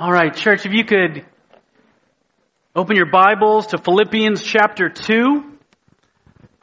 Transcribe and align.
All 0.00 0.12
right, 0.12 0.32
church, 0.32 0.64
if 0.64 0.72
you 0.72 0.84
could 0.84 1.26
open 2.72 2.94
your 2.94 3.10
Bibles 3.10 3.66
to 3.68 3.78
Philippians 3.78 4.44
chapter 4.44 4.88
2. 4.88 5.58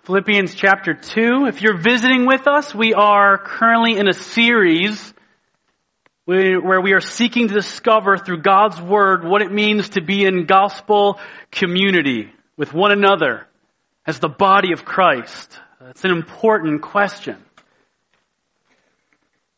Philippians 0.06 0.56
chapter 0.56 0.94
2. 0.94 1.46
If 1.46 1.62
you're 1.62 1.78
visiting 1.78 2.26
with 2.26 2.48
us, 2.48 2.74
we 2.74 2.94
are 2.94 3.38
currently 3.38 3.98
in 3.98 4.08
a 4.08 4.14
series 4.14 5.14
where 6.24 6.80
we 6.80 6.94
are 6.94 7.02
seeking 7.02 7.50
to 7.50 7.54
discover 7.54 8.16
through 8.16 8.42
God's 8.42 8.80
Word 8.80 9.26
what 9.26 9.42
it 9.42 9.52
means 9.52 9.90
to 9.90 10.02
be 10.02 10.24
in 10.24 10.46
gospel 10.46 11.20
community 11.52 12.32
with 12.56 12.74
one 12.74 12.94
another 12.94 13.48
as 14.08 14.20
the 14.20 14.30
body 14.30 14.72
of 14.72 14.86
Christ. 14.86 15.60
It's 15.90 16.06
an 16.06 16.12
important 16.12 16.84
question. 16.84 17.36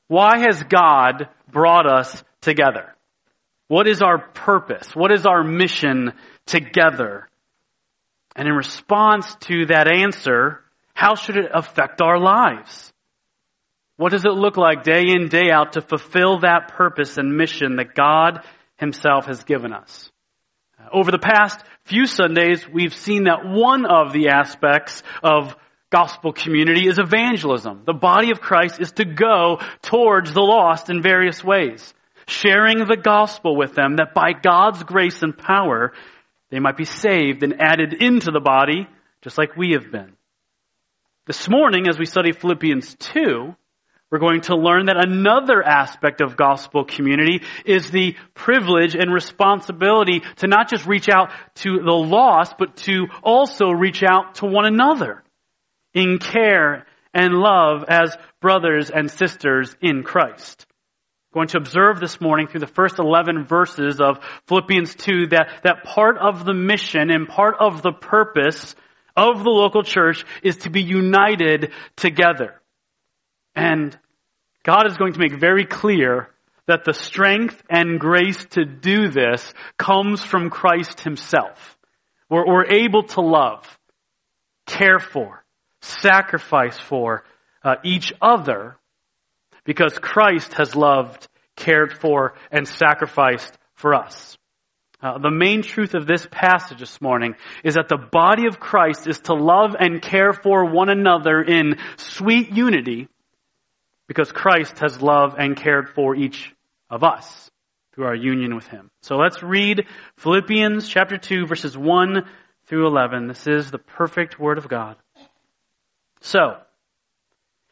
Why 0.07 0.39
has 0.39 0.63
God 0.63 1.29
brought 1.47 1.85
us 1.85 2.23
together? 2.41 2.95
What 3.67 3.87
is 3.87 4.01
our 4.01 4.17
purpose? 4.17 4.95
What 4.95 5.11
is 5.11 5.25
our 5.25 5.43
mission 5.43 6.13
together? 6.45 7.27
And 8.35 8.47
in 8.47 8.53
response 8.53 9.35
to 9.41 9.65
that 9.67 9.87
answer, 9.87 10.63
how 10.93 11.15
should 11.15 11.37
it 11.37 11.51
affect 11.53 12.01
our 12.01 12.19
lives? 12.19 12.93
What 13.97 14.11
does 14.11 14.25
it 14.25 14.33
look 14.33 14.57
like 14.57 14.83
day 14.83 15.05
in, 15.07 15.27
day 15.27 15.49
out 15.51 15.73
to 15.73 15.81
fulfill 15.81 16.39
that 16.39 16.69
purpose 16.69 17.17
and 17.17 17.35
mission 17.35 17.77
that 17.77 17.95
God 17.95 18.43
Himself 18.77 19.25
has 19.25 19.43
given 19.43 19.73
us? 19.73 20.11
Over 20.93 21.11
the 21.11 21.19
past 21.19 21.59
few 21.85 22.05
Sundays, 22.05 22.67
we've 22.69 22.93
seen 22.93 23.25
that 23.25 23.43
one 23.43 23.85
of 23.85 24.13
the 24.13 24.29
aspects 24.29 25.03
of 25.23 25.55
gospel 25.89 26.31
community 26.31 26.87
is 26.87 26.99
evangelism. 26.99 27.83
The 27.85 27.93
body 27.93 28.31
of 28.31 28.39
Christ 28.39 28.79
is 28.79 28.91
to 28.93 29.05
go 29.05 29.59
towards 29.81 30.31
the 30.31 30.41
lost 30.41 30.89
in 30.89 31.01
various 31.01 31.43
ways, 31.43 31.93
sharing 32.27 32.79
the 32.79 32.97
gospel 32.97 33.55
with 33.55 33.73
them 33.73 33.95
that 33.97 34.13
by 34.13 34.33
God's 34.33 34.83
grace 34.83 35.23
and 35.23 35.37
power, 35.37 35.93
they 36.49 36.59
might 36.59 36.77
be 36.77 36.85
saved 36.85 37.43
and 37.43 37.61
added 37.61 37.93
into 37.93 38.31
the 38.31 38.39
body, 38.39 38.87
just 39.21 39.37
like 39.37 39.55
we 39.55 39.71
have 39.71 39.91
been. 39.91 40.13
This 41.25 41.49
morning, 41.49 41.87
as 41.89 41.97
we 41.97 42.05
study 42.05 42.31
Philippians 42.31 42.95
2, 42.99 43.55
we're 44.09 44.19
going 44.19 44.41
to 44.41 44.55
learn 44.55 44.85
that 44.85 44.95
another 44.95 45.61
aspect 45.61 46.21
of 46.21 46.37
gospel 46.37 46.85
community 46.85 47.41
is 47.65 47.91
the 47.91 48.15
privilege 48.33 48.95
and 48.95 49.13
responsibility 49.13 50.21
to 50.37 50.47
not 50.47 50.69
just 50.69 50.85
reach 50.85 51.09
out 51.09 51.31
to 51.55 51.79
the 51.79 51.91
lost, 51.91 52.55
but 52.57 52.77
to 52.77 53.07
also 53.21 53.71
reach 53.71 54.03
out 54.03 54.35
to 54.35 54.45
one 54.45 54.65
another 54.65 55.23
in 55.93 56.19
care 56.19 56.85
and 57.13 57.33
love 57.33 57.83
as 57.89 58.15
brothers 58.39 58.89
and 58.89 59.11
sisters 59.11 59.75
in 59.81 60.03
Christ. 60.03 60.65
Going 61.37 61.49
to 61.49 61.57
observe 61.57 61.99
this 61.99 62.19
morning 62.19 62.47
through 62.47 62.61
the 62.61 62.65
first 62.65 62.97
11 62.97 63.45
verses 63.45 64.01
of 64.01 64.17
Philippians 64.47 64.95
2 64.95 65.27
that, 65.27 65.61
that 65.61 65.83
part 65.83 66.17
of 66.17 66.45
the 66.45 66.53
mission 66.55 67.11
and 67.11 67.27
part 67.27 67.57
of 67.59 67.83
the 67.83 67.91
purpose 67.91 68.73
of 69.15 69.43
the 69.43 69.51
local 69.51 69.83
church 69.83 70.25
is 70.41 70.57
to 70.57 70.71
be 70.71 70.81
united 70.81 71.73
together. 71.95 72.59
And 73.55 73.95
God 74.63 74.87
is 74.89 74.97
going 74.97 75.13
to 75.13 75.19
make 75.19 75.39
very 75.39 75.65
clear 75.65 76.29
that 76.65 76.85
the 76.85 76.93
strength 76.95 77.61
and 77.69 77.99
grace 77.99 78.43
to 78.53 78.65
do 78.65 79.07
this 79.07 79.53
comes 79.77 80.23
from 80.23 80.49
Christ 80.49 81.01
himself. 81.01 81.77
We're, 82.31 82.47
we're 82.47 82.65
able 82.65 83.03
to 83.03 83.21
love, 83.21 83.77
care 84.65 84.97
for, 84.97 85.45
sacrifice 85.83 86.79
for 86.79 87.25
uh, 87.63 87.75
each 87.83 88.11
other 88.23 88.77
because 89.67 89.99
Christ 89.99 90.53
has 90.53 90.75
loved, 90.75 91.27
cared 91.57 91.99
for, 91.99 92.33
and 92.49 92.65
sacrificed 92.67 93.55
for 93.75 93.93
us. 93.93 94.37
Uh, 95.03 95.19
the 95.19 95.29
main 95.29 95.61
truth 95.61 95.93
of 95.93 96.07
this 96.07 96.25
passage 96.31 96.79
this 96.79 96.99
morning 97.01 97.35
is 97.63 97.75
that 97.75 97.89
the 97.89 97.97
body 97.97 98.47
of 98.47 98.59
Christ 98.59 99.05
is 99.05 99.19
to 99.21 99.35
love 99.35 99.75
and 99.79 100.01
care 100.01 100.33
for 100.33 100.65
one 100.65 100.89
another 100.89 101.43
in 101.43 101.77
sweet 101.97 102.51
unity 102.51 103.07
because 104.07 104.31
Christ 104.31 104.79
has 104.79 104.99
loved 105.01 105.35
and 105.37 105.55
cared 105.55 105.89
for 105.89 106.15
each 106.15 106.51
of 106.89 107.03
us 107.03 107.51
through 107.93 108.05
our 108.05 108.15
union 108.15 108.55
with 108.55 108.67
Him. 108.67 108.89
So 109.03 109.17
let's 109.17 109.43
read 109.43 109.85
Philippians 110.17 110.87
chapter 110.87 111.17
2 111.17 111.45
verses 111.45 111.77
1 111.77 112.25
through 112.67 112.87
11. 112.87 113.27
This 113.27 113.45
is 113.45 113.69
the 113.69 113.77
perfect 113.77 114.39
Word 114.39 114.57
of 114.57 114.67
God. 114.67 114.95
So, 116.21 116.57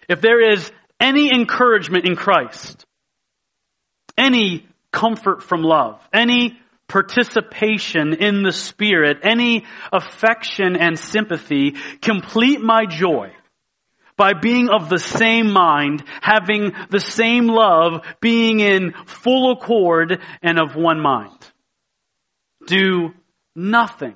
if 0.08 0.22
there 0.22 0.52
is 0.52 0.72
any 1.00 1.32
encouragement 1.34 2.06
in 2.06 2.16
Christ, 2.16 2.86
any 4.18 4.68
comfort 4.92 5.44
from 5.44 5.62
love, 5.62 6.00
any 6.14 6.58
participation 6.88 8.14
in 8.14 8.44
the 8.44 8.52
Spirit, 8.52 9.20
any 9.24 9.66
affection 9.92 10.76
and 10.76 10.98
sympathy, 10.98 11.76
complete 12.02 12.62
my 12.62 12.86
joy 12.86 13.32
by 14.18 14.34
being 14.34 14.70
of 14.70 14.88
the 14.88 15.00
same 15.00 15.52
mind, 15.52 16.04
having 16.22 16.74
the 16.90 17.00
same 17.00 17.48
love, 17.48 18.06
being 18.22 18.60
in 18.60 18.94
full 19.06 19.52
accord 19.52 20.22
and 20.42 20.60
of 20.60 20.76
one 20.76 21.02
mind. 21.02 21.38
Do 22.66 23.14
nothing 23.56 24.16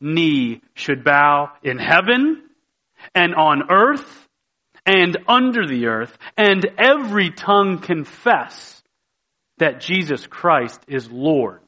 knee 0.00 0.60
should 0.74 1.04
bow 1.04 1.50
in 1.62 1.78
heaven 1.78 2.42
and 3.14 3.34
on 3.34 3.70
earth 3.70 4.28
and 4.86 5.18
under 5.28 5.66
the 5.66 5.86
earth, 5.86 6.16
and 6.36 6.64
every 6.78 7.30
tongue 7.30 7.78
confess 7.78 8.82
that 9.58 9.80
Jesus 9.80 10.26
Christ 10.26 10.80
is 10.88 11.10
Lord 11.10 11.60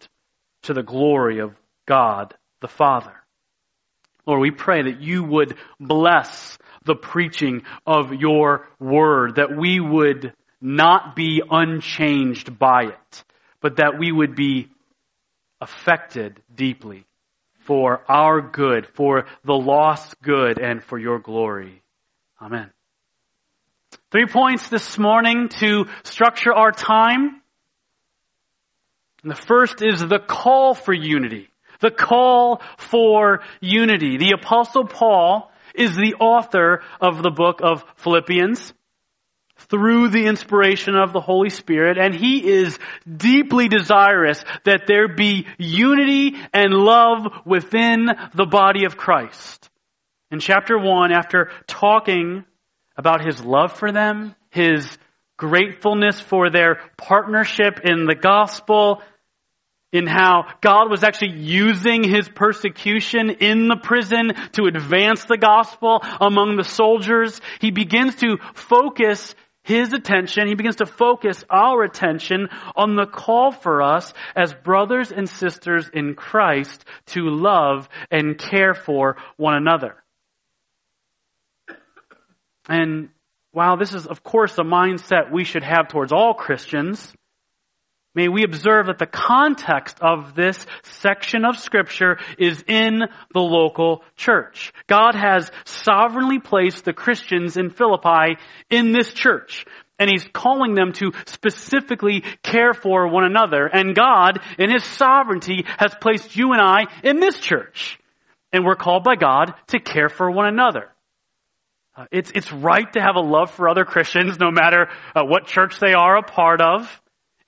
to 0.63 0.73
the 0.73 0.83
glory 0.83 1.41
of 1.41 1.55
God 1.87 2.35
the 2.61 2.69
Father. 2.69 3.13
Lord, 4.27 4.41
we 4.41 4.51
pray 4.51 4.83
that 4.83 5.01
you 5.01 5.25
would 5.25 5.57
bless 5.79 6.57
the 6.85 6.95
preaching 6.95 7.63
of 7.87 8.15
your 8.15 8.69
word, 8.79 9.37
that 9.37 9.57
we 9.57 9.81
would 9.81 10.33
not 10.61 11.17
be 11.17 11.43
unchanged 11.51 12.59
by 12.59 12.85
it, 12.85 13.25
but 13.61 13.77
that 13.77 13.99
we 13.99 14.13
would 14.13 14.35
be 14.35 14.69
affected 15.61 16.43
deeply 16.55 17.05
for 17.71 18.03
our 18.09 18.41
good, 18.41 18.85
for 18.95 19.27
the 19.45 19.53
lost 19.53 20.21
good, 20.23 20.59
and 20.59 20.83
for 20.83 20.99
your 20.99 21.21
glory. 21.21 21.85
Amen. 22.43 22.69
Three 24.11 24.27
points 24.27 24.69
this 24.71 24.99
morning 24.99 25.49
to 25.61 25.85
structure 26.03 26.53
our 26.53 26.73
time. 26.73 27.41
And 29.23 29.31
the 29.31 29.37
first 29.37 29.83
is 29.83 30.01
the 30.01 30.19
call 30.19 30.75
for 30.75 30.93
unity. 30.93 31.47
The 31.79 31.93
call 31.93 32.61
for 32.77 33.45
unity. 33.61 34.17
The 34.17 34.33
apostle 34.33 34.89
Paul 34.89 35.53
is 35.73 35.95
the 35.95 36.15
author 36.19 36.83
of 37.01 37.23
the 37.23 37.31
book 37.31 37.61
of 37.63 37.85
Philippians 37.99 38.75
through 39.69 40.09
the 40.09 40.27
inspiration 40.27 40.97
of 40.97 41.13
the 41.13 41.21
Holy 41.21 41.51
Spirit, 41.51 41.99
and 41.99 42.15
He 42.15 42.47
is 42.47 42.79
deeply 43.07 43.69
desirous 43.69 44.43
that 44.65 44.83
there 44.87 45.09
be 45.09 45.47
unity 45.59 46.37
and 46.53 46.73
love 46.73 47.27
within 47.45 48.09
the 48.35 48.47
body 48.47 48.85
of 48.85 48.97
Christ. 48.97 49.69
In 50.31 50.41
chapter 50.41 50.79
1, 50.79 51.13
after 51.13 51.51
talking 51.67 52.45
about 52.97 53.25
His 53.25 53.43
love 53.43 53.73
for 53.73 53.93
them, 53.93 54.35
His 54.51 54.99
gratefulness 55.37 56.21
for 56.21 56.51
their 56.51 56.81
partnership 56.99 57.81
in 57.83 58.05
the 58.05 58.15
gospel, 58.15 59.03
in 59.93 60.07
how 60.07 60.47
God 60.61 60.91
was 60.91 61.03
actually 61.03 61.33
using 61.33 62.05
his 62.05 62.29
persecution 62.29 63.31
in 63.31 63.69
the 63.69 63.77
prison 63.77 64.33
to 64.53 64.67
advance 64.67 65.25
the 65.25 65.37
gospel 65.37 66.01
among 66.21 66.57
the 66.57 66.65
soldiers. 66.65 67.41
He 67.61 67.71
begins 67.71 68.17
to 68.17 68.39
focus 68.55 69.35
his 69.71 69.93
attention, 69.93 70.49
he 70.49 70.55
begins 70.55 70.77
to 70.77 70.87
focus 70.87 71.45
our 71.49 71.83
attention 71.85 72.49
on 72.75 72.97
the 72.97 73.07
call 73.07 73.53
for 73.53 73.83
us 73.83 74.13
as 74.35 74.53
brothers 74.53 75.13
and 75.13 75.29
sisters 75.29 75.89
in 75.93 76.15
Christ 76.15 76.85
to 77.07 77.23
love 77.23 77.89
and 78.11 78.37
care 78.37 78.75
for 78.75 79.17
one 79.37 79.55
another. 79.55 79.95
And 82.69 83.11
while 83.53 83.77
this 83.77 83.95
is, 83.95 84.07
of 84.07 84.23
course, 84.23 84.59
a 84.59 84.63
mindset 84.63 85.33
we 85.33 85.45
should 85.45 85.65
have 85.65 85.89
towards 85.89 86.13
all 86.13 86.35
Christians, 86.35 87.13
May 88.15 88.29
we 88.29 88.43
observe 88.43 88.87
that 88.87 88.99
the 88.99 89.07
context 89.07 89.99
of 90.01 90.35
this 90.35 90.67
section 90.83 91.45
of 91.45 91.57
scripture 91.57 92.19
is 92.39 92.65
in 92.67 93.03
the 93.33 93.41
local 93.41 94.03
church. 94.17 94.73
God 94.89 95.15
has 95.15 95.51
sovereignly 95.65 96.41
placed 96.41 96.85
the 96.85 96.93
Christians 96.93 97.57
in 97.57 97.71
Philippi 97.71 98.37
in 98.69 98.91
this 98.91 99.13
church. 99.13 99.65
And 100.01 100.11
He's 100.11 100.27
calling 100.33 100.75
them 100.75 100.93
to 100.95 101.13
specifically 101.27 102.25
care 102.43 102.75
for 102.75 103.07
one 103.07 103.25
another. 103.25 103.67
And 103.67 103.95
God, 103.95 104.41
in 104.59 104.71
His 104.71 104.83
sovereignty, 104.83 105.65
has 105.79 105.95
placed 106.01 106.35
you 106.35 106.53
and 106.53 106.61
I 106.61 106.87
in 107.05 107.21
this 107.21 107.39
church. 107.39 108.01
And 108.53 108.65
we're 108.65 108.77
called 108.77 109.05
by 109.05 109.15
God 109.15 109.55
to 109.69 109.79
care 109.79 110.09
for 110.09 110.29
one 110.29 110.47
another. 110.47 110.89
Uh, 111.97 112.07
it's, 112.11 112.33
it's 112.35 112.53
right 112.53 112.93
to 112.95 113.01
have 113.01 113.15
a 113.15 113.21
love 113.21 113.53
for 113.53 113.69
other 113.69 113.85
Christians, 113.85 114.41
no 114.41 114.51
matter 114.51 114.89
uh, 115.15 115.23
what 115.23 115.47
church 115.47 115.79
they 115.79 115.93
are 115.93 116.17
a 116.17 116.23
part 116.23 116.61
of. 116.61 117.00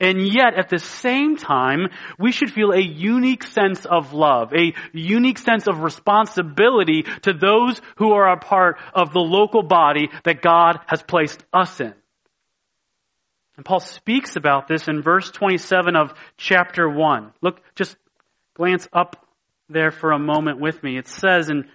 And 0.03 0.27
yet, 0.27 0.55
at 0.59 0.69
the 0.69 0.81
same 0.81 1.37
time, 1.37 1.87
we 2.19 2.33
should 2.33 2.51
feel 2.51 2.73
a 2.73 2.81
unique 2.81 3.45
sense 3.45 3.87
of 3.87 4.13
love, 4.13 4.53
a 4.53 4.75
unique 4.93 5.39
sense 5.39 5.69
of 5.69 5.79
responsibility 5.79 7.05
to 7.23 7.33
those 7.33 7.81
who 7.99 8.13
are 8.13 8.33
a 8.33 8.37
part 8.37 8.79
of 8.95 9.13
the 9.13 9.21
local 9.21 9.63
body 9.63 10.09
that 10.25 10.43
God 10.43 10.81
has 10.89 11.05
placed 11.05 11.45
us 11.53 11.81
in. 11.81 11.95
And 13.57 13.65
Paul 13.65 13.79
speaks 13.79 14.35
about 14.35 14.67
this 14.67 14.89
in 14.89 15.03
verse 15.03 15.31
27 15.31 15.95
of 15.95 16.13
chapter 16.37 16.89
1. 16.89 17.33
Look, 17.41 17.61
just 17.77 17.97
glance 18.55 18.89
up 18.93 19.25
there 19.69 19.93
for 19.93 20.11
a 20.11 20.19
moment 20.19 20.59
with 20.59 20.83
me. 20.83 20.99
It 20.99 21.07
says 21.07 21.49
in 21.49 21.69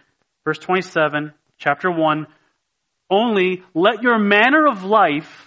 verse 0.43 0.59
27, 0.59 1.31
chapter 1.59 1.89
1, 1.89 2.27
only 3.09 3.63
let 3.73 4.03
your 4.03 4.19
manner 4.19 4.67
of 4.67 4.83
life 4.83 5.46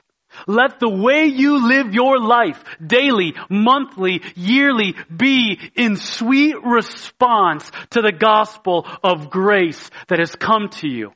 Let 0.47 0.79
the 0.79 0.89
way 0.89 1.25
you 1.25 1.67
live 1.67 1.93
your 1.93 2.19
life 2.19 2.63
daily, 2.85 3.35
monthly, 3.49 4.21
yearly 4.35 4.95
be 5.15 5.59
in 5.75 5.97
sweet 5.97 6.55
response 6.63 7.71
to 7.91 8.01
the 8.01 8.11
gospel 8.11 8.87
of 9.03 9.29
grace 9.29 9.89
that 10.07 10.19
has 10.19 10.35
come 10.35 10.69
to 10.69 10.87
you. 10.87 11.13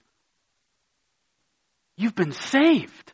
You've 1.98 2.16
been 2.16 2.34
saved. 2.34 3.14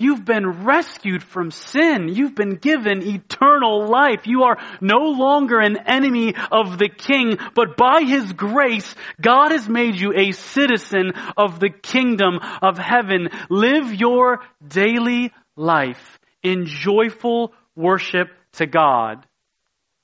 You've 0.00 0.24
been 0.24 0.64
rescued 0.64 1.22
from 1.22 1.50
sin. 1.50 2.08
You've 2.08 2.34
been 2.34 2.56
given 2.56 3.06
eternal 3.06 3.86
life. 3.86 4.26
You 4.26 4.44
are 4.44 4.56
no 4.80 4.96
longer 4.96 5.60
an 5.60 5.76
enemy 5.86 6.34
of 6.50 6.78
the 6.78 6.88
king, 6.88 7.36
but 7.54 7.76
by 7.76 8.00
his 8.02 8.32
grace, 8.32 8.94
God 9.20 9.50
has 9.52 9.68
made 9.68 10.00
you 10.00 10.14
a 10.16 10.32
citizen 10.32 11.12
of 11.36 11.60
the 11.60 11.68
kingdom 11.68 12.38
of 12.62 12.78
heaven. 12.78 13.28
Live 13.50 13.94
your 13.94 14.40
daily 14.66 15.34
life 15.54 16.18
in 16.42 16.64
joyful 16.64 17.52
worship 17.76 18.28
to 18.52 18.66
God 18.66 19.26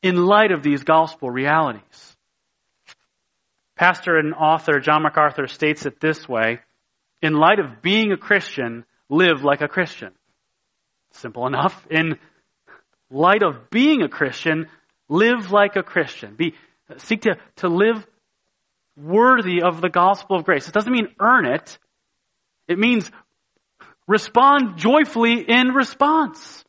in 0.02 0.26
light 0.26 0.52
of 0.52 0.62
these 0.62 0.84
gospel 0.84 1.30
realities. 1.30 2.16
Pastor 3.76 4.18
and 4.18 4.34
author 4.34 4.78
John 4.78 5.04
MacArthur 5.04 5.46
states 5.46 5.86
it 5.86 6.00
this 6.00 6.28
way, 6.28 6.60
in 7.22 7.32
light 7.32 7.60
of 7.60 7.80
being 7.80 8.12
a 8.12 8.18
Christian, 8.18 8.84
live 9.08 9.44
like 9.44 9.60
a 9.60 9.68
Christian. 9.68 10.12
Simple 11.12 11.46
enough. 11.46 11.86
In 11.90 12.18
light 13.10 13.42
of 13.42 13.70
being 13.70 14.02
a 14.02 14.08
Christian, 14.08 14.66
live 15.08 15.50
like 15.50 15.76
a 15.76 15.82
Christian. 15.82 16.34
Be, 16.34 16.54
seek 16.98 17.22
to, 17.22 17.36
to 17.56 17.68
live 17.68 18.06
worthy 18.96 19.62
of 19.62 19.80
the 19.80 19.88
gospel 19.88 20.36
of 20.36 20.44
grace. 20.44 20.68
It 20.68 20.74
doesn't 20.74 20.92
mean 20.92 21.08
earn 21.20 21.46
it. 21.46 21.78
It 22.68 22.78
means 22.78 23.10
respond 24.06 24.78
joyfully 24.78 25.44
in 25.46 25.68
response. 25.68 26.64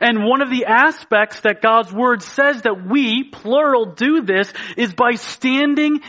And 0.00 0.24
one 0.24 0.42
of 0.42 0.50
the 0.50 0.66
aspects 0.66 1.40
that 1.40 1.62
God's 1.62 1.92
Word 1.92 2.22
says 2.22 2.62
that 2.62 2.86
we, 2.86 3.24
plural, 3.24 3.86
do 3.86 4.20
this 4.20 4.52
is 4.76 4.92
by 4.92 5.12
standing 5.14 6.00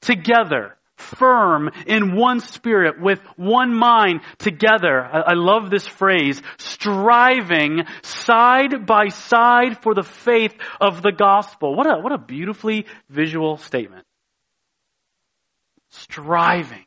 together 0.00 0.77
firm 0.98 1.70
in 1.86 2.14
one 2.16 2.40
spirit 2.40 3.00
with 3.00 3.20
one 3.36 3.74
mind 3.74 4.20
together. 4.38 5.00
I, 5.00 5.20
I 5.20 5.34
love 5.34 5.70
this 5.70 5.86
phrase, 5.86 6.42
striving 6.58 7.84
side 8.02 8.86
by 8.86 9.08
side 9.08 9.82
for 9.82 9.94
the 9.94 10.02
faith 10.02 10.54
of 10.80 11.02
the 11.02 11.12
gospel. 11.12 11.74
What 11.74 11.86
a, 11.86 12.00
what 12.00 12.12
a 12.12 12.18
beautifully 12.18 12.86
visual 13.08 13.56
statement. 13.56 14.04
Striving, 15.90 16.84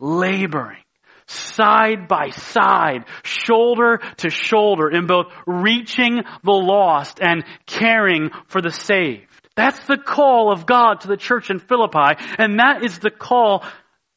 laboring, 0.00 0.82
side 1.26 2.08
by 2.08 2.30
side, 2.30 3.04
shoulder 3.22 4.00
to 4.18 4.30
shoulder 4.30 4.88
in 4.90 5.06
both 5.06 5.26
reaching 5.46 6.22
the 6.42 6.52
lost 6.52 7.18
and 7.20 7.44
caring 7.66 8.30
for 8.46 8.62
the 8.62 8.70
saved. 8.70 9.35
That's 9.56 9.84
the 9.86 9.96
call 9.96 10.52
of 10.52 10.66
God 10.66 11.00
to 11.00 11.08
the 11.08 11.16
church 11.16 11.50
in 11.50 11.58
Philippi, 11.58 12.22
and 12.38 12.60
that 12.60 12.84
is 12.84 12.98
the 12.98 13.10
call 13.10 13.64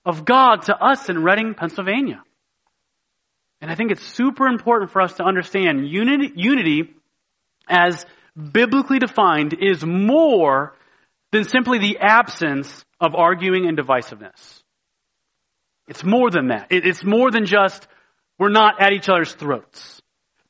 of 0.05 0.25
God 0.25 0.63
to 0.63 0.75
us 0.75 1.09
in 1.09 1.23
Reading, 1.23 1.53
Pennsylvania. 1.53 2.21
And 3.61 3.71
I 3.71 3.75
think 3.75 3.91
it's 3.91 4.05
super 4.05 4.47
important 4.47 4.91
for 4.91 5.01
us 5.01 5.13
to 5.13 5.23
understand 5.23 5.87
unity, 5.87 6.31
unity 6.35 6.93
as 7.67 8.05
biblically 8.35 8.99
defined 8.99 9.53
is 9.53 9.83
more 9.85 10.73
than 11.31 11.43
simply 11.43 11.79
the 11.79 11.99
absence 11.99 12.85
of 12.99 13.15
arguing 13.15 13.67
and 13.67 13.77
divisiveness. 13.77 14.63
It's 15.87 16.03
more 16.03 16.29
than 16.29 16.47
that. 16.47 16.67
It's 16.69 17.03
more 17.03 17.31
than 17.31 17.45
just 17.45 17.87
we're 18.37 18.49
not 18.49 18.81
at 18.81 18.93
each 18.93 19.09
other's 19.09 19.33
throats. 19.33 20.01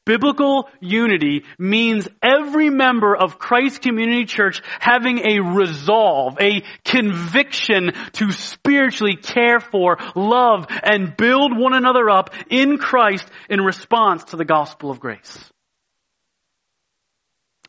Biblical 0.09 0.67
unity 0.79 1.43
means 1.59 2.07
every 2.23 2.71
member 2.71 3.15
of 3.15 3.37
Christ 3.37 3.83
Community 3.83 4.25
Church 4.25 4.59
having 4.79 5.19
a 5.19 5.39
resolve, 5.39 6.35
a 6.41 6.63
conviction 6.83 7.91
to 8.13 8.31
spiritually 8.31 9.17
care 9.17 9.59
for, 9.59 9.99
love, 10.15 10.65
and 10.81 11.15
build 11.15 11.55
one 11.55 11.75
another 11.75 12.09
up 12.09 12.33
in 12.49 12.79
Christ 12.79 13.29
in 13.51 13.61
response 13.61 14.23
to 14.23 14.35
the 14.35 14.45
gospel 14.45 14.89
of 14.89 14.99
grace. 14.99 15.37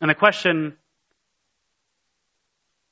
And 0.01 0.09
the 0.09 0.15
question 0.15 0.75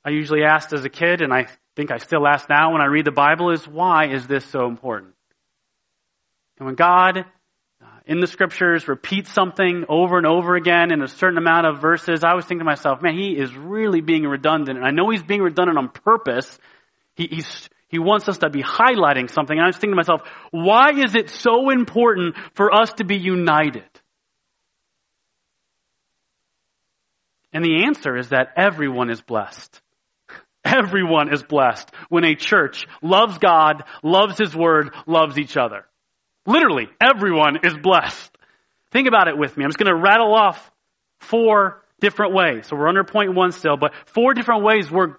I 0.04 0.10
usually 0.10 0.44
asked 0.44 0.72
as 0.72 0.84
a 0.84 0.88
kid, 0.88 1.22
and 1.22 1.34
I 1.34 1.48
think 1.74 1.90
I 1.90 1.98
still 1.98 2.24
ask 2.24 2.48
now 2.48 2.72
when 2.72 2.82
I 2.82 2.86
read 2.86 3.04
the 3.04 3.10
Bible, 3.10 3.50
is 3.50 3.66
why 3.66 4.10
is 4.12 4.28
this 4.28 4.44
so 4.44 4.68
important? 4.68 5.14
And 6.56 6.66
when 6.66 6.76
God 6.76 7.24
in 8.06 8.20
the 8.20 8.26
scriptures 8.26 8.88
repeats 8.88 9.32
something 9.32 9.84
over 9.88 10.18
and 10.18 10.26
over 10.26 10.56
again 10.56 10.92
in 10.92 11.02
a 11.02 11.08
certain 11.08 11.38
amount 11.38 11.66
of 11.66 11.80
verses, 11.80 12.24
I 12.24 12.34
was 12.34 12.44
thinking 12.44 12.60
to 12.60 12.64
myself, 12.64 13.02
man, 13.02 13.16
he 13.16 13.36
is 13.36 13.54
really 13.54 14.00
being 14.00 14.24
redundant. 14.24 14.78
And 14.78 14.86
I 14.86 14.90
know 14.90 15.10
he's 15.10 15.22
being 15.22 15.42
redundant 15.42 15.78
on 15.78 15.88
purpose. 15.88 16.58
He, 17.14 17.44
he 17.88 17.98
wants 17.98 18.28
us 18.28 18.38
to 18.38 18.50
be 18.50 18.62
highlighting 18.62 19.30
something. 19.30 19.56
And 19.56 19.64
I 19.64 19.66
was 19.66 19.76
thinking 19.76 19.92
to 19.92 19.96
myself, 19.96 20.22
why 20.50 20.90
is 20.96 21.14
it 21.14 21.30
so 21.30 21.70
important 21.70 22.36
for 22.54 22.74
us 22.74 22.92
to 22.94 23.04
be 23.04 23.16
united? 23.16 23.84
And 27.52 27.64
the 27.64 27.84
answer 27.84 28.16
is 28.16 28.28
that 28.28 28.52
everyone 28.56 29.10
is 29.10 29.20
blessed. 29.20 29.80
Everyone 30.64 31.32
is 31.32 31.42
blessed 31.42 31.90
when 32.10 32.24
a 32.24 32.34
church 32.34 32.86
loves 33.02 33.38
God, 33.38 33.82
loves 34.02 34.38
His 34.38 34.54
Word, 34.54 34.94
loves 35.06 35.38
each 35.38 35.56
other. 35.56 35.86
Literally, 36.46 36.88
everyone 37.00 37.58
is 37.64 37.74
blessed. 37.76 38.36
Think 38.92 39.08
about 39.08 39.28
it 39.28 39.36
with 39.36 39.56
me. 39.56 39.64
I'm 39.64 39.70
just 39.70 39.78
going 39.78 39.94
to 39.94 40.00
rattle 40.00 40.34
off 40.34 40.70
four 41.20 41.82
different 42.00 42.34
ways. 42.34 42.66
So 42.66 42.76
we're 42.76 42.88
under 42.88 43.04
point 43.04 43.34
one 43.34 43.52
still, 43.52 43.76
but 43.76 43.92
four 44.06 44.34
different 44.34 44.64
ways 44.64 44.90
where, 44.90 45.18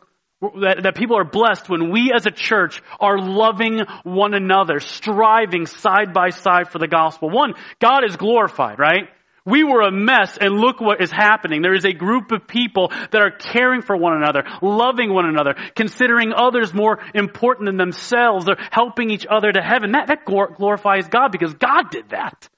that, 0.62 0.84
that 0.84 0.96
people 0.96 1.18
are 1.18 1.24
blessed 1.24 1.70
when 1.70 1.92
we 1.92 2.12
as 2.14 2.26
a 2.26 2.32
church 2.32 2.82
are 3.00 3.20
loving 3.20 3.82
one 4.04 4.34
another, 4.34 4.80
striving 4.80 5.68
side 5.68 6.14
by 6.14 6.32
side 6.32 6.70
for 6.70 6.80
the 6.80 6.88
gospel. 6.88 7.30
One, 7.30 7.54
God 7.80 8.04
is 8.04 8.16
glorified, 8.16 8.80
right? 8.80 9.08
We 9.44 9.64
were 9.64 9.82
a 9.82 9.92
mess 9.92 10.38
and 10.40 10.60
look 10.60 10.80
what 10.80 11.02
is 11.02 11.12
happening. 11.12 11.62
There 11.62 11.74
is 11.74 11.86
a 11.86 11.94
group 11.94 12.32
of 12.32 12.48
people 12.48 12.90
that 12.90 13.22
are 13.22 13.32
caring 13.32 13.82
for 13.82 13.98
one 13.98 14.14
another, 14.14 14.44
loving 14.62 15.12
one 15.12 15.26
another, 15.26 15.56
considering 15.76 16.32
others 16.36 16.74
more 16.74 17.00
important 17.16 17.68
than 17.68 17.78
themselves. 17.78 18.46
They're 18.46 18.68
helping 18.72 19.10
each 19.10 19.26
other 19.28 19.52
to 19.52 19.62
heaven. 19.62 19.94
That, 19.94 20.08
that 20.08 20.26
glorifies 20.26 21.08
God 21.08 21.32
because 21.32 21.56
God 21.56 21.90
did 21.90 22.10
that. 22.10 22.50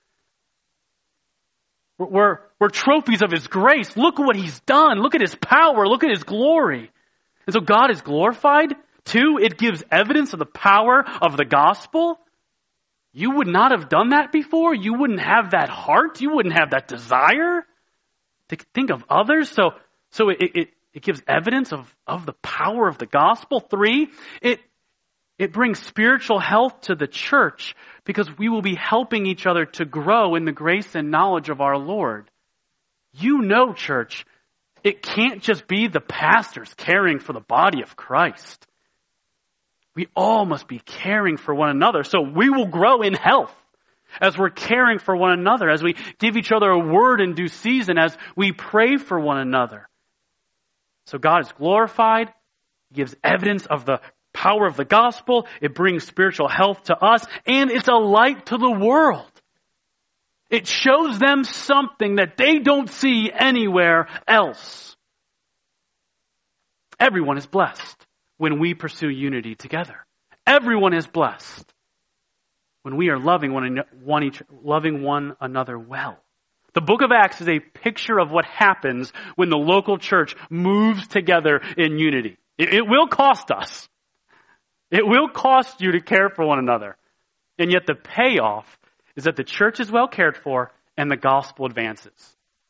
We're, 1.97 2.39
we're 2.59 2.69
trophies 2.69 3.21
of 3.21 3.31
His 3.31 3.47
grace. 3.47 3.95
Look 3.95 4.19
at 4.19 4.25
what 4.25 4.35
He's 4.35 4.59
done. 4.61 4.99
Look 4.99 5.15
at 5.15 5.21
His 5.21 5.35
power. 5.35 5.87
Look 5.87 6.03
at 6.03 6.09
His 6.09 6.23
glory. 6.23 6.91
And 7.47 7.53
so 7.53 7.61
God 7.61 7.91
is 7.91 8.01
glorified. 8.01 8.73
Two, 9.05 9.39
it 9.41 9.57
gives 9.57 9.83
evidence 9.91 10.33
of 10.33 10.39
the 10.39 10.45
power 10.45 11.05
of 11.21 11.37
the 11.37 11.45
gospel. 11.45 12.19
You 13.13 13.36
would 13.38 13.48
not 13.48 13.72
have 13.72 13.89
done 13.89 14.10
that 14.10 14.32
before. 14.32 14.74
You 14.74 14.96
wouldn't 14.96 15.22
have 15.22 15.51
that 15.51 15.70
heart. 15.70 16.20
You 16.20 16.32
wouldn't 16.32 16.58
have 16.58 16.72
that 16.72 16.88
desire 16.88 17.63
to 18.50 18.58
think 18.74 18.89
of 18.89 19.03
others. 19.08 19.50
So, 19.50 19.72
so 20.10 20.29
it, 20.29 20.38
it, 20.41 20.70
it 20.93 21.03
gives 21.03 21.22
evidence 21.27 21.72
of, 21.72 21.93
of 22.08 22.25
the 22.25 22.34
power 22.34 22.88
of 22.88 22.98
the 22.98 23.05
gospel. 23.05 23.60
Three, 23.60 24.10
it, 24.41 24.60
it 25.38 25.53
brings 25.53 25.79
spiritual 25.79 26.39
health 26.39 26.82
to 26.82 26.96
the 26.96 27.08
church 27.08 27.75
because 28.03 28.36
we 28.38 28.50
will 28.50 28.63
be 28.63 28.75
helping 28.75 29.27
each 29.27 29.46
other 29.46 29.65
to 29.65 29.86
grow 29.86 30.36
in 30.36 30.46
the 30.46 30.51
grace 30.51 30.96
and 30.96 31.12
knowledge 31.12 31.50
of 31.50 31.62
our 31.62 31.77
Lord. 31.77 32.29
You 33.13 33.43
know, 33.43 33.74
church, 33.74 34.25
it 34.84 35.03
can't 35.03 35.41
just 35.41 35.67
be 35.67 35.88
the 35.88 36.01
pastors 36.01 36.74
caring 36.75 37.20
for 37.20 37.34
the 37.34 37.39
body 37.39 37.84
of 37.84 37.96
Christ. 37.96 38.65
We 39.95 40.07
all 40.15 40.45
must 40.45 40.67
be 40.67 40.79
caring 40.79 41.38
for 41.38 41.53
one 41.53 41.69
another. 41.69 42.03
So 42.03 42.21
we 42.21 42.50
will 42.50 42.67
grow 42.67 43.01
in 43.01 43.13
health 43.13 43.53
as 44.19 44.38
we're 44.38 44.50
caring 44.50 45.00
for 45.00 45.15
one 45.15 45.31
another, 45.31 45.69
as 45.69 45.83
we 45.83 45.95
give 46.19 46.38
each 46.38 46.51
other 46.51 46.69
a 46.69 46.79
word 46.79 47.21
in 47.21 47.33
due 47.33 47.47
season, 47.47 47.97
as 47.97 48.15
we 48.35 48.51
pray 48.51 48.97
for 48.97 49.19
one 49.19 49.38
another. 49.38 49.88
So 51.07 51.17
God 51.17 51.41
is 51.41 51.51
glorified. 51.51 52.33
He 52.89 52.95
gives 52.95 53.15
evidence 53.23 53.65
of 53.65 53.85
the 53.85 54.01
power 54.33 54.65
of 54.65 54.75
the 54.75 54.85
gospel. 54.85 55.47
It 55.62 55.75
brings 55.75 56.05
spiritual 56.05 56.47
health 56.47 56.83
to 56.85 56.95
us 56.95 57.25
and 57.45 57.69
it's 57.69 57.88
a 57.88 57.93
light 57.93 58.47
to 58.47 58.57
the 58.57 58.71
world. 58.71 59.29
It 60.50 60.67
shows 60.67 61.17
them 61.19 61.43
something 61.43 62.15
that 62.15 62.38
they 62.38 62.59
don't 62.59 62.89
see 62.89 63.31
anywhere 63.31 64.07
else. 64.27 64.95
Everyone 67.00 67.38
is 67.38 67.47
blessed 67.47 68.05
when 68.37 68.59
we 68.59 68.73
pursue 68.73 69.09
unity 69.09 69.55
together. 69.55 70.05
Everyone 70.45 70.93
is 70.93 71.07
blessed 71.07 71.73
when 72.83 72.97
we 72.97 73.09
are 73.09 73.17
loving 73.17 73.53
one, 73.53 73.79
one 74.03 74.23
each, 74.23 74.41
loving 74.63 75.01
one 75.01 75.35
another 75.39 75.79
well. 75.79 76.17
The 76.73 76.81
book 76.81 77.01
of 77.01 77.11
Acts 77.11 77.39
is 77.41 77.47
a 77.47 77.59
picture 77.59 78.19
of 78.19 78.31
what 78.31 78.45
happens 78.45 79.13
when 79.35 79.49
the 79.49 79.57
local 79.57 79.97
church 79.97 80.35
moves 80.49 81.07
together 81.07 81.61
in 81.77 81.99
unity. 81.99 82.37
It, 82.57 82.73
it 82.73 82.87
will 82.87 83.07
cost 83.07 83.51
us. 83.51 83.87
It 84.91 85.07
will 85.07 85.27
cost 85.29 85.81
you 85.81 85.93
to 85.93 86.01
care 86.01 86.29
for 86.29 86.45
one 86.45 86.59
another. 86.59 86.97
And 87.57 87.71
yet 87.71 87.85
the 87.85 87.95
payoff 87.95 88.77
is 89.15 89.25
that 89.25 89.35
the 89.35 89.43
church 89.43 89.79
is 89.79 89.91
well 89.91 90.07
cared 90.07 90.37
for 90.37 90.71
and 90.97 91.09
the 91.09 91.17
gospel 91.17 91.65
advances. 91.65 92.13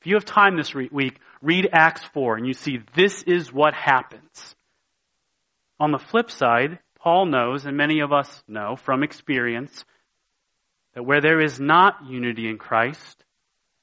If 0.01 0.07
you 0.07 0.15
have 0.15 0.25
time 0.25 0.57
this 0.57 0.73
week, 0.75 1.17
read 1.41 1.69
Acts 1.71 2.03
4 2.13 2.37
and 2.37 2.47
you 2.47 2.53
see 2.53 2.79
this 2.95 3.23
is 3.23 3.53
what 3.53 3.73
happens. 3.73 4.55
On 5.83 5.91
the 5.91 5.99
flip 5.99 6.31
side, 6.31 6.79
Paul 6.97 7.25
knows, 7.25 7.65
and 7.65 7.75
many 7.75 7.99
of 7.99 8.13
us 8.13 8.41
know 8.47 8.77
from 8.77 9.03
experience, 9.03 9.83
that 10.93 11.03
where 11.03 11.19
there 11.19 11.41
is 11.41 11.59
not 11.59 12.05
unity 12.07 12.47
in 12.47 12.57
Christ, 12.57 13.25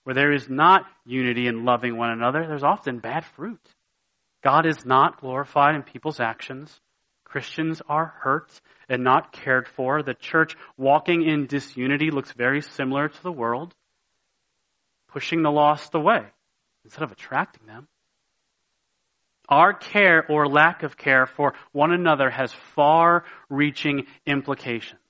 where 0.05 0.15
there 0.15 0.33
is 0.33 0.49
not 0.49 0.87
unity 1.05 1.47
in 1.47 1.67
loving 1.67 1.99
one 1.99 2.09
another, 2.09 2.47
there's 2.47 2.63
often 2.63 3.01
bad 3.01 3.27
fruit. 3.37 3.61
God 4.43 4.65
is 4.65 4.87
not 4.87 5.21
glorified 5.21 5.75
in 5.75 5.83
people's 5.83 6.21
actions. 6.21 6.81
Christians 7.25 7.83
are 7.87 8.15
hurt 8.23 8.63
and 8.89 9.05
not 9.05 9.33
cared 9.33 9.69
for. 9.69 10.03
The 10.03 10.15
church 10.15 10.57
walking 10.79 11.21
in 11.29 11.49
disunity 11.49 12.11
looks 12.11 12.33
very 12.33 12.63
similar 12.63 13.11
to 13.11 13.23
the 13.23 13.31
world, 13.31 13.75
pushing 15.13 15.43
the 15.43 15.51
lost 15.51 15.95
away 15.95 16.23
instead 16.83 17.03
of 17.03 17.13
attracting 17.13 17.67
them. 17.67 17.89
Our 19.51 19.75
care 19.75 20.25
or 20.29 20.47
lack 20.47 20.85
of 20.85 20.97
care 20.97 21.27
for 21.27 21.55
one 21.73 21.93
another 21.93 22.31
has 22.31 22.53
far 22.75 23.25
reaching 23.49 24.07
implications. 24.25 25.01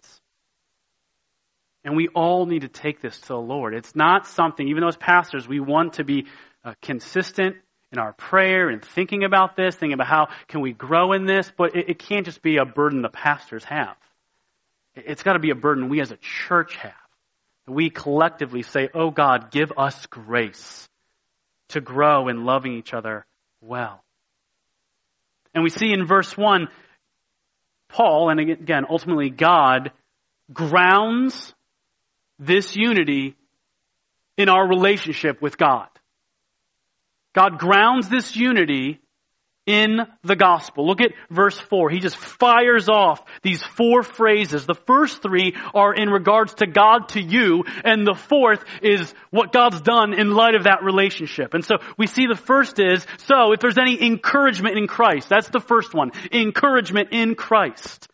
And 1.84 1.94
we 1.94 2.08
all 2.08 2.46
need 2.46 2.62
to 2.62 2.68
take 2.68 3.00
this 3.00 3.20
to 3.20 3.28
the 3.28 3.38
Lord. 3.38 3.74
It's 3.74 3.94
not 3.94 4.26
something, 4.26 4.66
even 4.68 4.80
though 4.80 4.88
as 4.88 4.96
pastors, 4.96 5.46
we 5.46 5.60
want 5.60 5.94
to 5.94 6.04
be 6.04 6.26
uh, 6.64 6.74
consistent 6.82 7.56
in 7.92 7.98
our 7.98 8.12
prayer 8.12 8.68
and 8.68 8.82
thinking 8.82 9.24
about 9.24 9.56
this, 9.56 9.74
thinking 9.74 9.94
about 9.94 10.06
how 10.06 10.28
can 10.48 10.60
we 10.60 10.72
grow 10.72 11.12
in 11.12 11.26
this, 11.26 11.50
but 11.56 11.74
it, 11.74 11.90
it 11.90 11.98
can't 11.98 12.24
just 12.24 12.42
be 12.42 12.58
a 12.58 12.64
burden 12.64 13.02
the 13.02 13.08
pastors 13.08 13.64
have. 13.64 13.96
It's 14.94 15.22
got 15.22 15.34
to 15.34 15.38
be 15.38 15.50
a 15.50 15.54
burden 15.54 15.88
we 15.88 16.00
as 16.00 16.10
a 16.10 16.16
church 16.16 16.76
have. 16.76 16.92
We 17.66 17.90
collectively 17.90 18.62
say, 18.62 18.88
Oh 18.94 19.10
God, 19.10 19.50
give 19.50 19.72
us 19.76 20.06
grace 20.06 20.88
to 21.68 21.80
grow 21.80 22.28
in 22.28 22.44
loving 22.44 22.74
each 22.74 22.92
other 22.92 23.26
well. 23.60 24.02
And 25.54 25.64
we 25.64 25.70
see 25.70 25.92
in 25.92 26.06
verse 26.06 26.36
1, 26.36 26.68
Paul, 27.88 28.30
and 28.30 28.40
again, 28.40 28.84
ultimately 28.88 29.30
God, 29.30 29.90
grounds 30.52 31.54
this 32.38 32.76
unity 32.76 33.36
in 34.36 34.48
our 34.48 34.66
relationship 34.66 35.42
with 35.42 35.58
God. 35.58 35.88
God 37.34 37.58
grounds 37.58 38.08
this 38.08 38.34
unity 38.36 39.00
in 39.70 40.00
the 40.24 40.34
gospel. 40.34 40.84
Look 40.84 41.00
at 41.00 41.12
verse 41.30 41.58
4. 41.58 41.90
He 41.90 42.00
just 42.00 42.16
fires 42.16 42.88
off 42.88 43.22
these 43.42 43.62
four 43.62 44.02
phrases. 44.02 44.66
The 44.66 44.74
first 44.74 45.22
three 45.22 45.54
are 45.72 45.94
in 45.94 46.10
regards 46.10 46.54
to 46.54 46.66
God 46.66 47.10
to 47.10 47.20
you, 47.20 47.64
and 47.84 48.04
the 48.04 48.14
fourth 48.14 48.64
is 48.82 49.14
what 49.30 49.52
God's 49.52 49.80
done 49.80 50.12
in 50.12 50.32
light 50.32 50.56
of 50.56 50.64
that 50.64 50.82
relationship. 50.82 51.54
And 51.54 51.64
so 51.64 51.76
we 51.96 52.08
see 52.08 52.26
the 52.26 52.34
first 52.34 52.80
is, 52.80 53.06
so 53.28 53.52
if 53.52 53.60
there's 53.60 53.78
any 53.78 54.02
encouragement 54.04 54.76
in 54.76 54.88
Christ, 54.88 55.28
that's 55.28 55.50
the 55.50 55.60
first 55.60 55.94
one. 55.94 56.10
Encouragement 56.32 57.10
in 57.12 57.36
Christ. 57.36 58.08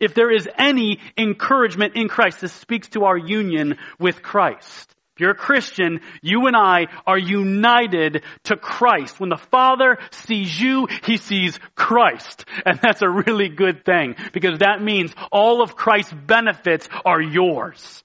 If 0.00 0.14
there 0.14 0.32
is 0.32 0.48
any 0.58 0.98
encouragement 1.16 1.94
in 1.94 2.08
Christ, 2.08 2.40
this 2.40 2.52
speaks 2.52 2.88
to 2.90 3.04
our 3.04 3.16
union 3.16 3.78
with 4.00 4.22
Christ 4.22 4.96
you're 5.20 5.32
a 5.32 5.34
Christian, 5.34 6.00
you 6.22 6.46
and 6.46 6.56
I 6.56 6.86
are 7.06 7.18
united 7.18 8.24
to 8.44 8.56
Christ. 8.56 9.20
When 9.20 9.30
the 9.30 9.36
Father 9.36 9.98
sees 10.10 10.60
you, 10.60 10.88
He 11.04 11.16
sees 11.16 11.58
Christ. 11.74 12.44
And 12.64 12.78
that's 12.82 13.02
a 13.02 13.08
really 13.08 13.48
good 13.48 13.84
thing 13.84 14.16
because 14.32 14.58
that 14.58 14.82
means 14.82 15.12
all 15.30 15.62
of 15.62 15.76
Christ's 15.76 16.12
benefits 16.12 16.88
are 17.04 17.20
yours. 17.20 18.02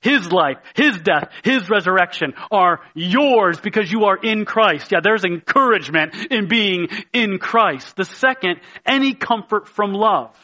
His 0.00 0.32
life, 0.32 0.56
His 0.74 0.98
death, 1.00 1.30
His 1.44 1.68
resurrection 1.68 2.32
are 2.50 2.80
yours 2.94 3.60
because 3.60 3.92
you 3.92 4.04
are 4.04 4.16
in 4.16 4.44
Christ. 4.44 4.90
Yeah, 4.92 5.00
there's 5.02 5.24
encouragement 5.24 6.14
in 6.30 6.48
being 6.48 6.88
in 7.12 7.38
Christ. 7.38 7.96
The 7.96 8.04
second, 8.04 8.60
any 8.86 9.14
comfort 9.14 9.68
from 9.68 9.92
love. 9.92 10.34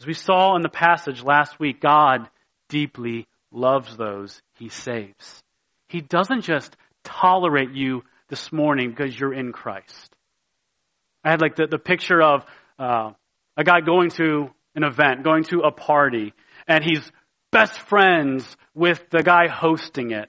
As 0.00 0.06
we 0.06 0.14
saw 0.14 0.56
in 0.56 0.62
the 0.62 0.68
passage 0.68 1.22
last 1.22 1.58
week, 1.58 1.80
God 1.80 2.28
deeply 2.68 3.26
loves 3.52 3.96
those 3.96 4.40
he 4.58 4.68
saves. 4.68 5.42
He 5.88 6.00
doesn't 6.00 6.42
just 6.42 6.76
tolerate 7.04 7.72
you 7.72 8.02
this 8.28 8.52
morning 8.52 8.90
because 8.90 9.18
you're 9.18 9.32
in 9.32 9.52
Christ. 9.52 10.14
I 11.24 11.30
had 11.30 11.40
like 11.40 11.56
the, 11.56 11.66
the 11.66 11.78
picture 11.78 12.22
of 12.22 12.44
uh, 12.78 13.12
a 13.56 13.64
guy 13.64 13.80
going 13.80 14.10
to 14.10 14.50
an 14.74 14.84
event, 14.84 15.24
going 15.24 15.44
to 15.44 15.60
a 15.60 15.72
party, 15.72 16.32
and 16.66 16.84
he's 16.84 17.02
best 17.50 17.78
friends 17.80 18.56
with 18.74 19.02
the 19.10 19.22
guy 19.22 19.48
hosting 19.48 20.10
it. 20.12 20.28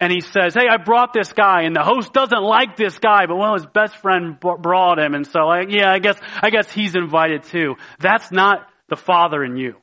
And 0.00 0.12
he 0.12 0.20
says, 0.20 0.54
Hey, 0.54 0.66
I 0.68 0.78
brought 0.78 1.12
this 1.12 1.32
guy, 1.32 1.62
and 1.62 1.76
the 1.76 1.82
host 1.82 2.12
doesn't 2.12 2.42
like 2.42 2.76
this 2.76 2.98
guy, 2.98 3.26
but 3.26 3.36
well, 3.36 3.54
his 3.54 3.66
best 3.66 3.96
friend 3.98 4.38
brought 4.40 4.98
him, 4.98 5.14
and 5.14 5.26
so, 5.26 5.52
yeah, 5.68 5.92
I 5.92 6.00
guess, 6.00 6.18
I 6.42 6.50
guess 6.50 6.70
he's 6.72 6.96
invited 6.96 7.44
too. 7.44 7.76
That's 8.00 8.30
not 8.32 8.66
the 8.88 8.96
Father 8.96 9.44
in 9.44 9.56
you. 9.56 9.81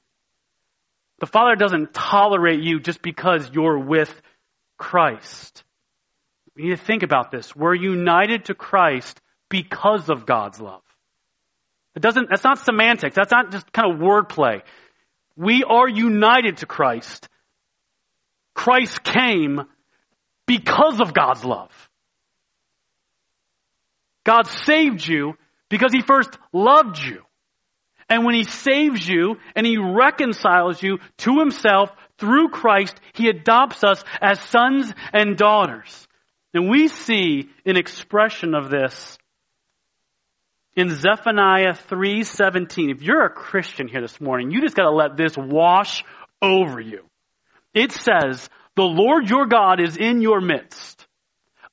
The 1.19 1.27
Father 1.27 1.55
doesn't 1.55 1.93
tolerate 1.93 2.61
you 2.61 2.79
just 2.79 3.01
because 3.01 3.49
you're 3.51 3.77
with 3.77 4.13
Christ. 4.77 5.63
We 6.55 6.63
need 6.63 6.69
to 6.69 6.77
think 6.77 7.03
about 7.03 7.31
this. 7.31 7.55
We're 7.55 7.75
united 7.75 8.45
to 8.45 8.55
Christ 8.55 9.19
because 9.49 10.09
of 10.09 10.25
God's 10.25 10.59
love. 10.59 10.81
It 11.95 12.01
doesn't, 12.01 12.29
that's 12.29 12.43
not 12.43 12.59
semantics. 12.59 13.15
That's 13.15 13.31
not 13.31 13.51
just 13.51 13.71
kind 13.73 13.91
of 13.93 13.99
wordplay. 13.99 14.61
We 15.35 15.63
are 15.63 15.87
united 15.87 16.57
to 16.57 16.65
Christ. 16.65 17.27
Christ 18.53 19.03
came 19.03 19.63
because 20.45 20.99
of 20.99 21.13
God's 21.13 21.43
love. 21.43 21.71
God 24.25 24.47
saved 24.47 25.05
you 25.05 25.35
because 25.69 25.91
He 25.93 26.01
first 26.01 26.37
loved 26.53 26.99
you. 26.99 27.23
And 28.09 28.25
when 28.25 28.35
He 28.35 28.43
saves 28.43 29.07
you 29.07 29.37
and 29.55 29.65
He 29.65 29.77
reconciles 29.77 30.81
you 30.81 30.99
to 31.19 31.39
Himself 31.39 31.91
through 32.17 32.49
Christ, 32.49 32.99
He 33.13 33.29
adopts 33.29 33.83
us 33.83 34.03
as 34.21 34.39
sons 34.39 34.91
and 35.13 35.37
daughters. 35.37 36.07
And 36.53 36.69
we 36.69 36.87
see 36.87 37.49
an 37.65 37.77
expression 37.77 38.55
of 38.55 38.69
this 38.69 39.17
in 40.75 40.89
Zephaniah 40.89 41.73
3:17. 41.73 42.89
If 42.89 43.03
you're 43.03 43.25
a 43.25 43.29
Christian 43.29 43.87
here 43.87 44.01
this 44.01 44.19
morning, 44.19 44.49
you 44.49 44.61
just 44.61 44.75
got 44.75 44.89
to 44.89 44.95
let 44.95 45.15
this 45.15 45.37
wash 45.37 46.03
over 46.41 46.79
you. 46.79 47.05
It 47.73 47.91
says, 47.91 48.49
"The 48.75 48.83
Lord 48.83 49.29
your 49.29 49.45
God 49.45 49.79
is 49.79 49.97
in 49.97 50.21
your 50.21 50.41
midst, 50.41 51.07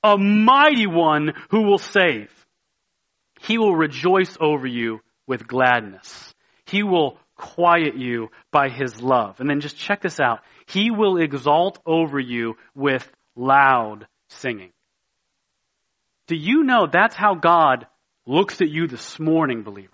a 0.03 0.19
mighty 0.19 0.87
one 0.87 1.33
who 1.51 1.63
will 1.63 1.79
save. 1.79 2.33
He 3.41 3.59
will 3.59 3.75
rejoice 3.75 4.37
over 4.41 4.67
you 4.67 5.01
with 5.27 5.47
gladness. 5.47 6.26
He 6.67 6.83
will 6.83 7.19
quiet 7.37 7.97
you 7.97 8.31
by 8.51 8.69
his 8.69 9.01
love." 9.01 9.41
And 9.41 9.49
then 9.49 9.61
just 9.61 9.77
check 9.77 10.03
this 10.03 10.21
out. 10.21 10.41
He 10.67 10.91
will 10.91 11.17
exalt 11.17 11.79
over 11.87 12.19
you 12.19 12.57
with 12.75 13.11
loud 13.35 14.07
singing. 14.29 14.73
Do 16.27 16.35
you 16.35 16.65
know 16.65 16.87
that's 16.87 17.15
how 17.15 17.35
God 17.35 17.87
looks 18.27 18.61
at 18.61 18.69
you 18.69 18.89
this 18.89 19.19
morning, 19.21 19.63
believer? 19.63 19.93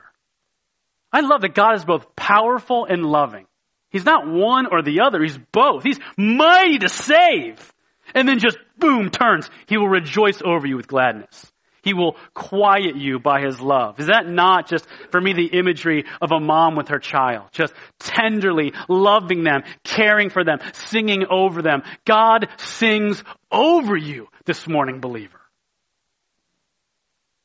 I 1.12 1.20
love 1.20 1.42
that 1.42 1.54
God 1.54 1.76
is 1.76 1.84
both 1.84 2.16
powerful 2.16 2.86
and 2.86 3.04
loving. 3.04 3.46
He's 3.90 4.06
not 4.06 4.26
one 4.26 4.66
or 4.66 4.80
the 4.80 5.02
other. 5.02 5.20
He's 5.20 5.36
both. 5.36 5.82
He's 5.82 6.00
mighty 6.16 6.78
to 6.78 6.88
save. 6.88 7.72
And 8.14 8.26
then 8.26 8.38
just 8.38 8.56
boom, 8.78 9.10
turns. 9.10 9.50
He 9.66 9.76
will 9.76 9.88
rejoice 9.88 10.40
over 10.42 10.66
you 10.66 10.76
with 10.76 10.88
gladness. 10.88 11.51
He 11.82 11.94
will 11.94 12.16
quiet 12.32 12.96
you 12.96 13.18
by 13.18 13.40
his 13.40 13.60
love. 13.60 13.98
Is 13.98 14.06
that 14.06 14.28
not 14.28 14.68
just, 14.68 14.86
for 15.10 15.20
me, 15.20 15.32
the 15.32 15.46
imagery 15.46 16.04
of 16.20 16.30
a 16.30 16.38
mom 16.38 16.76
with 16.76 16.88
her 16.88 17.00
child? 17.00 17.48
Just 17.52 17.74
tenderly 17.98 18.72
loving 18.88 19.42
them, 19.42 19.62
caring 19.82 20.30
for 20.30 20.44
them, 20.44 20.58
singing 20.72 21.24
over 21.28 21.60
them. 21.60 21.82
God 22.04 22.48
sings 22.56 23.22
over 23.50 23.96
you 23.96 24.28
this 24.44 24.68
morning, 24.68 25.00
believer. 25.00 25.40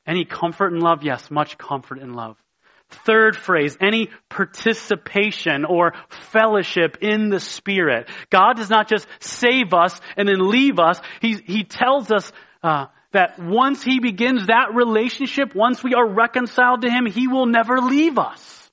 Any 0.06 0.24
comfort 0.24 0.72
and 0.72 0.82
love? 0.82 1.04
Yes, 1.04 1.30
much 1.32 1.58
comfort 1.58 2.00
and 2.00 2.16
love. 2.16 2.38
Third 2.90 3.36
phrase, 3.36 3.76
any 3.82 4.10
participation 4.30 5.66
or 5.66 5.94
fellowship 6.32 6.98
in 7.02 7.30
the 7.30 7.42
Spirit. 7.42 8.08
God 8.30 8.54
does 8.54 8.70
not 8.70 8.88
just 8.88 9.06
save 9.20 9.74
us 9.74 10.00
and 10.16 10.28
then 10.28 10.50
leave 10.50 10.80
us. 10.80 11.02
He, 11.22 11.34
he 11.46 11.64
tells 11.66 12.10
us 12.12 12.32
uh, 12.64 12.86
that 13.12 13.40
once 13.40 13.84
He 13.84 14.00
begins 14.00 14.48
that 14.48 14.74
relationship, 14.74 15.56
once 15.56 15.84
we 15.84 15.94
are 15.94 16.08
reconciled 16.08 16.82
to 16.82 16.90
Him, 16.90 17.06
He 17.06 17.28
will 17.28 17.46
never 17.46 17.80
leave 17.80 18.18
us. 18.18 18.70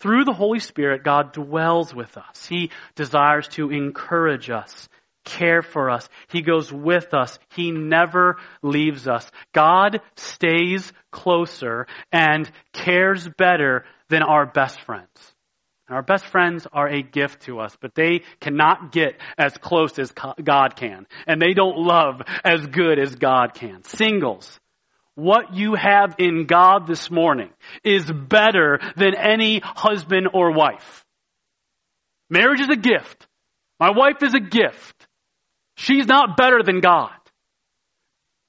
Through 0.00 0.24
the 0.24 0.32
Holy 0.32 0.58
Spirit, 0.58 1.04
God 1.04 1.32
dwells 1.32 1.94
with 1.94 2.16
us. 2.16 2.46
He 2.46 2.70
desires 2.96 3.46
to 3.48 3.70
encourage 3.70 4.50
us 4.50 4.88
care 5.24 5.62
for 5.62 5.90
us. 5.90 6.08
He 6.28 6.42
goes 6.42 6.72
with 6.72 7.14
us. 7.14 7.38
He 7.50 7.70
never 7.70 8.38
leaves 8.62 9.06
us. 9.06 9.30
God 9.52 10.00
stays 10.16 10.92
closer 11.10 11.86
and 12.10 12.50
cares 12.72 13.28
better 13.38 13.84
than 14.08 14.22
our 14.22 14.46
best 14.46 14.80
friends. 14.80 15.31
Our 15.92 16.02
best 16.02 16.24
friends 16.26 16.66
are 16.72 16.88
a 16.88 17.02
gift 17.02 17.42
to 17.42 17.60
us, 17.60 17.76
but 17.80 17.94
they 17.94 18.22
cannot 18.40 18.92
get 18.92 19.20
as 19.36 19.56
close 19.58 19.98
as 19.98 20.12
God 20.12 20.76
can. 20.76 21.06
And 21.26 21.40
they 21.40 21.54
don't 21.54 21.78
love 21.78 22.22
as 22.44 22.66
good 22.66 22.98
as 22.98 23.14
God 23.14 23.54
can. 23.54 23.82
Singles, 23.84 24.58
what 25.14 25.54
you 25.54 25.74
have 25.74 26.16
in 26.18 26.46
God 26.46 26.86
this 26.86 27.10
morning 27.10 27.50
is 27.84 28.10
better 28.10 28.80
than 28.96 29.14
any 29.14 29.60
husband 29.62 30.28
or 30.32 30.52
wife. 30.52 31.04
Marriage 32.30 32.60
is 32.60 32.70
a 32.70 32.76
gift. 32.76 33.26
My 33.78 33.90
wife 33.90 34.22
is 34.22 34.34
a 34.34 34.40
gift. 34.40 35.06
She's 35.76 36.06
not 36.06 36.36
better 36.36 36.62
than 36.62 36.80
God. 36.80 37.10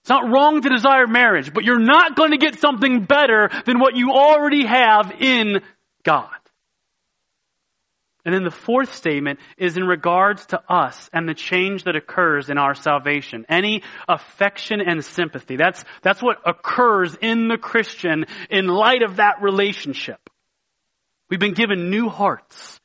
It's 0.03 0.09
not 0.09 0.29
wrong 0.29 0.61
to 0.61 0.69
desire 0.69 1.07
marriage, 1.07 1.53
but 1.53 1.63
you're 1.63 1.79
not 1.79 2.15
going 2.15 2.31
to 2.31 2.37
get 2.37 2.59
something 2.59 3.05
better 3.05 3.49
than 3.65 3.79
what 3.79 3.95
you 3.95 4.11
already 4.11 4.65
have 4.65 5.13
in 5.19 5.61
God. 6.03 6.29
And 8.25 8.33
then 8.33 8.43
the 8.43 8.51
fourth 8.51 8.93
statement 8.93 9.39
is 9.57 9.75
in 9.75 9.83
regards 9.83 10.45
to 10.47 10.61
us 10.71 11.09
and 11.11 11.27
the 11.27 11.33
change 11.33 11.83
that 11.83 11.97
occurs 11.97 12.49
in 12.49 12.57
our 12.57 12.73
salvation. 12.73 13.45
Any 13.49 13.83
affection 14.07 14.79
and 14.79 15.03
sympathy. 15.03 15.57
That's, 15.57 15.83
that's 16.01 16.21
what 16.21 16.37
occurs 16.45 17.15
in 17.21 17.49
the 17.49 17.57
Christian 17.57 18.25
in 18.49 18.67
light 18.67 19.01
of 19.01 19.17
that 19.17 19.41
relationship. 19.41 20.29
We've 21.29 21.39
been 21.39 21.53
given 21.53 21.89
new 21.89 22.07
hearts. 22.07 22.79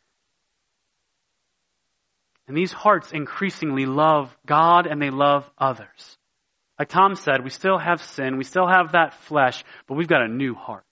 And 2.48 2.56
these 2.56 2.72
hearts 2.72 3.12
increasingly 3.12 3.86
love 3.86 4.36
God 4.44 4.86
and 4.86 5.00
they 5.00 5.10
love 5.10 5.48
others. 5.56 6.18
Like 6.78 6.88
Tom 6.88 7.14
said, 7.14 7.44
we 7.44 7.50
still 7.50 7.78
have 7.78 8.02
sin, 8.02 8.38
we 8.38 8.44
still 8.44 8.66
have 8.66 8.92
that 8.92 9.14
flesh, 9.24 9.62
but 9.86 9.94
we've 9.94 10.08
got 10.08 10.22
a 10.22 10.28
new 10.28 10.54
heart. 10.54 10.84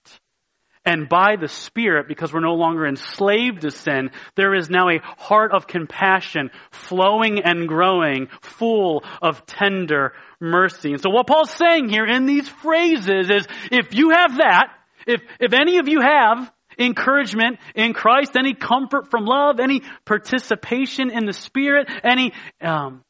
And 0.87 1.09
by 1.09 1.35
the 1.35 1.49
Spirit, 1.49 2.07
because 2.07 2.31
we're 2.31 2.39
no 2.39 2.53
longer 2.53 2.87
enslaved 2.87 3.63
to 3.63 3.71
sin, 3.71 4.09
there 4.35 4.55
is 4.55 4.69
now 4.69 4.87
a 4.87 5.01
heart 5.17 5.51
of 5.51 5.67
compassion 5.67 6.49
flowing 6.71 7.41
and 7.43 7.67
growing, 7.67 8.29
full 8.41 9.03
of 9.21 9.45
tender 9.45 10.13
mercy. 10.39 10.93
And 10.93 11.01
so 11.01 11.09
what 11.09 11.27
Paul's 11.27 11.51
saying 11.51 11.89
here 11.89 12.05
in 12.05 12.25
these 12.25 12.47
phrases 12.47 13.29
is, 13.29 13.45
if 13.69 13.93
you 13.95 14.11
have 14.11 14.37
that, 14.37 14.69
if, 15.05 15.21
if 15.41 15.51
any 15.51 15.79
of 15.79 15.89
you 15.89 15.99
have 15.99 16.49
encouragement 16.79 17.59
in 17.75 17.93
Christ, 17.93 18.37
any 18.37 18.53
comfort 18.53 19.11
from 19.11 19.25
love, 19.25 19.59
any 19.59 19.81
participation 20.05 21.11
in 21.11 21.25
the 21.25 21.33
Spirit, 21.33 21.89
any, 22.05 22.31
um, 22.61 23.03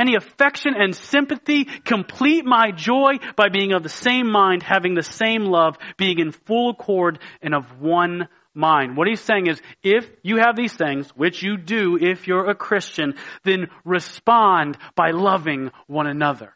any 0.00 0.16
affection 0.16 0.74
and 0.76 0.96
sympathy, 0.96 1.64
complete 1.84 2.44
my 2.44 2.70
joy 2.72 3.18
by 3.36 3.48
being 3.50 3.72
of 3.72 3.82
the 3.82 3.88
same 3.88 4.30
mind, 4.30 4.62
having 4.62 4.94
the 4.94 5.02
same 5.02 5.44
love, 5.44 5.76
being 5.96 6.18
in 6.18 6.32
full 6.32 6.70
accord 6.70 7.18
and 7.42 7.54
of 7.54 7.80
one 7.80 8.28
mind. 8.54 8.96
What 8.96 9.08
he's 9.08 9.20
saying 9.20 9.46
is, 9.46 9.60
if 9.82 10.08
you 10.22 10.38
have 10.38 10.56
these 10.56 10.72
things, 10.72 11.08
which 11.10 11.42
you 11.42 11.56
do 11.56 11.98
if 12.00 12.26
you're 12.26 12.48
a 12.48 12.54
Christian, 12.54 13.14
then 13.44 13.68
respond 13.84 14.78
by 14.94 15.10
loving 15.10 15.70
one 15.86 16.06
another. 16.06 16.52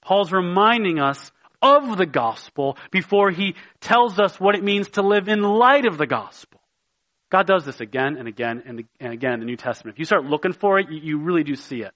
Paul's 0.00 0.32
reminding 0.32 0.98
us 0.98 1.32
of 1.60 1.96
the 1.96 2.06
gospel 2.06 2.76
before 2.90 3.30
he 3.30 3.54
tells 3.80 4.18
us 4.18 4.38
what 4.40 4.56
it 4.56 4.64
means 4.64 4.88
to 4.90 5.02
live 5.02 5.28
in 5.28 5.42
light 5.42 5.86
of 5.86 5.96
the 5.96 6.06
gospel. 6.06 6.60
God 7.30 7.46
does 7.46 7.64
this 7.64 7.80
again 7.80 8.16
and 8.18 8.28
again 8.28 8.62
and, 8.66 9.12
again 9.12 9.34
in 9.34 9.40
the 9.40 9.46
New 9.46 9.56
Testament. 9.56 9.94
If 9.94 9.98
you 10.00 10.04
start 10.04 10.24
looking 10.24 10.52
for 10.52 10.78
it, 10.78 10.90
you 10.90 11.18
really 11.18 11.44
do 11.44 11.54
see 11.54 11.82
it. 11.82 11.92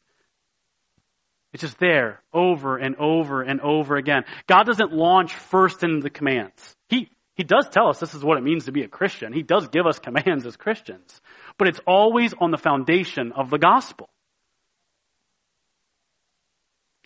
It's 1.57 1.63
just 1.63 1.79
there 1.79 2.21
over 2.35 2.77
and 2.77 2.97
over 2.97 3.41
and 3.41 3.63
over 3.63 3.97
again. 3.97 4.25
God 4.47 4.65
doesn't 4.65 4.93
launch 4.93 5.33
first 5.33 5.83
in 5.83 6.01
the 6.01 6.11
commands. 6.11 6.77
He, 6.91 7.09
he 7.35 7.45
does 7.45 7.67
tell 7.71 7.89
us 7.89 7.99
this 7.99 8.13
is 8.13 8.23
what 8.23 8.37
it 8.37 8.43
means 8.43 8.67
to 8.67 8.73
be 8.73 8.83
a 8.83 8.89
Christian. 8.89 9.33
He 9.33 9.41
does 9.41 9.67
give 9.69 9.87
us 9.87 9.99
commands 9.99 10.45
as 10.45 10.55
Christians. 10.59 11.19
But 11.57 11.69
it's 11.69 11.81
always 11.87 12.35
on 12.39 12.51
the 12.51 12.59
foundation 12.59 13.33
of 13.33 13.49
the 13.49 13.57
gospel. 13.57 14.11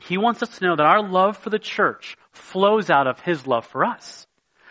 He 0.02 0.18
wants 0.18 0.42
us 0.42 0.58
to 0.58 0.64
know 0.64 0.74
that 0.74 0.84
our 0.84 1.08
love 1.08 1.36
for 1.36 1.50
the 1.50 1.60
church 1.60 2.16
flows 2.32 2.90
out 2.90 3.06
of 3.06 3.20
His 3.20 3.46
love 3.46 3.66
for 3.66 3.84
us. 3.84 4.26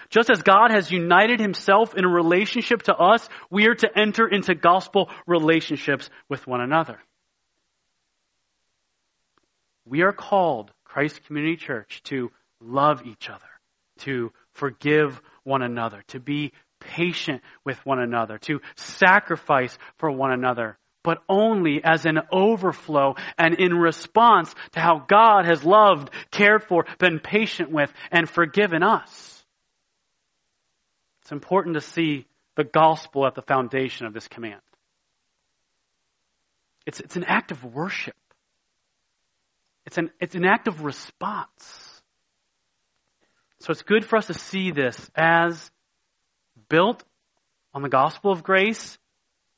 Just 0.09 0.29
as 0.29 0.41
God 0.41 0.71
has 0.71 0.91
united 0.91 1.39
Himself 1.39 1.95
in 1.95 2.03
a 2.03 2.09
relationship 2.09 2.81
to 2.83 2.95
us, 2.97 3.29
we 3.49 3.67
are 3.67 3.75
to 3.75 3.89
enter 3.97 4.27
into 4.27 4.55
gospel 4.55 5.09
relationships 5.25 6.09
with 6.27 6.45
one 6.47 6.59
another. 6.59 6.99
We 9.89 10.03
are 10.03 10.13
called, 10.13 10.71
Christ 10.83 11.23
Community 11.25 11.57
Church, 11.57 12.03
to 12.05 12.31
love 12.61 13.07
each 13.07 13.27
other, 13.27 13.41
to 13.99 14.31
forgive 14.53 15.19
one 15.43 15.63
another, 15.63 16.03
to 16.09 16.19
be 16.19 16.53
patient 16.79 17.41
with 17.65 17.83
one 17.87 17.99
another, 17.99 18.37
to 18.37 18.61
sacrifice 18.75 19.75
for 19.97 20.11
one 20.11 20.31
another, 20.31 20.77
but 21.03 21.23
only 21.27 21.81
as 21.83 22.05
an 22.05 22.19
overflow 22.31 23.15
and 23.37 23.55
in 23.55 23.73
response 23.73 24.53
to 24.73 24.79
how 24.79 24.99
God 24.99 25.45
has 25.45 25.63
loved, 25.63 26.11
cared 26.29 26.63
for, 26.63 26.85
been 26.99 27.19
patient 27.19 27.71
with, 27.71 27.91
and 28.11 28.29
forgiven 28.29 28.83
us. 28.83 29.43
It's 31.23 31.31
important 31.31 31.75
to 31.75 31.81
see 31.81 32.27
the 32.55 32.63
gospel 32.63 33.25
at 33.25 33.33
the 33.33 33.41
foundation 33.41 34.05
of 34.05 34.13
this 34.13 34.27
command. 34.27 34.61
It's, 36.85 36.99
it's 36.99 37.15
an 37.15 37.23
act 37.23 37.51
of 37.51 37.63
worship. 37.63 38.15
It's 39.89 39.97
an, 39.97 40.11
it's 40.19 40.35
an 40.35 40.45
act 40.45 40.67
of 40.67 40.83
response. 40.83 42.01
So 43.59 43.71
it's 43.71 43.81
good 43.81 44.05
for 44.05 44.17
us 44.17 44.27
to 44.27 44.35
see 44.35 44.69
this 44.69 45.09
as 45.15 45.71
built 46.69 47.03
on 47.73 47.81
the 47.81 47.89
gospel 47.89 48.31
of 48.31 48.43
grace 48.43 48.99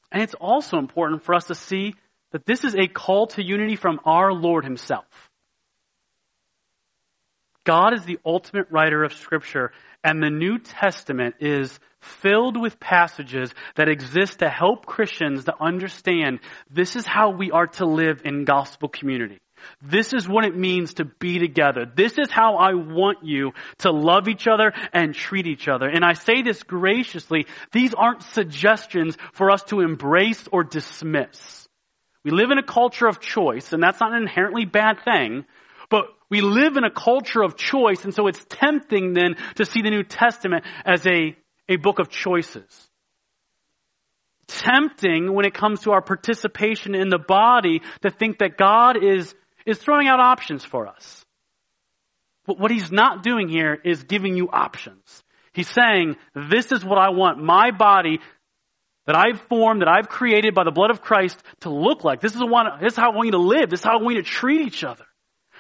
and 0.10 0.22
it's 0.22 0.34
also 0.34 0.78
important 0.78 1.24
for 1.24 1.36
us 1.36 1.48
to 1.48 1.56
see 1.56 1.96
that 2.32 2.46
this 2.46 2.64
is 2.64 2.76
a 2.76 2.88
call 2.88 3.28
to 3.28 3.44
unity 3.44 3.76
from 3.76 4.00
our 4.06 4.32
Lord 4.32 4.64
Himself. 4.64 5.06
God 7.66 7.94
is 7.94 8.06
the 8.06 8.20
ultimate 8.26 8.68
writer 8.72 9.04
of 9.04 9.14
Scripture, 9.14 9.74
and 10.02 10.24
the 10.24 10.30
New 10.30 10.58
Testament 10.58 11.36
is 11.42 11.78
filled 12.00 12.60
with 12.60 12.80
passages 12.80 13.54
that 13.76 13.90
exist 13.90 14.40
to 14.40 14.50
help 14.50 14.86
Christians 14.86 15.46
to 15.46 15.54
understand 15.62 16.40
this 16.70 16.96
is 16.96 17.06
how 17.06 17.32
we 17.32 17.52
are 17.52 17.68
to 17.68 17.86
live 17.86 18.22
in 18.26 18.46
gospel 18.46 18.88
community. 18.88 19.42
This 19.82 20.14
is 20.14 20.28
what 20.28 20.46
it 20.46 20.56
means 20.56 20.96
to 20.96 21.06
be 21.06 21.40
together. 21.40 21.86
This 21.86 22.18
is 22.18 22.30
how 22.30 22.56
I 22.56 22.74
want 22.74 23.20
you 23.24 23.52
to 23.80 23.92
love 23.92 24.28
each 24.28 24.48
other 24.48 24.74
and 24.94 25.14
treat 25.14 25.48
each 25.48 25.68
other. 25.68 25.88
And 25.88 26.04
I 26.04 26.14
say 26.14 26.42
this 26.42 26.64
graciously. 26.64 27.48
These 27.72 27.94
aren't 27.94 28.24
suggestions 28.24 29.18
for 29.34 29.52
us 29.52 29.64
to 29.66 29.82
embrace 29.82 30.48
or 30.52 30.64
dismiss. 30.64 31.68
We 32.24 32.32
live 32.32 32.52
in 32.52 32.58
a 32.58 32.64
culture 32.64 33.08
of 33.08 33.20
choice, 33.20 33.74
and 33.74 33.82
that's 33.82 34.00
not 34.00 34.14
an 34.14 34.22
inherently 34.22 34.66
bad 34.66 35.04
thing, 35.04 35.46
but 35.90 36.06
we 36.30 36.42
live 36.42 36.78
in 36.78 36.84
a 36.84 36.92
culture 36.92 37.42
of 37.42 37.58
choice, 37.58 38.04
and 38.06 38.14
so 38.14 38.28
it's 38.28 38.44
tempting 38.48 39.14
then 39.14 39.36
to 39.56 39.66
see 39.66 39.82
the 39.82 39.90
New 39.90 40.04
Testament 40.04 40.64
as 40.86 41.06
a, 41.06 41.36
a 41.68 41.76
book 41.78 42.00
of 42.00 42.10
choices. 42.10 42.90
Tempting 44.48 45.34
when 45.34 45.46
it 45.46 45.54
comes 45.54 45.82
to 45.82 45.92
our 45.92 46.02
participation 46.02 46.94
in 46.94 47.10
the 47.10 47.18
body 47.18 47.82
to 48.02 48.12
think 48.12 48.40
that 48.40 48.58
God 48.58 49.04
is 49.04 49.34
is 49.66 49.78
throwing 49.78 50.08
out 50.08 50.20
options 50.20 50.64
for 50.64 50.88
us. 50.88 51.26
But 52.46 52.60
what 52.60 52.72
he's 52.72 52.92
not 52.92 53.24
doing 53.24 53.48
here 53.48 53.78
is 53.84 54.04
giving 54.04 54.36
you 54.36 54.50
options. 54.50 55.24
He's 55.54 55.70
saying, 55.70 56.16
this 56.34 56.72
is 56.72 56.84
what 56.84 56.98
I 56.98 57.10
want 57.10 57.44
my 57.44 57.72
body 57.72 58.20
that 59.06 59.16
I've 59.16 59.42
formed, 59.42 59.82
that 59.82 59.88
I've 59.88 60.10
created 60.10 60.54
by 60.54 60.64
the 60.64 60.72
blood 60.72 60.92
of 60.92 61.02
Christ 61.02 61.42
to 61.62 61.70
look 61.70 62.04
like. 62.04 62.22
This 62.22 62.34
is, 62.34 62.42
what, 62.42 62.80
this 62.80 62.94
is 62.94 62.98
how 62.98 63.12
I 63.12 63.16
want 63.16 63.28
you 63.28 63.32
to 63.34 63.38
live. 63.40 63.70
This 63.70 63.82
is 63.82 63.84
how 63.84 64.00
I 64.00 64.02
want 64.02 64.16
you 64.16 64.22
to 64.22 64.30
treat 64.30 64.62
each 64.62 64.84
other. 64.84 65.06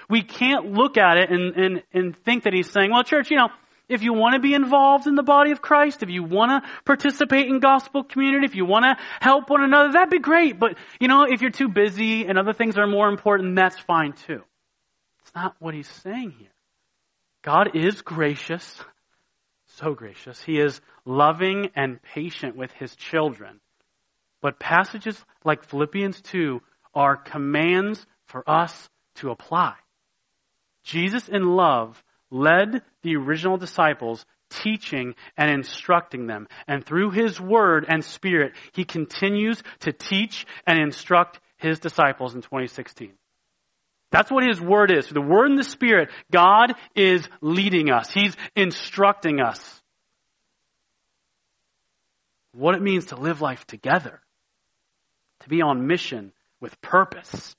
We 0.10 0.22
can't 0.22 0.74
look 0.74 0.98
at 0.98 1.18
it 1.18 1.30
and, 1.30 1.56
and, 1.56 1.84
and 1.94 2.18
think 2.24 2.44
that 2.44 2.54
he's 2.54 2.70
saying, 2.70 2.92
well, 2.92 3.04
church, 3.04 3.32
you 3.32 3.38
know, 3.38 3.50
if 3.91 4.01
you 4.04 4.13
want 4.13 4.34
to 4.36 4.39
be 4.39 4.54
involved 4.54 5.08
in 5.08 5.15
the 5.15 5.23
body 5.23 5.51
of 5.51 5.62
Christ, 5.62 6.04
if 6.04 6.10
you 6.10 6.23
want 6.23 6.63
to 6.63 6.69
participate 6.86 7.47
in 7.47 7.60
gospel 7.60 8.04
community, 8.04 8.45
if 8.45 8.56
you 8.56 8.65
want 8.65 8.86
to 8.86 9.04
help 9.19 9.49
one 9.49 9.63
another, 9.63 9.91
that'd 9.91 10.10
be 10.10 10.19
great. 10.19 10.60
But, 10.60 10.77
you 10.99 11.08
know, 11.08 11.23
if 11.23 11.41
you're 11.41 11.51
too 11.51 11.69
busy 11.69 12.25
and 12.25 12.38
other 12.38 12.54
things 12.54 12.77
are 12.77 12.88
more 12.88 13.10
important, 13.10 13.56
that's 13.56 13.80
fine 13.80 14.13
too. 14.13 14.41
It's 15.21 15.36
not 15.36 15.56
what 15.60 15.73
he's 15.73 15.89
saying 15.89 16.36
here. 16.38 16.54
God 17.41 17.75
is 17.75 18.01
gracious, 18.01 18.84
so 19.65 19.93
gracious. 19.93 20.41
He 20.41 20.60
is 20.60 20.80
loving 21.06 21.69
and 21.75 22.01
patient 22.01 22.56
with 22.56 22.71
his 22.71 22.95
children. 22.95 23.60
But 24.41 24.60
passages 24.60 25.23
like 25.43 25.63
Philippians 25.63 26.21
2 26.21 26.62
are 26.93 27.15
commands 27.15 28.06
for 28.25 28.47
us 28.49 28.89
to 29.15 29.32
apply. 29.32 29.75
Jesus 30.84 31.27
in 31.30 31.56
love 31.56 32.04
led 32.32 32.82
the 33.04 33.17
original 33.17 33.58
disciples 33.58 34.26
teaching 34.50 35.15
and 35.38 35.50
instructing 35.50 36.28
them. 36.28 36.48
And 36.67 36.86
through 36.86 37.12
his 37.12 37.39
word 37.39 37.86
and 37.88 38.04
spirit, 38.04 38.54
he 38.74 38.84
continues 38.84 39.62
to 39.82 39.91
teach 39.91 40.46
and 40.65 40.80
instruct 40.80 41.39
his 41.58 41.80
disciples 41.80 42.34
in 42.36 42.41
2016. 42.41 43.13
That's 44.12 44.30
what 44.30 44.46
his 44.46 44.60
word 44.60 44.91
is. 44.91 45.08
the 45.08 45.22
word 45.22 45.52
and 45.52 45.60
the 45.60 45.63
spirit, 45.63 46.10
God 46.32 46.74
is 46.96 47.28
leading 47.39 47.89
us. 47.89 48.12
He's 48.12 48.36
instructing 48.56 49.39
us. 49.39 49.82
What 52.54 52.76
it 52.76 52.82
means 52.82 53.08
to 53.08 53.15
live 53.15 53.41
life 53.41 53.65
together. 53.65 54.20
To 55.41 55.50
be 55.50 55.62
on 55.62 55.88
mission 55.88 56.34
with 56.60 56.80
purpose. 56.82 57.56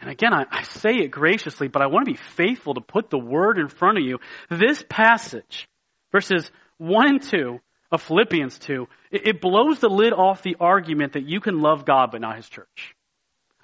And 0.00 0.10
again, 0.10 0.32
I, 0.34 0.44
I, 0.50 0.62
say 0.62 0.96
it 0.96 1.10
graciously, 1.10 1.68
but 1.68 1.82
I 1.82 1.86
want 1.86 2.06
to 2.06 2.12
be 2.12 2.18
faithful 2.18 2.74
to 2.74 2.80
put 2.80 3.08
the 3.10 3.18
word 3.18 3.58
in 3.58 3.68
front 3.68 3.98
of 3.98 4.04
you. 4.04 4.18
This 4.50 4.84
passage, 4.88 5.68
verses 6.12 6.50
1 6.78 7.08
and 7.08 7.22
2 7.22 7.60
of 7.90 8.02
Philippians 8.02 8.58
2, 8.58 8.86
it, 9.10 9.26
it 9.28 9.40
blows 9.40 9.78
the 9.78 9.88
lid 9.88 10.12
off 10.12 10.42
the 10.42 10.56
argument 10.60 11.14
that 11.14 11.26
you 11.26 11.40
can 11.40 11.60
love 11.60 11.86
God 11.86 12.10
but 12.10 12.20
not 12.20 12.36
His 12.36 12.48
church. 12.48 12.94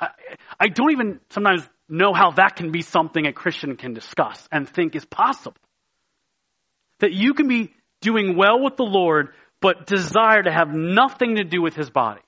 I, 0.00 0.08
I 0.58 0.68
don't 0.68 0.92
even 0.92 1.20
sometimes 1.30 1.68
know 1.88 2.14
how 2.14 2.30
that 2.32 2.56
can 2.56 2.72
be 2.72 2.80
something 2.80 3.26
a 3.26 3.32
Christian 3.32 3.76
can 3.76 3.92
discuss 3.92 4.48
and 4.50 4.66
think 4.68 4.96
is 4.96 5.04
possible. 5.04 5.60
That 7.00 7.12
you 7.12 7.34
can 7.34 7.46
be 7.46 7.74
doing 8.00 8.36
well 8.36 8.58
with 8.62 8.76
the 8.76 8.84
Lord, 8.84 9.28
but 9.60 9.86
desire 9.86 10.42
to 10.42 10.50
have 10.50 10.72
nothing 10.72 11.36
to 11.36 11.44
do 11.44 11.60
with 11.60 11.74
His 11.74 11.90
body. 11.90 12.22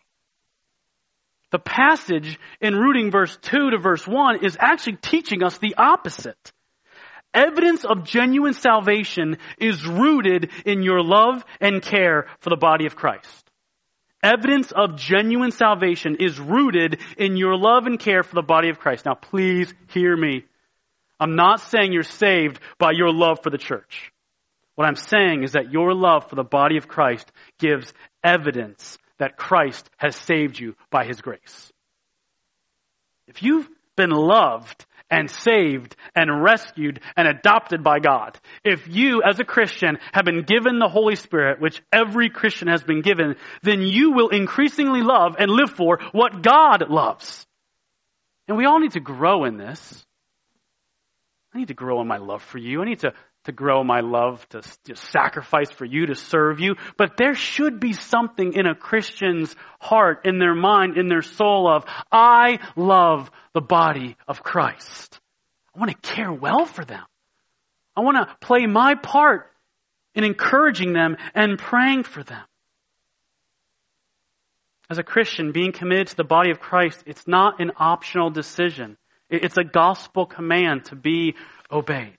The 1.50 1.58
passage 1.58 2.38
in 2.60 2.74
rooting 2.74 3.10
verse 3.10 3.36
2 3.42 3.70
to 3.70 3.78
verse 3.78 4.06
1 4.06 4.44
is 4.44 4.56
actually 4.58 4.96
teaching 4.96 5.42
us 5.42 5.58
the 5.58 5.74
opposite. 5.76 6.52
Evidence 7.32 7.84
of 7.84 8.04
genuine 8.04 8.54
salvation 8.54 9.38
is 9.58 9.86
rooted 9.86 10.50
in 10.64 10.82
your 10.82 11.02
love 11.02 11.44
and 11.60 11.82
care 11.82 12.26
for 12.40 12.50
the 12.50 12.56
body 12.56 12.86
of 12.86 12.94
Christ. 12.96 13.50
Evidence 14.22 14.72
of 14.72 14.96
genuine 14.96 15.50
salvation 15.50 16.16
is 16.18 16.40
rooted 16.40 17.00
in 17.18 17.36
your 17.36 17.56
love 17.56 17.86
and 17.86 17.98
care 17.98 18.22
for 18.22 18.36
the 18.36 18.42
body 18.42 18.70
of 18.70 18.78
Christ. 18.78 19.04
Now 19.04 19.14
please 19.14 19.74
hear 19.88 20.16
me. 20.16 20.44
I'm 21.20 21.36
not 21.36 21.60
saying 21.60 21.92
you're 21.92 22.04
saved 22.04 22.58
by 22.78 22.92
your 22.92 23.12
love 23.12 23.40
for 23.42 23.50
the 23.50 23.58
church. 23.58 24.12
What 24.76 24.86
I'm 24.86 24.96
saying 24.96 25.42
is 25.42 25.52
that 25.52 25.72
your 25.72 25.92
love 25.92 26.28
for 26.28 26.36
the 26.36 26.44
body 26.44 26.76
of 26.76 26.88
Christ 26.88 27.30
gives 27.58 27.92
evidence 28.22 28.98
that 29.18 29.36
Christ 29.36 29.88
has 29.96 30.16
saved 30.16 30.58
you 30.58 30.74
by 30.90 31.04
His 31.04 31.20
grace. 31.20 31.72
If 33.26 33.42
you've 33.42 33.68
been 33.96 34.10
loved 34.10 34.86
and 35.10 35.30
saved 35.30 35.96
and 36.14 36.42
rescued 36.42 37.00
and 37.16 37.28
adopted 37.28 37.82
by 37.82 38.00
God, 38.00 38.38
if 38.64 38.88
you 38.88 39.22
as 39.22 39.38
a 39.38 39.44
Christian 39.44 39.98
have 40.12 40.24
been 40.24 40.42
given 40.42 40.78
the 40.78 40.88
Holy 40.88 41.16
Spirit, 41.16 41.60
which 41.60 41.82
every 41.92 42.30
Christian 42.30 42.68
has 42.68 42.82
been 42.82 43.02
given, 43.02 43.36
then 43.62 43.82
you 43.82 44.12
will 44.12 44.28
increasingly 44.28 45.02
love 45.02 45.36
and 45.38 45.50
live 45.50 45.70
for 45.70 46.00
what 46.12 46.42
God 46.42 46.88
loves. 46.88 47.46
And 48.48 48.56
we 48.56 48.66
all 48.66 48.80
need 48.80 48.92
to 48.92 49.00
grow 49.00 49.44
in 49.44 49.56
this. 49.56 50.04
I 51.54 51.58
need 51.58 51.68
to 51.68 51.74
grow 51.74 52.00
in 52.00 52.08
my 52.08 52.18
love 52.18 52.42
for 52.42 52.58
you. 52.58 52.82
I 52.82 52.84
need 52.84 53.00
to 53.00 53.14
to 53.44 53.52
grow 53.52 53.84
my 53.84 54.00
love, 54.00 54.46
to, 54.50 54.62
to, 54.84 54.96
sacrifice 54.96 55.70
for 55.70 55.84
you, 55.84 56.06
to 56.06 56.14
serve 56.14 56.60
you. 56.60 56.76
But 56.96 57.16
there 57.16 57.34
should 57.34 57.78
be 57.78 57.92
something 57.92 58.54
in 58.54 58.66
a 58.66 58.74
Christian's 58.74 59.54
heart, 59.80 60.24
in 60.24 60.38
their 60.38 60.54
mind, 60.54 60.96
in 60.96 61.08
their 61.08 61.22
soul 61.22 61.68
of, 61.68 61.84
I 62.10 62.58
love 62.74 63.30
the 63.52 63.60
body 63.60 64.16
of 64.26 64.42
Christ. 64.42 65.20
I 65.74 65.78
want 65.78 65.90
to 65.90 66.14
care 66.14 66.32
well 66.32 66.64
for 66.64 66.84
them. 66.84 67.04
I 67.96 68.00
want 68.00 68.16
to 68.16 68.36
play 68.40 68.66
my 68.66 68.94
part 68.94 69.50
in 70.14 70.24
encouraging 70.24 70.92
them 70.92 71.16
and 71.34 71.58
praying 71.58 72.04
for 72.04 72.22
them. 72.22 72.42
As 74.88 74.98
a 74.98 75.02
Christian, 75.02 75.52
being 75.52 75.72
committed 75.72 76.08
to 76.08 76.16
the 76.16 76.24
body 76.24 76.50
of 76.50 76.60
Christ, 76.60 77.02
it's 77.06 77.26
not 77.26 77.60
an 77.60 77.72
optional 77.76 78.30
decision. 78.30 78.96
It's 79.30 79.56
a 79.56 79.64
gospel 79.64 80.26
command 80.26 80.86
to 80.86 80.96
be 80.96 81.34
obeyed. 81.70 82.18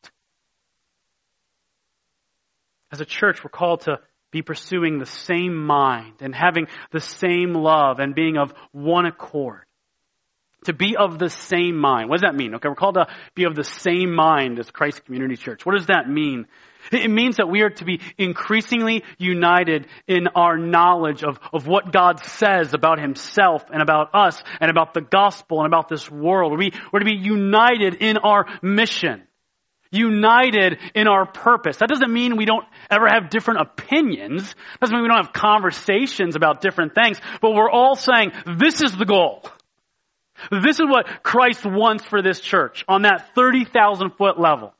As 2.95 3.01
a 3.01 3.05
church, 3.05 3.43
we're 3.43 3.49
called 3.49 3.81
to 3.81 3.99
be 4.31 4.41
pursuing 4.41 4.99
the 4.99 5.05
same 5.05 5.53
mind 5.65 6.21
and 6.21 6.33
having 6.33 6.67
the 6.93 7.01
same 7.01 7.53
love 7.53 7.99
and 7.99 8.15
being 8.15 8.37
of 8.37 8.53
one 8.71 9.05
accord. 9.05 9.63
To 10.67 10.73
be 10.73 10.95
of 10.95 11.19
the 11.19 11.29
same 11.29 11.75
mind. 11.75 12.09
What 12.09 12.21
does 12.21 12.31
that 12.31 12.37
mean? 12.37 12.55
Okay, 12.55 12.69
we're 12.69 12.75
called 12.75 12.95
to 12.95 13.07
be 13.35 13.43
of 13.43 13.53
the 13.53 13.65
same 13.65 14.15
mind 14.15 14.59
as 14.59 14.71
Christ 14.71 15.03
Community 15.03 15.35
Church. 15.35 15.65
What 15.65 15.75
does 15.75 15.87
that 15.87 16.09
mean? 16.09 16.47
It 16.89 17.11
means 17.11 17.35
that 17.35 17.49
we 17.49 17.63
are 17.63 17.69
to 17.71 17.83
be 17.83 17.99
increasingly 18.17 19.03
united 19.17 19.87
in 20.07 20.29
our 20.29 20.57
knowledge 20.57 21.21
of, 21.21 21.37
of 21.51 21.67
what 21.67 21.91
God 21.91 22.21
says 22.21 22.73
about 22.73 23.01
Himself 23.01 23.65
and 23.73 23.81
about 23.81 24.15
us 24.15 24.41
and 24.61 24.71
about 24.71 24.93
the 24.93 25.01
gospel 25.01 25.57
and 25.59 25.67
about 25.67 25.89
this 25.89 26.09
world. 26.09 26.57
We, 26.57 26.71
we're 26.93 26.99
to 26.99 27.05
be 27.05 27.17
united 27.17 27.95
in 27.95 28.19
our 28.19 28.45
mission 28.61 29.27
united 29.91 30.79
in 30.93 31.07
our 31.07 31.25
purpose. 31.25 31.77
That 31.77 31.89
doesn't 31.89 32.11
mean 32.11 32.37
we 32.37 32.45
don't 32.45 32.65
ever 32.89 33.07
have 33.07 33.29
different 33.29 33.61
opinions. 33.61 34.55
Doesn't 34.81 34.95
mean 34.95 35.03
we 35.03 35.09
don't 35.09 35.25
have 35.25 35.33
conversations 35.33 36.35
about 36.35 36.61
different 36.61 36.95
things, 36.95 37.19
but 37.41 37.51
we're 37.51 37.69
all 37.69 37.95
saying 37.95 38.31
this 38.57 38.81
is 38.81 38.95
the 38.95 39.05
goal. 39.05 39.43
This 40.51 40.79
is 40.79 40.85
what 40.87 41.23
Christ 41.23 41.65
wants 41.65 42.03
for 42.05 42.21
this 42.21 42.39
church 42.39 42.83
on 42.87 43.03
that 43.03 43.33
30,000 43.35 44.11
foot 44.11 44.39
level. 44.39 44.73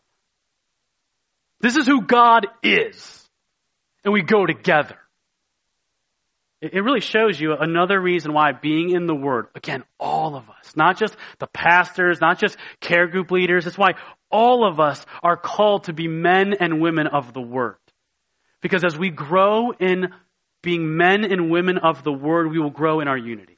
This 1.62 1.78
is 1.78 1.88
who 1.88 2.02
God 2.02 2.48
is. 2.62 3.28
And 4.04 4.14
we 4.14 4.22
go 4.22 4.46
together. 4.46 4.98
It 6.62 6.84
really 6.84 7.02
shows 7.02 7.40
you 7.40 7.54
another 7.54 8.00
reason 8.00 8.34
why 8.34 8.52
being 8.52 8.92
in 8.92 9.08
the 9.08 9.16
Word, 9.16 9.48
again, 9.56 9.84
all 10.00 10.36
of 10.36 10.50
us, 10.50 10.76
not 10.76 10.98
just 10.98 11.16
the 11.40 11.48
pastors, 11.48 12.22
not 12.22 12.40
just 12.40 12.58
care 12.80 13.08
group 13.08 13.30
leaders, 13.30 13.68
it's 13.68 13.78
why 13.78 13.94
all 14.36 14.68
of 14.68 14.82
us 14.82 15.06
are 15.24 15.38
called 15.38 15.86
to 15.86 15.94
be 15.94 16.10
men 16.10 16.56
and 16.60 16.82
women 16.82 17.08
of 17.08 17.32
the 17.32 17.42
Word. 17.42 17.78
Because 18.62 18.84
as 18.84 18.98
we 18.98 19.10
grow 19.10 19.72
in 19.72 20.08
being 20.62 20.98
men 20.98 21.24
and 21.24 21.50
women 21.50 21.78
of 21.78 22.04
the 22.04 22.12
Word, 22.12 22.52
we 22.52 22.60
will 22.60 22.70
grow 22.70 23.00
in 23.00 23.08
our 23.08 23.18
unity. 23.18 23.58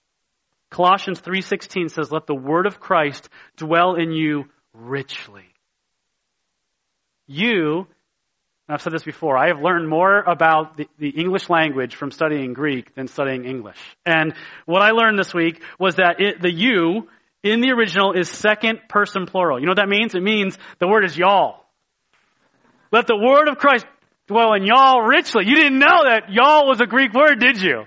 Colossians 0.70 1.20
3.16 1.22 1.90
says, 1.90 2.12
Let 2.12 2.28
the 2.28 2.36
Word 2.36 2.68
of 2.68 2.80
Christ 2.80 3.28
dwell 3.56 3.96
in 3.96 4.12
you 4.12 4.50
richly. 4.72 5.46
You, 7.26 7.88
I've 8.70 8.84
said 8.84 8.94
this 8.94 9.04
before, 9.04 9.36
I 9.36 9.48
have 9.48 9.60
learned 9.60 9.90
more 9.90 10.20
about 10.20 10.78
the, 10.78 10.88
the, 11.00 11.10
English 11.10 11.50
language 11.50 11.96
from 11.96 12.12
studying 12.12 12.54
Greek 12.54 12.94
than 12.94 13.08
studying 13.08 13.46
English. 13.46 13.80
And 14.06 14.36
what 14.68 14.84
I 14.84 14.92
learned 14.92 15.18
this 15.18 15.34
week 15.34 15.64
was 15.80 15.96
that 15.96 16.20
it, 16.20 16.40
the 16.40 16.52
you 16.52 17.08
in 17.44 17.62
the 17.62 17.72
original 17.72 18.14
is 18.14 18.30
second 18.30 18.80
person 18.90 19.26
plural. 19.26 19.60
You 19.60 19.66
know 19.66 19.72
what 19.72 19.78
that 19.78 19.90
means? 19.90 20.16
It 20.16 20.24
means 20.24 20.58
the 20.80 20.88
word 20.88 21.06
is 21.06 21.18
y'all. 21.18 21.66
Let 22.92 23.08
the 23.08 23.18
word 23.18 23.48
of 23.48 23.58
Christ 23.58 23.86
dwell 24.28 24.54
in 24.54 24.66
y'all 24.66 25.02
richly. 25.02 25.46
You 25.46 25.56
didn't 25.56 25.80
know 25.80 26.04
that 26.06 26.32
y'all 26.32 26.68
was 26.68 26.82
a 26.82 26.86
Greek 26.86 27.14
word, 27.14 27.40
did 27.40 27.62
you? 27.62 27.84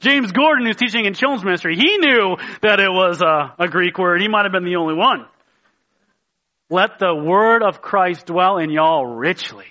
James 0.00 0.32
Gordon, 0.32 0.66
who's 0.66 0.76
teaching 0.76 1.04
in 1.04 1.14
children's 1.14 1.44
ministry, 1.44 1.76
he 1.76 1.98
knew 1.98 2.36
that 2.62 2.80
it 2.80 2.90
was 2.90 3.22
a, 3.22 3.54
a 3.58 3.68
Greek 3.68 3.98
word. 3.98 4.20
He 4.20 4.28
might 4.28 4.44
have 4.44 4.52
been 4.52 4.64
the 4.64 4.76
only 4.76 4.94
one. 4.94 5.26
Let 6.70 6.98
the 6.98 7.14
word 7.14 7.62
of 7.62 7.80
Christ 7.80 8.26
dwell 8.26 8.58
in 8.58 8.70
y'all 8.70 9.06
richly. 9.06 9.66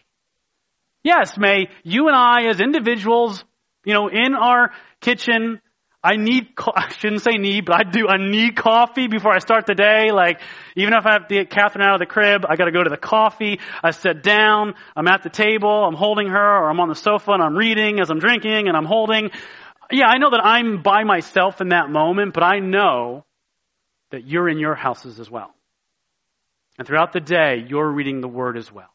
Yes, 1.04 1.38
may 1.38 1.68
you 1.84 2.08
and 2.08 2.16
I 2.16 2.48
as 2.50 2.62
individuals, 2.62 3.44
you 3.84 3.94
know, 3.94 4.08
in 4.08 4.36
our 4.36 4.72
kitchen, 5.02 5.60
I 6.04 6.16
need, 6.16 6.56
co- 6.56 6.74
I 6.76 6.92
shouldn't 6.94 7.22
say 7.22 7.38
need, 7.38 7.66
but 7.66 7.76
I 7.76 7.84
do, 7.84 8.08
I 8.08 8.18
need 8.18 8.56
coffee 8.56 9.08
before 9.08 9.34
I 9.34 9.40
start 9.40 9.66
the 9.66 9.76
day. 9.76 10.12
Like, 10.12 10.42
even 10.76 10.94
if 10.94 11.06
I 11.06 11.14
have 11.14 11.28
to 11.28 11.36
get 11.36 11.50
Catherine 11.50 11.84
out 11.84 11.96
of 11.96 12.00
the 12.00 12.06
crib, 12.06 12.46
I 12.48 12.56
gotta 12.56 12.72
go 12.72 12.84
to 12.84 12.90
the 12.90 12.98
coffee. 12.98 13.60
I 13.84 13.92
sit 13.92 14.24
down, 14.24 14.76
I'm 14.96 15.08
at 15.08 15.24
the 15.24 15.30
table, 15.30 15.86
I'm 15.86 15.96
holding 15.96 16.28
her, 16.28 16.58
or 16.58 16.70
I'm 16.70 16.80
on 16.80 16.90
the 16.90 16.96
sofa 16.96 17.32
and 17.32 17.44
I'm 17.44 17.56
reading 17.56 18.00
as 18.00 18.10
I'm 18.10 18.20
drinking 18.20 18.68
and 18.68 18.76
I'm 18.76 18.86
holding 18.86 19.32
yeah, 19.92 20.08
I 20.08 20.18
know 20.18 20.30
that 20.32 20.44
I'm 20.44 20.82
by 20.82 21.04
myself 21.04 21.62
in 21.62 21.70
that 21.70 21.90
moment, 21.90 22.34
but 22.34 22.44
I 22.44 22.60
know 22.60 23.26
that 24.12 24.26
you're 24.26 24.50
in 24.50 24.58
your 24.58 24.76
houses 24.76 25.20
as 25.20 25.30
well. 25.30 25.54
And 26.78 26.88
throughout 26.88 27.14
the 27.14 27.20
day, 27.20 27.66
you're 27.68 27.90
reading 27.90 28.22
the 28.22 28.28
Word 28.28 28.58
as 28.58 28.72
well. 28.72 28.91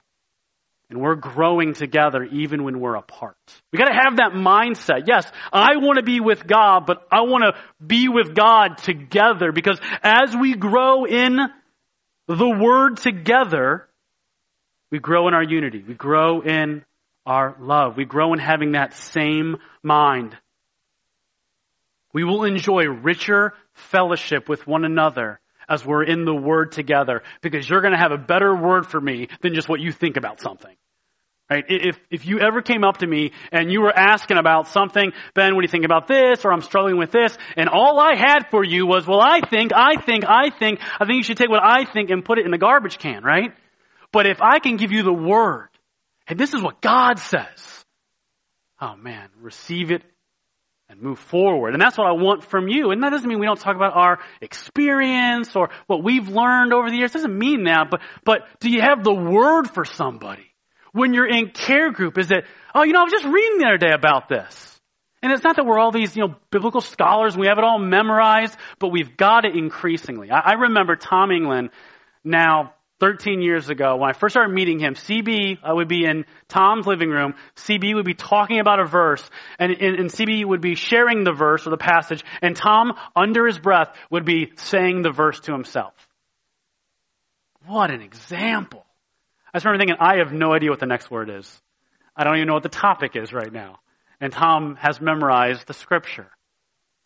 And 0.89 1.01
we're 1.01 1.17
growing 1.17 1.75
together 1.75 2.23
even 2.23 2.63
when 2.63 2.79
we're 2.79 2.95
apart. 2.95 3.37
We 3.73 3.79
gotta 3.79 3.95
have 3.95 4.19
that 4.19 4.33
mindset. 4.33 5.07
Yes, 5.07 5.31
I 5.53 5.77
want 5.77 5.99
to 5.99 6.05
be 6.05 6.21
with 6.21 6.47
God, 6.47 6.87
but 6.87 7.07
I 7.11 7.23
want 7.23 7.43
to 7.43 7.85
be 7.85 8.09
with 8.09 8.37
God 8.37 8.79
together 8.79 9.51
because 9.51 9.81
as 10.03 10.37
we 10.37 10.55
grow 10.55 11.05
in 11.05 11.39
the 12.29 12.49
Word 12.49 12.99
together, 12.99 13.89
we 14.91 15.01
grow 15.01 15.27
in 15.27 15.35
our 15.35 15.43
unity. 15.43 15.83
We 15.87 15.95
grow 15.95 16.41
in 16.43 16.85
our 17.25 17.57
love. 17.59 17.97
We 17.97 18.05
grow 18.05 18.33
in 18.33 18.39
having 18.39 18.73
that 18.73 18.95
same 18.95 19.57
mind. 19.83 20.37
We 22.13 22.23
will 22.23 22.45
enjoy 22.45 22.87
richer 22.87 23.53
fellowship 23.75 24.49
with 24.49 24.67
one 24.67 24.85
another 24.85 25.41
as 25.69 25.85
we're 25.85 26.05
in 26.05 26.25
the 26.25 26.35
Word 26.35 26.73
together 26.73 27.23
because 27.43 27.69
you're 27.69 27.81
going 27.81 27.93
to 27.93 27.99
have 27.99 28.13
a 28.13 28.19
better 28.19 28.55
word 28.55 28.87
for 28.87 29.01
me 29.01 29.29
than 29.43 29.55
just 29.55 29.69
what 29.69 29.81
you 29.81 29.93
think 29.93 30.17
about 30.17 30.41
something. 30.41 30.75
Right? 31.49 31.65
If, 31.69 31.99
if 32.11 32.27
you 32.27 32.41
ever 32.41 32.61
came 32.61 32.83
up 32.83 32.99
to 32.99 33.07
me 33.07 33.31
and 33.53 33.71
you 33.71 33.81
were 33.81 33.97
asking 33.97 34.37
about 34.37 34.67
something, 34.67 35.13
Ben, 35.35 35.55
what 35.55 35.61
do 35.61 35.65
you 35.67 35.71
think 35.71 35.85
about 35.85 36.09
this? 36.09 36.45
Or 36.45 36.53
I'm 36.53 36.61
struggling 36.61 36.99
with 36.99 37.13
this. 37.13 37.37
And 37.57 37.69
all 37.69 38.01
I 38.01 38.17
had 38.17 38.51
for 38.51 38.65
you 38.65 38.85
was, 38.85 39.07
well, 39.07 39.21
I 39.21 39.41
think, 39.49 39.71
I 39.73 40.01
think, 40.01 40.25
I 40.27 40.51
think, 40.51 40.81
I 41.01 41.07
think 41.07 41.19
you 41.19 41.23
should 41.23 41.37
take 41.37 41.49
what 41.49 41.63
I 41.63 41.85
think 41.85 42.11
and 42.11 42.25
put 42.25 42.39
it 42.39 42.47
in 42.47 42.51
the 42.51 42.59
garbage 42.59 42.99
can, 42.99 43.23
right? 43.23 43.53
But 44.11 44.27
if 44.27 44.43
I 44.43 44.59
can 44.59 44.77
give 44.77 44.91
you 44.91 45.05
the 45.05 45.13
word, 45.13 45.69
and 46.27 46.39
this 46.39 46.53
is 46.53 46.63
what 46.63 46.81
God 46.81 47.21
says, 47.21 47.85
oh 48.81 48.97
man, 48.97 49.29
receive 49.41 49.93
it 49.93 50.03
and 50.89 51.01
move 51.01 51.19
forward. 51.19 51.75
And 51.75 51.83
that's 51.83 51.99
what 51.99 52.07
I 52.07 52.13
want 52.13 52.45
from 52.45 52.69
you. 52.69 52.91
And 52.91 53.03
that 53.03 53.11
doesn't 53.11 53.29
mean 53.29 53.41
we 53.41 53.47
don't 53.47 53.59
talk 53.59 53.75
about 53.75 53.97
our 53.97 54.19
experience 54.41 55.57
or 55.57 55.71
what 55.87 56.05
we've 56.05 56.29
learned 56.29 56.73
over 56.73 56.91
the 56.91 56.97
years. 56.97 57.11
It 57.11 57.15
doesn't 57.15 57.39
mean 57.39 57.65
that, 57.65 57.89
but, 57.91 58.01
but 58.25 58.43
do 58.61 58.71
you 58.71 58.81
have 58.81 59.03
the 59.03 59.15
word 59.15 59.69
for 59.69 59.85
somebody? 59.85 60.47
When 60.93 61.13
you're 61.13 61.29
in 61.29 61.51
care 61.51 61.91
group, 61.91 62.17
is 62.17 62.31
it, 62.31 62.45
oh, 62.75 62.85
you 62.85 62.93
know, 62.93 63.01
I 63.01 63.05
was 63.05 63.13
just 63.13 63.27
reading 63.27 63.59
the 63.59 63.67
other 63.67 63.79
day 63.79 63.93
about 63.93 64.29
this. 64.29 64.81
And 65.23 65.33
it's 65.33 65.43
not 65.43 65.57
that 65.57 65.67
we're 65.67 65.79
all 65.79 65.91
these, 65.91 66.17
you 66.17 66.27
know, 66.27 66.37
biblical 66.51 66.81
scholars 66.81 67.35
and 67.35 67.41
we 67.41 67.49
have 67.49 67.59
it 67.59 67.65
all 67.65 67.79
memorized, 67.79 68.57
but 68.79 68.89
we've 68.89 69.17
got 69.17 69.45
it 69.45 69.57
increasingly. 69.57 70.31
I, 70.31 70.39
I 70.39 70.53
remember 70.53 70.95
Tom 70.95 71.33
England 71.33 71.71
now 72.23 72.75
13 72.99 73.43
years 73.43 73.69
ago, 73.69 73.97
when 73.97 74.09
I 74.09 74.13
first 74.15 74.33
started 74.33 74.55
meeting 74.55 74.79
him, 74.79 74.95
CB 74.95 75.59
uh, 75.63 75.75
would 75.75 75.89
be 75.89 76.05
in 76.05 76.25
Tom's 76.49 76.87
living 76.87 77.11
room. 77.11 77.35
CB 77.57 77.95
would 77.95 78.07
be 78.07 78.15
talking 78.15 78.59
about 78.59 78.81
a 78.81 78.87
verse, 78.87 79.23
and, 79.59 79.73
and, 79.73 79.97
and, 79.97 80.11
CB 80.11 80.45
would 80.47 80.63
be 80.63 80.75
sharing 80.75 81.23
the 81.23 81.33
verse 81.33 81.67
or 81.67 81.71
the 81.71 81.77
passage, 81.77 82.25
and 82.41 82.57
Tom, 82.57 82.95
under 83.15 83.47
his 83.47 83.59
breath, 83.59 83.95
would 84.11 84.25
be 84.25 84.53
saying 84.57 85.03
the 85.03 85.11
verse 85.11 85.41
to 85.41 85.53
himself. 85.53 85.95
What 87.67 87.91
an 87.91 88.01
example. 88.01 88.87
I 89.53 89.59
just 89.59 89.67
remember 89.67 89.83
thinking, 89.83 89.97
I 90.01 90.19
have 90.19 90.33
no 90.33 90.55
idea 90.55 90.71
what 90.71 90.81
the 90.81 90.87
next 90.87 91.11
word 91.11 91.31
is. 91.31 91.63
I 92.17 92.25
don't 92.25 92.37
even 92.37 92.49
know 92.49 92.55
what 92.55 92.63
the 92.63 92.69
topic 92.69 93.17
is 93.17 93.33
right 93.33 93.53
now. 93.53 93.81
And 94.21 94.33
Tom 94.33 94.77
has 94.77 95.01
memorized 95.01 95.67
the 95.67 95.75
scripture. 95.75 96.29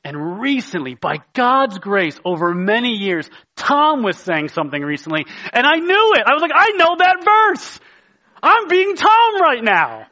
And 0.03 0.41
recently, 0.41 0.95
by 0.95 1.19
God's 1.35 1.79
grace, 1.79 2.19
over 2.25 2.55
many 2.55 2.93
years, 2.93 3.29
Tom 3.55 4.03
was 4.03 4.17
saying 4.17 4.49
something 4.49 4.81
recently, 4.81 5.27
and 5.53 5.67
I 5.67 5.77
knew 5.77 6.13
it. 6.17 6.23
I 6.27 6.33
was 6.33 6.41
like, 6.41 6.53
I 6.55 6.71
know 6.71 6.97
that 6.97 7.25
verse. 7.25 7.81
I'm 8.43 8.69
being 8.69 8.97
Tom 8.97 9.41
right 9.41 9.63
now. 9.63 10.07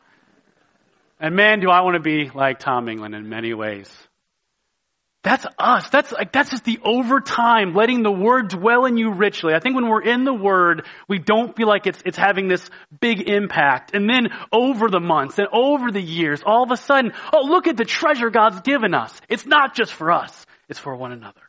And 1.21 1.35
man, 1.35 1.61
do 1.61 1.71
I 1.71 1.81
want 1.81 1.95
to 1.95 2.03
be 2.03 2.31
like 2.35 2.59
Tom 2.59 2.89
England 2.89 3.15
in 3.15 3.29
many 3.29 3.55
ways. 3.55 3.91
That's 5.29 5.45
us. 5.59 5.91
That's 5.91 6.11
like, 6.11 6.33
that's 6.33 6.49
just 6.49 6.65
the 6.65 6.79
overtime, 6.83 7.75
letting 7.75 8.03
the 8.03 8.11
Word 8.11 8.49
dwell 8.49 8.87
in 8.87 8.97
you 8.97 9.13
richly. 9.13 9.53
I 9.53 9.61
think 9.61 9.75
when 9.75 9.87
we're 9.87 10.01
in 10.01 10.25
the 10.25 10.33
Word, 10.33 10.87
we 11.07 11.19
don't 11.19 11.55
feel 11.55 11.69
like 11.69 11.87
it's, 11.87 12.03
it's 12.07 12.17
having 12.17 12.49
this 12.49 12.67
big 12.99 13.29
impact. 13.29 13.95
And 13.95 14.09
then 14.09 14.29
over 14.51 14.89
the 14.89 15.01
months 15.01 15.39
and 15.39 15.47
over 15.53 15.91
the 15.91 16.01
years, 16.01 16.41
all 16.47 16.63
of 16.63 16.71
a 16.71 16.79
sudden, 16.79 17.13
oh, 17.31 17.43
look 17.43 17.67
at 17.67 17.77
the 17.77 17.85
treasure 17.85 18.31
God's 18.31 18.63
given 18.63 18.95
us. 18.95 19.13
It's 19.29 19.45
not 19.45 19.75
just 19.75 19.93
for 19.93 20.11
us, 20.11 20.47
it's 20.67 20.79
for 20.79 20.97
one 20.97 21.13
another. 21.13 21.43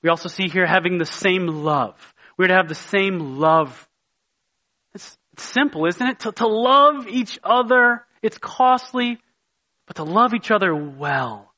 We 0.00 0.08
also 0.08 0.28
see 0.28 0.48
here 0.48 0.66
having 0.66 0.98
the 0.98 1.06
same 1.06 1.48
love. 1.48 1.96
We're 2.38 2.46
to 2.46 2.54
have 2.54 2.68
the 2.68 2.76
same 2.76 3.40
love. 3.40 3.88
It's, 4.94 5.18
it's 5.32 5.42
simple, 5.42 5.86
isn't 5.86 6.06
it? 6.06 6.20
To, 6.20 6.30
to 6.30 6.46
love 6.46 7.08
each 7.08 7.40
other, 7.42 8.06
it's 8.22 8.38
costly, 8.38 9.18
but 9.88 9.96
to 9.96 10.04
love 10.04 10.32
each 10.32 10.52
other 10.52 10.72
well 10.72 11.50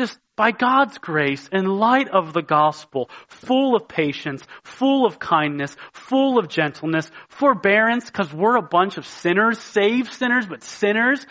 just 0.00 0.18
by 0.34 0.50
God's 0.50 0.96
grace, 0.96 1.46
in 1.52 1.66
light 1.66 2.08
of 2.08 2.32
the 2.32 2.40
gospel, 2.40 3.10
full 3.28 3.76
of 3.76 3.86
patience, 3.86 4.42
full 4.64 5.04
of 5.04 5.18
kindness, 5.18 5.76
full 5.92 6.38
of 6.38 6.48
gentleness, 6.48 7.10
forbearance, 7.28 8.06
because 8.06 8.32
we're 8.32 8.56
a 8.56 8.62
bunch 8.62 8.96
of 8.96 9.06
sinners, 9.06 9.58
saved 9.58 10.14
sinners, 10.14 10.46
but 10.46 10.62
sinners. 10.62 11.26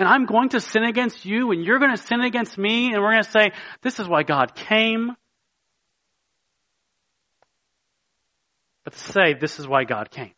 And 0.00 0.08
I'm 0.08 0.26
going 0.26 0.48
to 0.50 0.60
sin 0.60 0.82
against 0.82 1.24
you, 1.24 1.52
and 1.52 1.64
you're 1.64 1.78
going 1.78 1.94
to 1.94 2.02
sin 2.02 2.20
against 2.20 2.58
me, 2.58 2.92
and 2.92 3.00
we're 3.00 3.12
going 3.12 3.22
to 3.22 3.30
say, 3.30 3.52
this 3.82 4.00
is 4.00 4.08
why 4.08 4.24
God 4.24 4.56
came. 4.56 5.12
But 8.82 8.94
to 8.94 8.98
say, 8.98 9.34
this 9.34 9.60
is 9.60 9.68
why 9.68 9.84
God 9.84 10.10
came. 10.10 10.32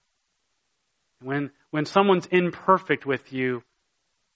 When, 1.22 1.50
when 1.70 1.86
someone's 1.86 2.26
imperfect 2.26 3.06
with 3.06 3.32
you, 3.32 3.62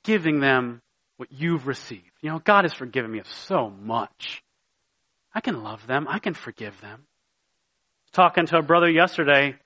giving 0.05 0.41
them 0.41 0.81
what 1.17 1.31
you've 1.33 1.67
received. 1.67 2.11
You 2.21 2.31
know, 2.31 2.39
God 2.39 2.65
has 2.65 2.73
forgiven 2.73 3.11
me 3.11 3.21
of 3.21 3.29
so 3.29 3.71
much. 3.71 4.43
I 5.35 5.41
can 5.41 5.63
love 5.63 5.87
them. 5.87 6.07
I 6.09 6.19
can 6.19 6.35
forgive 6.35 6.81
them. 6.81 7.07
Talking 8.13 8.47
to 8.47 8.59
a 8.59 8.63
brother 8.63 8.89
yesterday, 8.89 9.57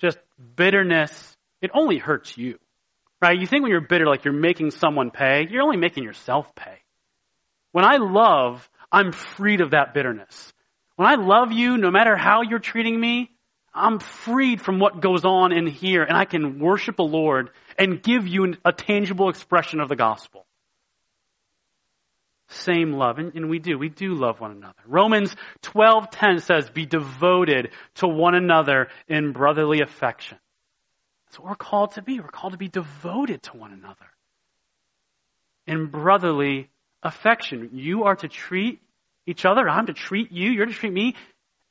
just 0.00 0.18
bitterness, 0.56 1.36
it 1.60 1.70
only 1.74 1.98
hurts 1.98 2.36
you. 2.36 2.58
Right? 3.20 3.38
You 3.38 3.46
think 3.46 3.62
when 3.62 3.70
you're 3.70 3.80
bitter, 3.80 4.06
like 4.06 4.24
you're 4.24 4.34
making 4.34 4.72
someone 4.72 5.10
pay, 5.10 5.46
you're 5.48 5.62
only 5.62 5.76
making 5.76 6.04
yourself 6.04 6.54
pay. 6.54 6.82
When 7.72 7.84
I 7.84 7.96
love, 7.96 8.68
I'm 8.90 9.12
freed 9.12 9.60
of 9.60 9.70
that 9.70 9.94
bitterness. 9.94 10.52
When 10.96 11.08
I 11.08 11.14
love 11.14 11.52
you, 11.52 11.76
no 11.76 11.90
matter 11.90 12.16
how 12.16 12.42
you're 12.42 12.58
treating 12.58 12.98
me, 12.98 13.30
I'm 13.72 13.98
freed 13.98 14.60
from 14.60 14.78
what 14.78 15.00
goes 15.00 15.24
on 15.24 15.52
in 15.52 15.66
here 15.66 16.02
and 16.02 16.16
I 16.16 16.24
can 16.24 16.58
worship 16.58 16.96
the 16.96 17.04
Lord 17.04 17.50
and 17.78 18.02
give 18.02 18.26
you 18.26 18.54
a 18.64 18.72
tangible 18.72 19.28
expression 19.28 19.80
of 19.80 19.88
the 19.88 19.96
gospel 19.96 20.45
same 22.48 22.92
love. 22.92 23.18
And, 23.18 23.34
and, 23.34 23.50
we 23.50 23.58
do. 23.58 23.76
We 23.78 23.88
do 23.88 24.14
love 24.14 24.40
one 24.40 24.52
another. 24.52 24.74
Romans 24.86 25.34
12:10 25.62 26.42
says, 26.42 26.70
"Be 26.70 26.86
devoted 26.86 27.72
to 27.96 28.06
one 28.06 28.34
another 28.34 28.88
in 29.08 29.32
brotherly 29.32 29.80
affection." 29.80 30.38
That's 31.26 31.40
what 31.40 31.48
we're 31.48 31.56
called 31.56 31.92
to 31.92 32.02
be. 32.02 32.20
We're 32.20 32.28
called 32.28 32.52
to 32.52 32.58
be 32.58 32.68
devoted 32.68 33.42
to 33.44 33.56
one 33.56 33.72
another 33.72 34.06
in 35.66 35.86
brotherly 35.86 36.70
affection. 37.02 37.70
You 37.72 38.04
are 38.04 38.16
to 38.16 38.28
treat 38.28 38.80
each 39.26 39.44
other. 39.44 39.68
I'm 39.68 39.86
to 39.86 39.92
treat 39.92 40.30
you. 40.30 40.50
You're 40.50 40.66
to 40.66 40.72
treat 40.72 40.92
me 40.92 41.16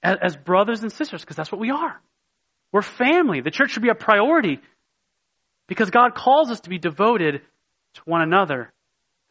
as, 0.04 0.18
as 0.22 0.36
brothers 0.36 0.82
and 0.82 0.92
sisters 0.92 1.22
because 1.22 1.38
that's 1.38 1.52
what 1.52 1.62
we 1.62 1.72
are. 1.72 2.02
We're 2.72 2.82
family. 2.82 3.40
The 3.40 3.52
church 3.52 3.72
should 3.72 3.84
be 3.84 3.90
a 3.90 3.96
priority 3.96 4.60
because 5.68 5.90
God 5.90 6.16
calls 6.16 6.52
us 6.52 6.60
to 6.62 6.70
be 6.70 6.78
devoted 6.78 7.42
to 7.94 8.02
one 8.04 8.22
another 8.22 8.74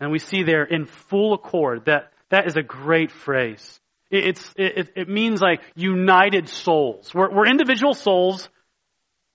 and 0.04 0.12
we 0.12 0.18
see 0.18 0.42
there 0.42 0.64
in 0.64 0.84
full 0.84 1.32
accord 1.32 1.86
that 1.86 2.12
that 2.28 2.46
is 2.46 2.56
a 2.56 2.62
great 2.62 3.10
phrase. 3.10 3.80
It's, 4.10 4.52
it, 4.56 4.92
it 4.94 5.08
means 5.08 5.40
like 5.40 5.62
united 5.74 6.48
souls. 6.48 7.12
We're, 7.14 7.34
we're 7.34 7.46
individual 7.46 7.94
souls, 7.94 8.48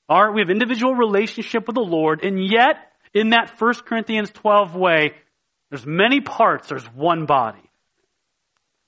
Our, 0.08 0.32
we 0.32 0.41
have 0.41 0.49
individual 0.49 0.93
relationship 0.93 1.65
with 1.65 1.75
the 1.75 1.82
Lord, 1.82 2.23
and 2.23 2.39
yet, 2.39 2.77
in 3.13 3.32
that 3.32 3.51
1 3.60 3.73
Corinthians 3.86 4.29
12 4.29 4.75
way, 4.75 5.13
there's 5.69 5.86
many 5.86 6.21
parts, 6.21 6.69
there's 6.69 6.86
one 6.86 7.25
body. 7.25 7.67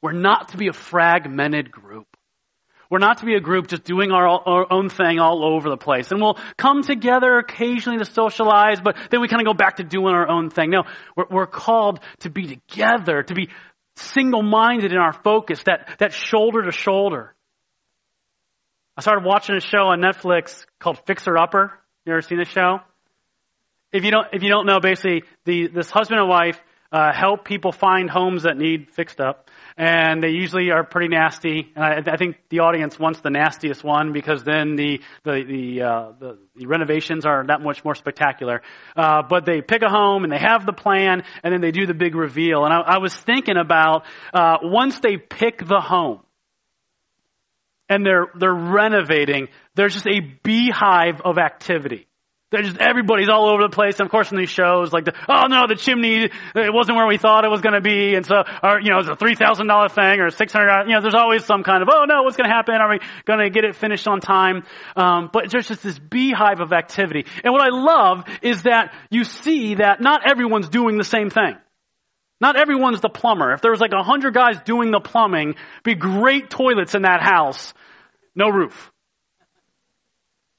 We're 0.01 0.13
not 0.13 0.49
to 0.49 0.57
be 0.57 0.67
a 0.67 0.73
fragmented 0.73 1.71
group. 1.71 2.07
We're 2.91 2.99
not 2.99 3.19
to 3.19 3.25
be 3.25 3.35
a 3.35 3.39
group 3.39 3.67
just 3.67 3.85
doing 3.85 4.11
our, 4.11 4.27
our, 4.27 4.67
own 4.69 4.89
thing 4.89 5.17
all 5.17 5.45
over 5.45 5.69
the 5.69 5.77
place. 5.77 6.11
And 6.11 6.19
we'll 6.19 6.37
come 6.57 6.83
together 6.83 7.37
occasionally 7.37 7.99
to 7.99 8.05
socialize, 8.05 8.81
but 8.81 8.97
then 9.09 9.21
we 9.21 9.29
kind 9.29 9.41
of 9.41 9.45
go 9.45 9.53
back 9.53 9.77
to 9.77 9.85
doing 9.85 10.13
our 10.13 10.27
own 10.27 10.49
thing. 10.49 10.71
No, 10.71 10.83
we're, 11.15 11.27
we're 11.31 11.47
called 11.47 12.01
to 12.19 12.29
be 12.29 12.47
together, 12.47 13.23
to 13.23 13.33
be 13.33 13.47
single-minded 13.95 14.91
in 14.91 14.97
our 14.97 15.13
focus, 15.13 15.63
that, 15.67 15.87
that 15.99 16.11
shoulder 16.11 16.63
to 16.63 16.73
shoulder. 16.73 17.33
I 18.97 19.01
started 19.01 19.23
watching 19.23 19.55
a 19.55 19.61
show 19.61 19.87
on 19.87 20.01
Netflix 20.01 20.65
called 20.77 20.99
Fixer 21.07 21.37
Upper. 21.37 21.71
You 22.05 22.11
ever 22.11 22.21
seen 22.21 22.39
this 22.39 22.49
show? 22.49 22.79
If 23.93 24.03
you 24.03 24.11
don't, 24.11 24.27
if 24.33 24.43
you 24.43 24.49
don't 24.49 24.65
know, 24.65 24.81
basically, 24.81 25.23
the, 25.45 25.67
this 25.67 25.89
husband 25.89 26.19
and 26.19 26.27
wife 26.27 26.59
uh, 26.91 27.13
help 27.13 27.45
people 27.45 27.71
find 27.71 28.09
homes 28.09 28.43
that 28.43 28.57
need 28.57 28.91
fixed 28.91 29.21
up 29.21 29.49
and 29.81 30.21
they 30.21 30.29
usually 30.29 30.69
are 30.69 30.83
pretty 30.83 31.07
nasty. 31.07 31.71
And 31.75 31.83
I, 31.83 32.13
I 32.13 32.15
think 32.15 32.35
the 32.49 32.59
audience 32.59 32.99
wants 32.99 33.19
the 33.21 33.31
nastiest 33.31 33.83
one 33.83 34.13
because 34.13 34.43
then 34.43 34.75
the 34.75 35.01
the 35.23 35.43
the, 35.43 35.81
uh, 35.81 36.11
the, 36.19 36.37
the 36.55 36.67
renovations 36.67 37.25
are 37.25 37.43
that 37.47 37.61
much 37.61 37.83
more 37.83 37.95
spectacular. 37.95 38.61
Uh, 38.95 39.23
but 39.27 39.47
they 39.47 39.61
pick 39.61 39.81
a 39.81 39.89
home 39.89 40.23
and 40.23 40.31
they 40.31 40.37
have 40.37 40.67
the 40.67 40.71
plan, 40.71 41.23
and 41.43 41.51
then 41.51 41.61
they 41.61 41.71
do 41.71 41.87
the 41.87 41.95
big 41.95 42.13
reveal. 42.13 42.63
And 42.63 42.71
I, 42.71 42.81
I 42.81 42.97
was 42.99 43.15
thinking 43.15 43.57
about 43.57 44.05
uh, 44.35 44.57
once 44.61 44.99
they 44.99 45.17
pick 45.17 45.65
the 45.65 45.81
home 45.81 46.19
and 47.89 48.05
they're 48.05 48.27
they're 48.35 48.53
renovating, 48.53 49.47
there's 49.73 49.95
just 49.95 50.07
a 50.07 50.19
beehive 50.43 51.21
of 51.25 51.39
activity. 51.39 52.07
They're 52.51 52.63
just, 52.63 52.77
everybody's 52.77 53.29
all 53.29 53.49
over 53.49 53.63
the 53.63 53.69
place. 53.69 53.99
And 53.99 54.05
of 54.05 54.11
course, 54.11 54.29
in 54.29 54.37
these 54.37 54.49
shows, 54.49 54.91
like, 54.91 55.05
the, 55.05 55.13
oh 55.29 55.47
no, 55.47 55.67
the 55.67 55.75
chimney, 55.75 56.25
it 56.25 56.73
wasn't 56.73 56.97
where 56.97 57.07
we 57.07 57.17
thought 57.17 57.45
it 57.45 57.49
was 57.49 57.61
going 57.61 57.75
to 57.75 57.81
be. 57.81 58.13
And 58.13 58.25
so, 58.25 58.43
or, 58.61 58.81
you 58.81 58.89
know, 58.91 58.99
it's 58.99 59.07
a 59.07 59.15
$3,000 59.15 59.91
thing 59.91 60.19
or 60.19 60.29
600 60.29 60.83
you 60.87 60.93
know, 60.93 61.01
there's 61.01 61.15
always 61.15 61.45
some 61.45 61.63
kind 61.63 61.81
of, 61.81 61.87
oh 61.89 62.03
no, 62.03 62.23
what's 62.23 62.35
going 62.35 62.49
to 62.49 62.53
happen? 62.53 62.75
Are 62.75 62.89
we 62.89 62.99
going 63.23 63.39
to 63.39 63.49
get 63.49 63.63
it 63.63 63.77
finished 63.77 64.05
on 64.05 64.19
time? 64.19 64.63
Um, 64.97 65.29
but 65.31 65.49
there's 65.49 65.69
just 65.69 65.81
this 65.81 65.97
beehive 65.97 66.59
of 66.59 66.73
activity. 66.73 67.25
And 67.41 67.53
what 67.53 67.61
I 67.61 67.69
love 67.69 68.25
is 68.41 68.63
that 68.63 68.93
you 69.09 69.23
see 69.23 69.75
that 69.75 70.01
not 70.01 70.29
everyone's 70.29 70.67
doing 70.67 70.97
the 70.97 71.05
same 71.05 71.29
thing. 71.29 71.55
Not 72.41 72.57
everyone's 72.57 72.99
the 72.99 73.09
plumber. 73.09 73.53
If 73.53 73.61
there 73.61 73.71
was 73.71 73.79
like 73.79 73.93
a 73.93 74.03
hundred 74.03 74.33
guys 74.33 74.59
doing 74.65 74.91
the 74.91 74.99
plumbing, 74.99 75.55
be 75.83 75.95
great 75.95 76.49
toilets 76.49 76.95
in 76.95 77.03
that 77.03 77.21
house, 77.21 77.73
no 78.35 78.49
roof. 78.49 78.91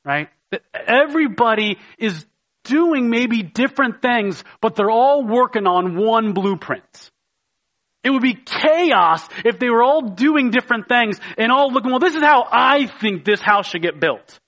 Right? 0.04 0.30
That 0.52 0.62
everybody 0.72 1.78
is 1.98 2.24
doing 2.64 3.10
maybe 3.10 3.42
different 3.42 4.00
things, 4.00 4.44
but 4.60 4.76
they're 4.76 4.90
all 4.90 5.26
working 5.26 5.66
on 5.66 5.96
one 5.96 6.32
blueprint. 6.32 7.10
It 8.04 8.10
would 8.10 8.22
be 8.22 8.34
chaos 8.34 9.26
if 9.44 9.58
they 9.58 9.68
were 9.68 9.82
all 9.82 10.02
doing 10.10 10.50
different 10.50 10.88
things 10.88 11.18
and 11.38 11.50
all 11.50 11.72
looking, 11.72 11.90
well, 11.90 12.00
this 12.00 12.14
is 12.14 12.22
how 12.22 12.46
I 12.50 12.86
think 12.86 13.24
this 13.24 13.40
house 13.40 13.68
should 13.68 13.82
get 13.82 14.00
built. 14.00 14.40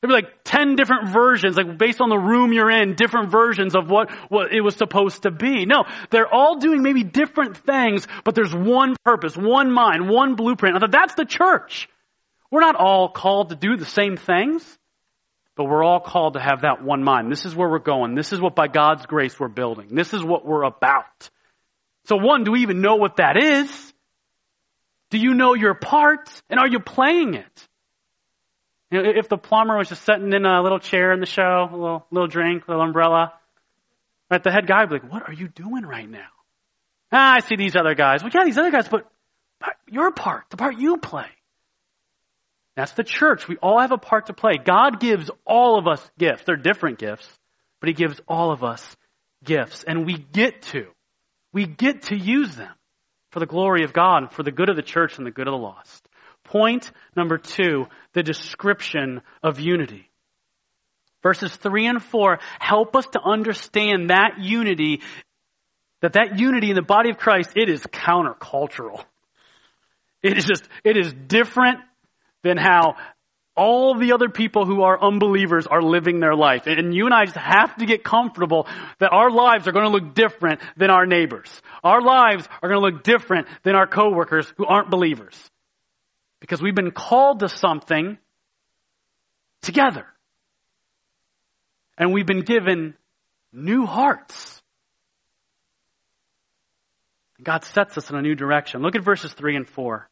There'd 0.00 0.10
be 0.10 0.14
like 0.14 0.42
10 0.44 0.74
different 0.74 1.10
versions, 1.12 1.56
like 1.56 1.78
based 1.78 2.00
on 2.00 2.08
the 2.08 2.18
room 2.18 2.52
you're 2.52 2.70
in, 2.70 2.94
different 2.96 3.30
versions 3.30 3.76
of 3.76 3.88
what, 3.88 4.10
what 4.30 4.52
it 4.52 4.60
was 4.60 4.74
supposed 4.74 5.22
to 5.22 5.30
be. 5.30 5.64
No, 5.64 5.84
they're 6.10 6.32
all 6.32 6.58
doing 6.58 6.82
maybe 6.82 7.04
different 7.04 7.56
things, 7.58 8.08
but 8.24 8.34
there's 8.34 8.52
one 8.54 8.96
purpose, 9.04 9.36
one 9.36 9.70
mind, 9.72 10.08
one 10.08 10.34
blueprint. 10.34 10.76
That's 10.90 11.14
the 11.14 11.24
church. 11.24 11.88
We're 12.50 12.60
not 12.60 12.74
all 12.74 13.10
called 13.10 13.50
to 13.50 13.54
do 13.54 13.76
the 13.76 13.84
same 13.84 14.16
things. 14.16 14.78
But 15.54 15.64
we're 15.64 15.84
all 15.84 16.00
called 16.00 16.34
to 16.34 16.40
have 16.40 16.62
that 16.62 16.82
one 16.82 17.02
mind. 17.02 17.30
This 17.30 17.44
is 17.44 17.54
where 17.54 17.68
we're 17.68 17.78
going. 17.78 18.14
This 18.14 18.32
is 18.32 18.40
what 18.40 18.54
by 18.54 18.68
God's 18.68 19.04
grace 19.06 19.38
we're 19.38 19.48
building. 19.48 19.88
This 19.94 20.14
is 20.14 20.24
what 20.24 20.46
we're 20.46 20.62
about. 20.62 21.30
So 22.04 22.16
one, 22.16 22.44
do 22.44 22.52
we 22.52 22.62
even 22.62 22.80
know 22.80 22.96
what 22.96 23.16
that 23.16 23.36
is? 23.36 23.92
Do 25.10 25.18
you 25.18 25.34
know 25.34 25.54
your 25.54 25.74
part? 25.74 26.30
And 26.48 26.58
are 26.58 26.66
you 26.66 26.80
playing 26.80 27.34
it? 27.34 27.68
You 28.90 29.02
know, 29.02 29.10
if 29.14 29.28
the 29.28 29.36
plumber 29.36 29.76
was 29.76 29.88
just 29.88 30.04
sitting 30.04 30.32
in 30.32 30.44
a 30.44 30.62
little 30.62 30.78
chair 30.78 31.12
in 31.12 31.20
the 31.20 31.26
show, 31.26 31.68
a 31.70 31.76
little, 31.76 32.06
little 32.10 32.28
drink, 32.28 32.66
a 32.66 32.70
little 32.70 32.84
umbrella, 32.84 33.34
right, 34.30 34.42
the 34.42 34.50
head 34.50 34.66
guy 34.66 34.84
would 34.84 34.88
be 34.88 34.94
like, 34.94 35.12
what 35.12 35.28
are 35.28 35.32
you 35.32 35.48
doing 35.48 35.84
right 35.84 36.08
now? 36.08 36.28
Ah, 37.12 37.34
I 37.34 37.40
see 37.40 37.56
these 37.56 37.76
other 37.76 37.94
guys. 37.94 38.22
Well, 38.22 38.32
yeah, 38.34 38.44
these 38.44 38.56
other 38.56 38.70
guys, 38.70 38.88
but 38.88 39.06
your 39.86 40.12
part, 40.12 40.44
the 40.50 40.56
part 40.56 40.78
you 40.78 40.96
play. 40.96 41.26
That's 42.74 42.92
the 42.92 43.04
church. 43.04 43.48
We 43.48 43.56
all 43.56 43.80
have 43.80 43.92
a 43.92 43.98
part 43.98 44.26
to 44.26 44.32
play. 44.32 44.54
God 44.62 44.98
gives 45.00 45.30
all 45.46 45.78
of 45.78 45.86
us 45.86 46.10
gifts. 46.18 46.44
They're 46.46 46.56
different 46.56 46.98
gifts, 46.98 47.28
but 47.80 47.88
He 47.88 47.94
gives 47.94 48.20
all 48.26 48.50
of 48.50 48.64
us 48.64 48.96
gifts. 49.44 49.84
And 49.84 50.06
we 50.06 50.16
get 50.16 50.62
to. 50.62 50.86
We 51.52 51.66
get 51.66 52.02
to 52.04 52.16
use 52.16 52.56
them 52.56 52.72
for 53.30 53.40
the 53.40 53.46
glory 53.46 53.84
of 53.84 53.92
God 53.92 54.18
and 54.22 54.32
for 54.32 54.42
the 54.42 54.52
good 54.52 54.70
of 54.70 54.76
the 54.76 54.82
church 54.82 55.18
and 55.18 55.26
the 55.26 55.30
good 55.30 55.46
of 55.46 55.52
the 55.52 55.58
lost. 55.58 56.08
Point 56.44 56.90
number 57.14 57.38
two, 57.38 57.86
the 58.14 58.22
description 58.22 59.20
of 59.42 59.60
unity. 59.60 60.10
Verses 61.22 61.54
three 61.54 61.86
and 61.86 62.02
four 62.02 62.40
help 62.58 62.96
us 62.96 63.06
to 63.12 63.20
understand 63.22 64.10
that 64.10 64.38
unity, 64.40 65.02
that 66.00 66.14
that 66.14 66.38
unity 66.38 66.70
in 66.70 66.74
the 66.74 66.82
body 66.82 67.10
of 67.10 67.18
Christ, 67.18 67.50
it 67.54 67.68
is 67.68 67.82
countercultural. 67.82 69.04
It 70.22 70.36
is 70.36 70.44
just, 70.44 70.64
it 70.84 70.96
is 70.96 71.12
different 71.12 71.78
than 72.42 72.56
how 72.56 72.96
all 73.54 73.98
the 73.98 74.12
other 74.12 74.28
people 74.28 74.64
who 74.64 74.82
are 74.82 75.00
unbelievers 75.02 75.66
are 75.66 75.82
living 75.82 76.20
their 76.20 76.34
life. 76.34 76.66
And 76.66 76.94
you 76.94 77.04
and 77.04 77.14
I 77.14 77.26
just 77.26 77.36
have 77.36 77.76
to 77.76 77.86
get 77.86 78.02
comfortable 78.02 78.66
that 78.98 79.12
our 79.12 79.30
lives 79.30 79.68
are 79.68 79.72
going 79.72 79.84
to 79.84 79.90
look 79.90 80.14
different 80.14 80.60
than 80.76 80.90
our 80.90 81.04
neighbors. 81.04 81.50
Our 81.84 82.00
lives 82.00 82.48
are 82.62 82.68
going 82.68 82.80
to 82.80 82.94
look 82.94 83.04
different 83.04 83.48
than 83.62 83.74
our 83.74 83.86
coworkers 83.86 84.52
who 84.56 84.64
aren't 84.64 84.90
believers. 84.90 85.36
Because 86.40 86.62
we've 86.62 86.74
been 86.74 86.92
called 86.92 87.40
to 87.40 87.48
something 87.48 88.18
together. 89.60 90.06
And 91.98 92.12
we've 92.12 92.26
been 92.26 92.42
given 92.42 92.94
new 93.52 93.84
hearts. 93.84 94.62
God 97.42 97.64
sets 97.64 97.98
us 97.98 98.08
in 98.08 98.16
a 98.16 98.22
new 98.22 98.34
direction. 98.34 98.82
Look 98.82 98.96
at 98.96 99.04
verses 99.04 99.32
3 99.34 99.56
and 99.56 99.68
4. 99.68 100.08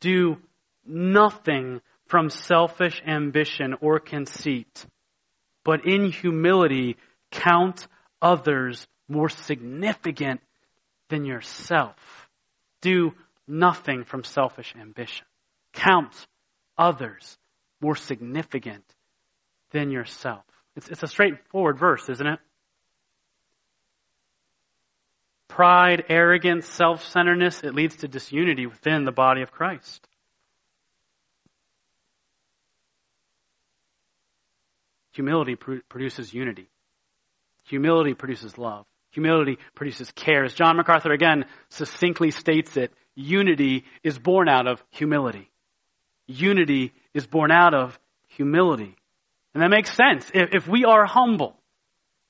Do 0.00 0.38
nothing 0.90 1.80
from 2.06 2.28
selfish 2.28 3.00
ambition 3.06 3.74
or 3.80 4.00
conceit, 4.00 4.84
but 5.64 5.86
in 5.86 6.10
humility 6.10 6.96
count 7.30 7.86
others 8.20 8.86
more 9.08 9.28
significant 9.28 10.40
than 11.08 11.24
yourself. 11.24 12.28
Do 12.80 13.12
nothing 13.46 14.04
from 14.04 14.24
selfish 14.24 14.74
ambition. 14.80 15.26
Count 15.72 16.26
others 16.76 17.38
more 17.80 17.96
significant 17.96 18.84
than 19.70 19.90
yourself. 19.90 20.44
It's, 20.76 20.88
it's 20.88 21.02
a 21.02 21.08
straightforward 21.08 21.78
verse, 21.78 22.08
isn't 22.08 22.26
it? 22.26 22.38
Pride, 25.48 26.04
arrogance, 26.08 26.66
self-centeredness, 26.68 27.64
it 27.64 27.74
leads 27.74 27.96
to 27.96 28.08
disunity 28.08 28.66
within 28.66 29.04
the 29.04 29.12
body 29.12 29.42
of 29.42 29.50
Christ. 29.50 30.06
Humility 35.20 35.54
produces 35.54 36.32
unity. 36.32 36.70
Humility 37.64 38.14
produces 38.14 38.56
love. 38.56 38.86
Humility 39.10 39.58
produces 39.74 40.10
care. 40.12 40.44
As 40.44 40.54
John 40.54 40.78
MacArthur 40.78 41.12
again 41.12 41.44
succinctly 41.68 42.30
states 42.30 42.74
it, 42.78 42.90
unity 43.14 43.84
is 44.02 44.18
born 44.18 44.48
out 44.48 44.66
of 44.66 44.82
humility. 44.88 45.50
Unity 46.26 46.94
is 47.12 47.26
born 47.26 47.50
out 47.50 47.74
of 47.74 47.98
humility. 48.28 48.96
And 49.52 49.62
that 49.62 49.68
makes 49.68 49.94
sense. 49.94 50.24
If, 50.32 50.54
if 50.54 50.66
we 50.66 50.86
are 50.86 51.04
humble, 51.04 51.54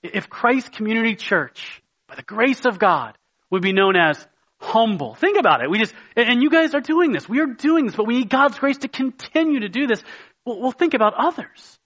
if 0.02 0.28
Christ 0.28 0.72
Community 0.72 1.14
Church, 1.14 1.80
by 2.08 2.16
the 2.16 2.22
grace 2.22 2.66
of 2.66 2.80
God, 2.80 3.16
would 3.50 3.62
be 3.62 3.72
known 3.72 3.94
as 3.94 4.26
humble. 4.58 5.14
Think 5.14 5.38
about 5.38 5.62
it. 5.62 5.70
We 5.70 5.78
just, 5.78 5.94
and 6.16 6.42
you 6.42 6.50
guys 6.50 6.74
are 6.74 6.80
doing 6.80 7.12
this. 7.12 7.28
We 7.28 7.38
are 7.38 7.46
doing 7.46 7.86
this, 7.86 7.94
but 7.94 8.08
we 8.08 8.18
need 8.18 8.30
God's 8.30 8.58
grace 8.58 8.78
to 8.78 8.88
continue 8.88 9.60
to 9.60 9.68
do 9.68 9.86
this. 9.86 10.02
Well, 10.44 10.60
we'll 10.60 10.72
think 10.72 10.94
about 10.94 11.14
others. 11.16 11.78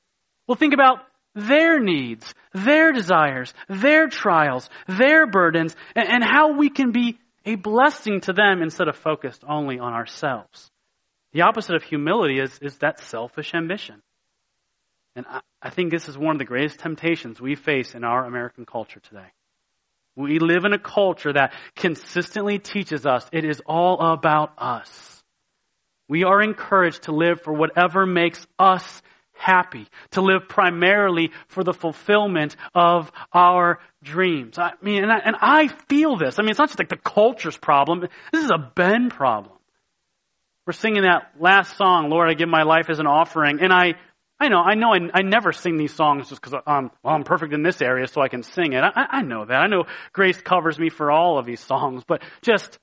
We'll 0.47 0.57
think 0.57 0.75
about 0.75 0.99
their 1.35 1.81
needs, 1.81 2.33
their 2.53 2.93
desires, 2.93 3.53
their 3.69 4.09
trials, 4.09 4.69
their 4.87 5.27
burdens, 5.27 5.75
and, 5.97 6.09
and 6.09 6.25
how 6.25 6.53
we 6.57 6.71
can 6.71 6.93
be 6.93 7.19
a 7.45 7.57
blessing 7.57 8.21
to 8.23 8.33
them 8.33 8.63
instead 8.63 8.89
of 8.89 8.97
focused 8.97 9.43
only 9.49 9.79
on 9.79 9.93
ourselves. 9.93 10.71
The 11.33 11.43
opposite 11.43 11.75
of 11.75 11.83
humility 11.83 12.39
is, 12.39 12.59
is 12.61 12.79
that 12.79 13.01
selfish 13.01 13.55
ambition. 13.55 14.03
And 15.17 15.27
I, 15.29 15.41
I 15.61 15.71
think 15.71 15.91
this 15.91 16.09
is 16.09 16.17
one 16.17 16.35
of 16.35 16.39
the 16.39 16.45
greatest 16.45 16.79
temptations 16.79 17.41
we 17.41 17.55
face 17.55 17.95
in 17.95 18.05
our 18.05 18.25
American 18.25 18.65
culture 18.65 19.01
today. 19.01 19.27
We 20.17 20.39
live 20.39 20.65
in 20.65 20.73
a 20.73 20.79
culture 20.79 21.33
that 21.33 21.53
consistently 21.75 22.61
teaches 22.61 23.05
us 23.05 23.29
it 23.33 23.45
is 23.45 23.61
all 23.67 24.01
about 24.01 24.53
us. 24.59 25.23
We 26.09 26.23
are 26.23 26.41
encouraged 26.41 27.05
to 27.05 27.13
live 27.13 27.41
for 27.43 27.53
whatever 27.53 28.07
makes 28.07 28.47
us 28.59 29.03
happy, 29.35 29.87
to 30.13 30.23
live 30.23 30.49
primarily 30.49 31.31
for 31.49 31.63
the 31.63 31.73
fulfillment 31.73 32.57
of 32.75 33.11
our 33.33 33.81
dreams. 34.03 34.59
I 34.59 34.73
mean, 34.81 35.03
and 35.03 35.13
I, 35.13 35.19
and 35.19 35.37
I 35.41 35.69
feel 35.89 36.17
this. 36.17 36.39
I 36.39 36.43
mean, 36.43 36.51
it's 36.51 36.59
not 36.59 36.69
just 36.69 36.79
like 36.79 36.89
the 36.89 36.97
culture's 36.97 37.57
problem. 37.57 38.07
This 38.33 38.45
is 38.45 38.51
a 38.51 38.73
Ben 38.75 39.11
problem. 39.11 39.55
We're 40.67 40.73
singing 40.73 41.03
that 41.03 41.33
last 41.39 41.77
song, 41.77 42.09
Lord, 42.09 42.31
I 42.31 42.35
give 42.35 42.49
my 42.49 42.63
life 42.63 42.89
as 42.89 42.99
an 42.99 43.07
offering. 43.07 43.61
And 43.61 43.73
I, 43.73 43.95
I 44.41 44.49
know, 44.49 44.63
I 44.63 44.75
know 44.75 44.95
I, 44.95 44.99
I 45.13 45.23
never 45.23 45.53
sing 45.53 45.77
these 45.77 45.93
songs 45.93 46.31
just 46.31 46.41
because 46.41 46.59
I'm, 46.67 46.91
well, 47.03 47.15
I'm 47.15 47.25
perfect 47.25 47.53
in 47.53 47.63
this 47.63 47.83
area 47.83 48.07
so 48.07 48.23
I 48.23 48.29
can 48.29 48.43
sing 48.43 48.73
it. 48.73 48.83
I, 48.83 49.07
I 49.11 49.23
know 49.23 49.45
that. 49.45 49.55
I 49.55 49.67
know 49.67 49.85
grace 50.13 50.41
covers 50.41 50.79
me 50.79 50.89
for 50.89 51.11
all 51.11 51.39
of 51.39 51.45
these 51.45 51.61
songs, 51.61 52.03
but 52.07 52.23
just, 52.41 52.79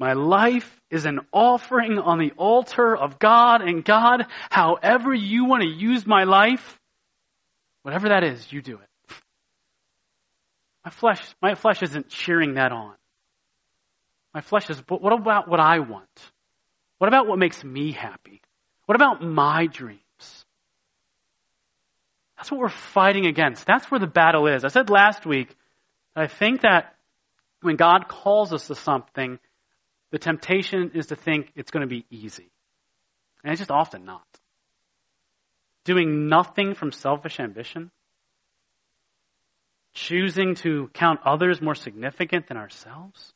my 0.00 0.14
life 0.14 0.80
is 0.90 1.04
an 1.04 1.20
offering 1.30 1.98
on 1.98 2.18
the 2.18 2.32
altar 2.38 2.96
of 2.96 3.18
God 3.18 3.60
and 3.60 3.84
God, 3.84 4.24
however 4.48 5.12
you 5.12 5.44
want 5.44 5.62
to 5.62 5.68
use 5.68 6.06
my 6.06 6.24
life, 6.24 6.80
whatever 7.82 8.08
that 8.08 8.24
is, 8.24 8.50
you 8.50 8.62
do 8.62 8.78
it. 8.78 9.14
My 10.86 10.90
flesh, 10.90 11.20
my 11.42 11.54
flesh 11.54 11.82
isn't 11.82 12.08
cheering 12.08 12.54
that 12.54 12.72
on. 12.72 12.94
My 14.32 14.40
flesh 14.40 14.70
is, 14.70 14.80
but 14.80 15.02
what 15.02 15.12
about 15.12 15.46
what 15.46 15.60
I 15.60 15.80
want? 15.80 16.08
What 16.96 17.08
about 17.08 17.26
what 17.26 17.38
makes 17.38 17.62
me 17.62 17.92
happy? 17.92 18.40
What 18.86 18.96
about 18.96 19.22
my 19.22 19.66
dreams? 19.66 20.00
That's 22.38 22.50
what 22.50 22.58
we're 22.58 22.70
fighting 22.70 23.26
against. 23.26 23.66
That's 23.66 23.90
where 23.90 24.00
the 24.00 24.06
battle 24.06 24.46
is. 24.46 24.64
I 24.64 24.68
said 24.68 24.88
last 24.88 25.26
week, 25.26 25.54
I 26.16 26.26
think 26.26 26.62
that 26.62 26.94
when 27.60 27.76
God 27.76 28.08
calls 28.08 28.54
us 28.54 28.68
to 28.68 28.74
something, 28.74 29.38
the 30.10 30.18
temptation 30.18 30.92
is 30.94 31.06
to 31.06 31.16
think 31.16 31.52
it's 31.54 31.70
going 31.70 31.82
to 31.82 31.86
be 31.86 32.04
easy. 32.10 32.50
And 33.42 33.52
it's 33.52 33.60
just 33.60 33.70
often 33.70 34.04
not. 34.04 34.26
Doing 35.84 36.28
nothing 36.28 36.74
from 36.74 36.92
selfish 36.92 37.40
ambition, 37.40 37.90
choosing 39.94 40.54
to 40.56 40.90
count 40.92 41.20
others 41.24 41.62
more 41.62 41.74
significant 41.74 42.48
than 42.48 42.56
ourselves. 42.56 43.32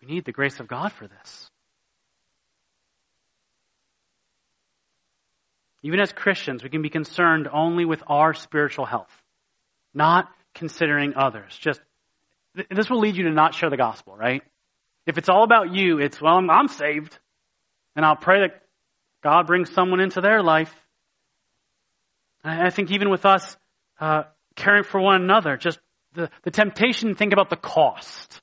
We 0.00 0.12
need 0.12 0.24
the 0.24 0.32
grace 0.32 0.60
of 0.60 0.66
God 0.66 0.92
for 0.92 1.06
this. 1.06 1.50
Even 5.82 6.00
as 6.00 6.12
Christians, 6.12 6.62
we 6.62 6.68
can 6.68 6.82
be 6.82 6.90
concerned 6.90 7.48
only 7.50 7.84
with 7.84 8.02
our 8.06 8.34
spiritual 8.34 8.84
health, 8.84 9.12
not 9.94 10.28
considering 10.54 11.14
others. 11.16 11.56
Just 11.58 11.80
this 12.70 12.90
will 12.90 13.00
lead 13.00 13.16
you 13.16 13.24
to 13.24 13.30
not 13.30 13.54
share 13.54 13.70
the 13.70 13.76
gospel, 13.76 14.16
right? 14.16 14.42
If 15.06 15.18
it's 15.18 15.28
all 15.28 15.44
about 15.44 15.74
you, 15.74 15.98
it's, 15.98 16.20
well, 16.20 16.36
I'm, 16.36 16.50
I'm 16.50 16.68
saved. 16.68 17.18
And 17.96 18.04
I'll 18.04 18.16
pray 18.16 18.40
that 18.40 18.62
God 19.22 19.46
brings 19.46 19.72
someone 19.72 20.00
into 20.00 20.20
their 20.20 20.42
life. 20.42 20.74
And 22.44 22.62
I 22.62 22.70
think 22.70 22.90
even 22.90 23.10
with 23.10 23.26
us 23.26 23.56
uh, 24.00 24.24
caring 24.56 24.84
for 24.84 25.00
one 25.00 25.20
another, 25.22 25.56
just 25.56 25.78
the, 26.14 26.30
the 26.42 26.50
temptation 26.50 27.10
to 27.10 27.14
think 27.14 27.32
about 27.32 27.50
the 27.50 27.56
cost. 27.56 28.40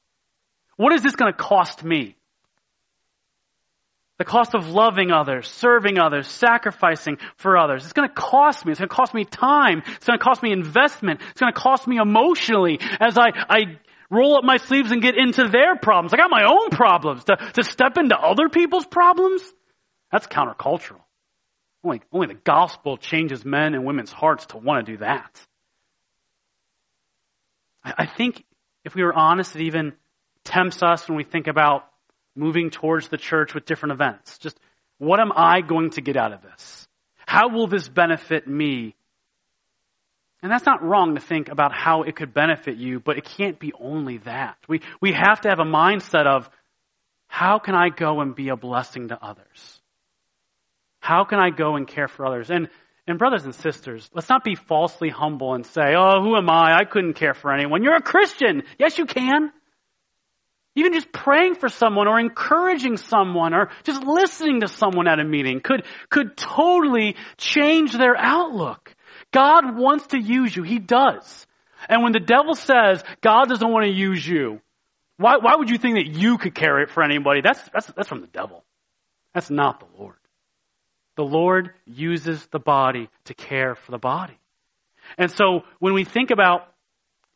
What 0.76 0.93
is 0.93 1.01
this 1.01 1.16
going 1.16 1.32
to 1.32 1.38
cost 1.38 1.84
me? 1.84 2.16
The 4.20 4.26
cost 4.26 4.55
of 4.55 4.70
loving 4.70 5.12
others, 5.12 5.47
serving 5.47 5.99
others, 5.99 6.28
sacrificing 6.28 7.18
for 7.36 7.55
others. 7.55 7.84
It's 7.84 7.93
going 7.93 8.10
to 8.10 8.16
cost 8.16 8.66
me. 8.66 8.72
It's 8.72 8.80
going 8.80 8.89
to 8.89 8.95
cost 8.95 9.14
me 9.14 9.26
time. 9.26 9.84
It's 9.86 10.05
going 10.05 10.18
to 10.18 10.24
cost 10.24 10.41
me 10.41 10.51
investment. 10.51 11.22
It's 11.32 11.39
going 11.39 11.53
to 11.53 11.60
cost 11.60 11.88
me 11.88 11.97
emotionally 11.97 12.80
as 12.99 13.18
I, 13.18 13.30
I 13.47 13.78
roll 14.10 14.38
up 14.38 14.43
my 14.43 14.58
sleeves 14.58 14.91
and 14.91 15.01
get 15.01 15.16
into 15.18 15.47
their 15.47 15.76
problems. 15.76 16.14
I 16.14 16.18
got 16.18 16.30
my 16.30 16.43
own 16.43 16.70
problems. 16.70 17.24
To, 17.26 17.36
to 17.36 17.64
step 17.64 17.97
into 17.97 18.18
other 18.18 18.49
people's 18.49 18.86
problems? 18.86 19.41
That's 20.12 20.28
countercultural. 20.28 21.01
Only, 21.84 22.01
only 22.12 22.28
the 22.28 22.39
gospel 22.43 22.97
changes 22.97 23.45
men 23.45 23.74
and 23.74 23.86
women's 23.86 24.12
hearts 24.12 24.45
to 24.47 24.58
want 24.58 24.86
to 24.86 24.91
do 24.93 24.97
that. 24.99 25.39
I, 27.84 27.93
I 27.99 28.05
think 28.05 28.43
if 28.84 28.95
we 28.95 29.03
were 29.03 29.14
honest, 29.14 29.55
it 29.55 29.62
even 29.64 29.93
tempts 30.43 30.82
us 30.82 31.08
when 31.08 31.18
we 31.18 31.24
think 31.24 31.47
about 31.47 31.86
moving 32.36 32.70
towards 32.70 33.10
the 33.10 33.18
church 33.18 33.53
with 33.53 33.66
different 33.66 33.93
events. 33.93 34.38
Just 34.39 34.60
what 34.97 35.20
am 35.20 35.32
I 35.36 35.62
going 35.62 35.91
to 35.91 36.01
get 36.01 36.18
out 36.18 36.34
of 36.34 36.41
this? 36.41 36.88
How 37.26 37.49
will 37.49 37.68
this 37.68 37.88
benefit 37.88 38.47
me 38.47 38.95
and 40.41 40.51
that's 40.51 40.65
not 40.65 40.83
wrong 40.83 41.15
to 41.15 41.21
think 41.21 41.49
about 41.49 41.73
how 41.73 42.03
it 42.03 42.15
could 42.15 42.33
benefit 42.33 42.77
you, 42.77 42.99
but 42.99 43.17
it 43.17 43.25
can't 43.25 43.59
be 43.59 43.73
only 43.79 44.19
that. 44.19 44.57
We, 44.67 44.81
we 45.01 45.13
have 45.13 45.41
to 45.41 45.49
have 45.49 45.59
a 45.59 45.65
mindset 45.65 46.27
of 46.27 46.49
how 47.27 47.59
can 47.59 47.75
I 47.75 47.89
go 47.89 48.21
and 48.21 48.35
be 48.35 48.49
a 48.49 48.55
blessing 48.55 49.07
to 49.09 49.23
others? 49.23 49.81
How 50.99 51.23
can 51.23 51.39
I 51.39 51.49
go 51.49 51.75
and 51.75 51.88
care 51.88 52.07
for 52.07 52.25
others? 52.25 52.51
And, 52.51 52.69
and 53.07 53.17
brothers 53.17 53.45
and 53.45 53.55
sisters, 53.55 54.09
let's 54.13 54.29
not 54.29 54.43
be 54.43 54.55
falsely 54.55 55.09
humble 55.09 55.53
and 55.55 55.65
say, 55.65 55.95
oh, 55.97 56.21
who 56.21 56.35
am 56.35 56.49
I? 56.49 56.75
I 56.75 56.85
couldn't 56.85 57.13
care 57.13 57.33
for 57.33 57.51
anyone. 57.51 57.83
You're 57.83 57.95
a 57.95 58.01
Christian. 58.01 58.63
Yes, 58.77 58.97
you 58.97 59.05
can. 59.05 59.51
Even 60.75 60.93
just 60.93 61.11
praying 61.11 61.55
for 61.55 61.69
someone 61.69 62.07
or 62.07 62.19
encouraging 62.19 62.97
someone 62.97 63.55
or 63.55 63.69
just 63.83 64.03
listening 64.03 64.61
to 64.61 64.67
someone 64.67 65.07
at 65.07 65.19
a 65.19 65.23
meeting 65.23 65.61
could, 65.61 65.83
could 66.11 66.38
totally 66.38 67.15
change 67.38 67.93
their 67.93 68.15
outlook. 68.15 68.93
God 69.38 69.77
wants 69.77 70.07
to 70.07 70.17
use 70.17 70.55
you. 70.55 70.63
He 70.63 70.79
does. 70.79 71.45
And 71.88 72.01
when 72.01 72.11
the 72.11 72.19
devil 72.19 72.55
says 72.55 73.03
God 73.21 73.49
doesn't 73.49 73.71
want 73.71 73.85
to 73.85 73.91
use 73.91 74.27
you, 74.27 74.61
why, 75.17 75.38
why 75.38 75.55
would 75.55 75.69
you 75.69 75.77
think 75.77 75.93
that 75.93 76.07
you 76.07 76.39
could 76.39 76.55
carry 76.55 76.81
it 76.81 76.89
for 76.89 77.03
anybody? 77.03 77.41
That's, 77.41 77.61
that's, 77.71 77.85
that's 77.95 78.09
from 78.09 78.21
the 78.21 78.27
devil. 78.27 78.63
That's 79.35 79.51
not 79.51 79.79
the 79.79 80.01
Lord. 80.01 80.15
The 81.17 81.23
Lord 81.23 81.69
uses 81.85 82.43
the 82.47 82.57
body 82.57 83.09
to 83.25 83.35
care 83.35 83.75
for 83.75 83.91
the 83.91 83.99
body. 83.99 84.39
And 85.19 85.29
so 85.29 85.65
when 85.77 85.93
we 85.93 86.03
think 86.03 86.31
about 86.31 86.73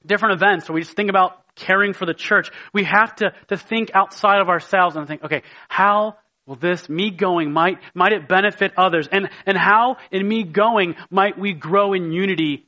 different 0.03 0.41
events, 0.41 0.71
or 0.71 0.73
we 0.73 0.81
just 0.81 0.95
think 0.95 1.11
about 1.11 1.37
caring 1.53 1.93
for 1.93 2.07
the 2.07 2.15
church, 2.15 2.49
we 2.73 2.83
have 2.85 3.15
to, 3.17 3.31
to 3.49 3.57
think 3.57 3.91
outside 3.93 4.41
of 4.41 4.49
ourselves 4.49 4.95
and 4.95 5.07
think, 5.07 5.23
okay, 5.23 5.43
how 5.69 6.17
well, 6.45 6.57
this, 6.59 6.89
me 6.89 7.11
going, 7.11 7.51
might, 7.51 7.79
might 7.93 8.13
it 8.13 8.27
benefit 8.27 8.73
others? 8.77 9.07
And, 9.11 9.29
and 9.45 9.57
how, 9.57 9.97
in 10.11 10.27
me 10.27 10.43
going, 10.43 10.95
might 11.09 11.37
we 11.37 11.53
grow 11.53 11.93
in 11.93 12.11
unity 12.11 12.65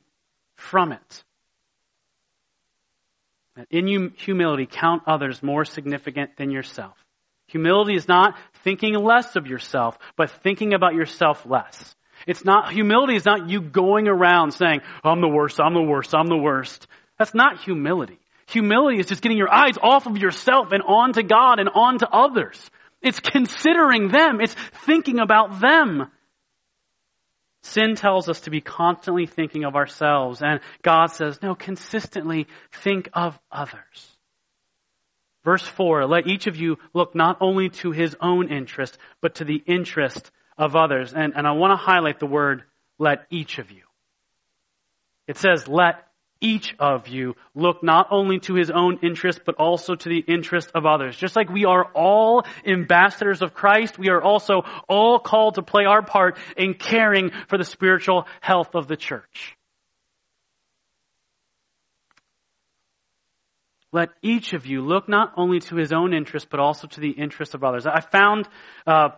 from 0.56 0.92
it? 0.92 1.24
In 3.70 4.12
humility, 4.16 4.66
count 4.66 5.02
others 5.06 5.42
more 5.42 5.64
significant 5.64 6.36
than 6.36 6.50
yourself. 6.50 6.96
Humility 7.48 7.94
is 7.94 8.08
not 8.08 8.36
thinking 8.64 8.94
less 8.94 9.36
of 9.36 9.46
yourself, 9.46 9.98
but 10.16 10.30
thinking 10.42 10.74
about 10.74 10.94
yourself 10.94 11.44
less. 11.46 11.94
It's 12.26 12.44
not, 12.44 12.72
humility 12.72 13.16
is 13.16 13.24
not 13.24 13.48
you 13.50 13.60
going 13.60 14.08
around 14.08 14.52
saying, 14.52 14.80
I'm 15.02 15.20
the 15.20 15.28
worst, 15.28 15.60
I'm 15.60 15.74
the 15.74 15.82
worst, 15.82 16.14
I'm 16.14 16.26
the 16.26 16.36
worst. 16.36 16.86
That's 17.18 17.34
not 17.34 17.60
humility. 17.60 18.18
Humility 18.46 18.98
is 18.98 19.06
just 19.06 19.22
getting 19.22 19.38
your 19.38 19.52
eyes 19.52 19.76
off 19.80 20.06
of 20.06 20.18
yourself 20.18 20.72
and 20.72 20.82
onto 20.82 21.22
God 21.22 21.60
and 21.60 21.68
onto 21.68 22.06
others. 22.06 22.70
It's 23.04 23.20
considering 23.20 24.08
them. 24.08 24.40
It's 24.40 24.54
thinking 24.86 25.20
about 25.20 25.60
them. 25.60 26.10
Sin 27.62 27.94
tells 27.94 28.28
us 28.28 28.40
to 28.40 28.50
be 28.50 28.60
constantly 28.60 29.26
thinking 29.26 29.64
of 29.64 29.76
ourselves, 29.76 30.42
and 30.42 30.60
God 30.82 31.06
says, 31.06 31.40
no, 31.42 31.54
consistently 31.54 32.46
think 32.72 33.08
of 33.14 33.38
others. 33.50 34.16
Verse 35.44 35.66
4 35.66 36.06
Let 36.06 36.26
each 36.26 36.46
of 36.46 36.56
you 36.56 36.78
look 36.92 37.14
not 37.14 37.38
only 37.40 37.68
to 37.68 37.90
his 37.90 38.16
own 38.20 38.50
interest, 38.50 38.98
but 39.20 39.36
to 39.36 39.44
the 39.44 39.62
interest 39.66 40.30
of 40.58 40.76
others. 40.76 41.12
And, 41.14 41.34
and 41.36 41.46
I 41.46 41.52
want 41.52 41.72
to 41.72 41.84
highlight 41.84 42.20
the 42.20 42.26
word, 42.26 42.64
let 42.98 43.26
each 43.30 43.58
of 43.58 43.70
you. 43.70 43.82
It 45.26 45.38
says, 45.38 45.68
let 45.68 46.06
each 46.40 46.74
of 46.78 47.08
you 47.08 47.34
look 47.54 47.82
not 47.82 48.08
only 48.10 48.38
to 48.40 48.54
his 48.54 48.70
own 48.70 48.98
interest, 49.02 49.40
but 49.46 49.56
also 49.56 49.94
to 49.94 50.08
the 50.08 50.18
interest 50.18 50.70
of 50.74 50.86
others. 50.86 51.16
Just 51.16 51.36
like 51.36 51.48
we 51.48 51.64
are 51.64 51.84
all 51.94 52.44
ambassadors 52.66 53.42
of 53.42 53.54
Christ, 53.54 53.98
we 53.98 54.10
are 54.10 54.22
also 54.22 54.62
all 54.88 55.18
called 55.18 55.54
to 55.54 55.62
play 55.62 55.84
our 55.84 56.02
part 56.02 56.36
in 56.56 56.74
caring 56.74 57.30
for 57.48 57.58
the 57.58 57.64
spiritual 57.64 58.26
health 58.40 58.74
of 58.74 58.88
the 58.88 58.96
church. 58.96 59.56
Let 63.94 64.08
each 64.22 64.54
of 64.54 64.66
you 64.66 64.80
look 64.80 65.08
not 65.08 65.34
only 65.36 65.60
to 65.60 65.76
his 65.76 65.92
own 65.92 66.14
interest, 66.14 66.48
but 66.50 66.58
also 66.58 66.88
to 66.88 67.00
the 67.00 67.10
interest 67.10 67.54
of 67.54 67.62
others. 67.62 67.86
I 67.86 68.00
found 68.00 68.48
uh, 68.88 69.10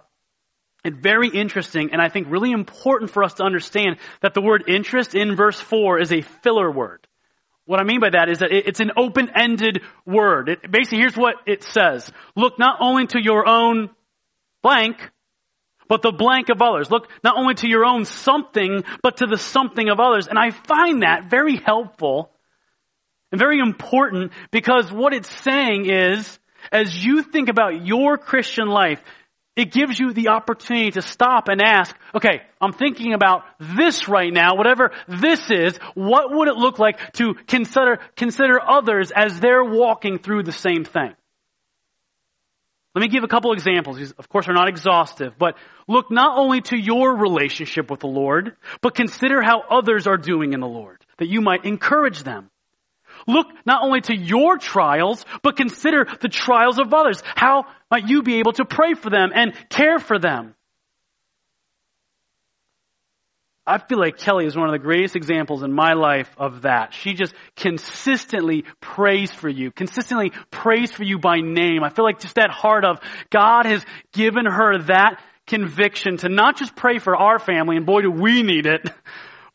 it 0.87 0.95
very 0.95 1.29
interesting 1.29 1.91
and 1.93 2.01
I 2.01 2.09
think 2.09 2.29
really 2.31 2.53
important 2.53 3.11
for 3.11 3.25
us 3.25 3.35
to 3.35 3.43
understand 3.45 3.97
that 4.23 4.35
the 4.35 4.41
word 4.41 4.65
interest 4.69 5.15
in 5.15 5.37
verse 5.37 5.61
4 5.61 6.01
is 6.01 6.13
a 6.13 6.23
filler 6.23 6.71
word. 6.71 7.07
What 7.67 7.81
I 7.81 7.85
mean 7.85 8.01
by 8.01 8.11
that 8.11 8.29
is 8.29 8.39
that 8.39 8.53
it's 8.53 8.79
an 8.79 8.93
open-ended 8.97 9.83
word. 10.07 10.49
It, 10.49 10.71
basically, 10.71 10.99
here's 10.99 11.17
what 11.17 11.35
it 11.47 11.65
says. 11.65 12.11
Look 12.37 12.61
not 12.61 12.79
only 12.81 13.09
to 13.09 13.21
your 13.21 13.47
own 13.47 13.91
blank, 14.63 14.97
but 15.89 16.03
the 16.03 16.13
blank 16.13 16.49
of 16.49 16.63
others. 16.63 16.91
Look 16.91 17.09
not 17.25 17.37
only 17.37 17.55
to 17.57 17.69
your 17.69 17.85
own 17.85 18.05
something, 18.05 18.85
but 19.03 19.19
to 19.19 19.27
the 19.27 19.37
something 19.37 19.89
of 19.89 19.99
others. 19.99 20.29
And 20.29 20.39
I 20.39 20.51
find 20.51 21.03
that 21.03 21.29
very 21.29 21.57
helpful 21.57 22.31
and 23.33 23.39
very 23.39 23.59
important 23.59 24.33
because 24.53 24.93
what 24.93 25.13
it's 25.13 25.31
saying 25.43 25.91
is, 25.91 26.39
as 26.71 27.05
you 27.05 27.23
think 27.23 27.49
about 27.49 27.85
your 27.85 28.17
Christian 28.17 28.69
life, 28.69 29.03
it 29.57 29.73
gives 29.73 29.99
you 29.99 30.13
the 30.13 30.29
opportunity 30.29 30.91
to 30.93 31.03
stop 31.03 31.49
and 31.49 31.63
ask, 31.63 31.97
okay, 32.15 32.43
I'm 32.61 32.73
thinking 32.73 33.15
about 33.15 33.45
this 33.59 34.07
right 34.07 34.33
now, 34.33 34.55
whatever 34.55 34.93
this 35.09 35.51
is, 35.51 35.79
what 35.95 36.31
would 36.31 36.49
it 36.49 36.57
look 36.57 36.79
like 36.79 37.15
to 37.15 37.35
consider, 37.47 37.99
consider 38.17 38.61
others 38.61 39.11
as 39.11 39.41
they're 39.41 39.65
walking 39.65 40.19
through 40.19 40.43
the 40.43 40.53
same 40.53 40.85
thing? 40.85 41.15
Let 42.95 43.03
me 43.03 43.09
give 43.09 43.25
a 43.25 43.29
couple 43.29 43.53
examples. 43.53 43.99
These, 43.99 44.13
of 44.13 44.29
course, 44.29 44.49
are 44.49 44.55
not 44.55 44.69
exhaustive, 44.69 45.35
but 45.39 45.57
look 45.87 46.11
not 46.11 46.39
only 46.39 46.63
to 46.63 46.77
your 46.77 47.15
relationship 47.15 47.91
with 47.91 48.01
the 48.01 48.07
Lord, 48.07 48.57
but 48.81 48.95
consider 48.95 49.43
how 49.43 49.63
others 49.71 50.07
are 50.07 50.17
doing 50.17 50.55
in 50.55 50.61
the 50.61 50.67
Lord, 50.67 51.05
that 51.19 51.29
you 51.29 51.41
might 51.43 51.67
encourage 51.67 52.23
them. 52.23 52.51
Look 53.27 53.49
not 53.65 53.83
only 53.83 54.01
to 54.03 54.17
your 54.17 54.59
trials, 54.59 55.25
but 55.43 55.57
consider 55.57 56.07
the 56.21 56.29
trials 56.29 56.79
of 56.79 56.93
others. 56.95 57.23
How 57.35 57.67
might 57.91 58.09
you 58.09 58.23
be 58.23 58.37
able 58.37 58.53
to 58.55 58.65
pray 58.65 58.95
for 58.95 59.11
them 59.11 59.31
and 59.35 59.55
care 59.69 59.99
for 59.99 60.19
them? 60.19 60.55
I 63.69 63.79
feel 63.79 63.99
like 63.99 64.19
Kelly 64.19 64.47
is 64.47 64.57
one 64.57 64.69
of 64.69 64.73
the 64.73 64.79
greatest 64.79 65.17
examples 65.17 65.65
in 65.65 65.73
my 65.73 65.95
life 65.95 66.31
of 66.39 66.63
that. 66.63 66.95
She 66.95 67.15
just 67.15 67.35
consistently 67.57 68.65
prays 68.81 69.33
for 69.33 69.49
you, 69.49 69.73
consistently 69.73 70.31
prays 70.53 70.93
for 70.93 71.03
you 71.03 71.19
by 71.19 71.41
name. 71.41 71.83
I 71.83 71.89
feel 71.89 72.05
like 72.05 72.21
just 72.21 72.37
that 72.37 72.51
heart 72.51 72.85
of 72.85 73.01
God 73.29 73.67
has 73.67 73.85
given 74.13 74.47
her 74.47 74.79
that 74.85 75.21
conviction 75.49 76.19
to 76.19 76.29
not 76.29 76.57
just 76.57 76.77
pray 76.77 77.01
for 77.01 77.17
our 77.17 77.41
family, 77.41 77.77
and 77.77 77.85
boy 77.85 78.03
do 78.03 78.11
we 78.11 78.45
need 78.45 78.67
it, 78.67 78.89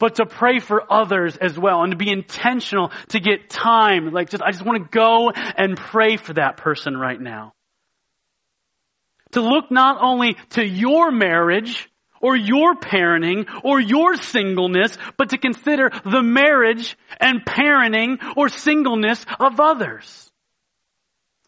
but 0.02 0.16
to 0.16 0.26
pray 0.26 0.60
for 0.60 0.92
others 0.92 1.38
as 1.38 1.58
well 1.58 1.84
and 1.84 1.92
to 1.92 1.98
be 1.98 2.10
intentional 2.10 2.92
to 3.10 3.20
get 3.20 3.52
time. 3.52 4.12
Like 4.12 4.32
just, 4.32 4.42
I 4.42 4.50
just 4.52 4.66
want 4.66 4.84
to 4.84 4.90
go 4.90 5.30
and 5.30 5.78
pray 5.78 6.18
for 6.18 6.34
that 6.34 6.58
person 6.58 6.98
right 6.98 7.22
now. 7.22 7.54
To 9.34 9.42
look 9.42 9.70
not 9.70 10.00
only 10.02 10.38
to 10.52 10.66
your 10.66 11.12
marriage 11.12 11.88
or 12.20 12.36
your 12.36 12.74
parenting 12.76 13.46
or 13.64 13.80
your 13.80 14.16
singleness, 14.16 14.98
but 15.18 15.30
to 15.30 15.38
consider 15.38 15.92
the 16.04 16.24
marriage 16.24 16.98
and 17.20 17.46
parenting 17.46 18.18
or 18.36 18.50
singleness 18.50 19.24
of 19.40 19.60
others. 19.60 20.32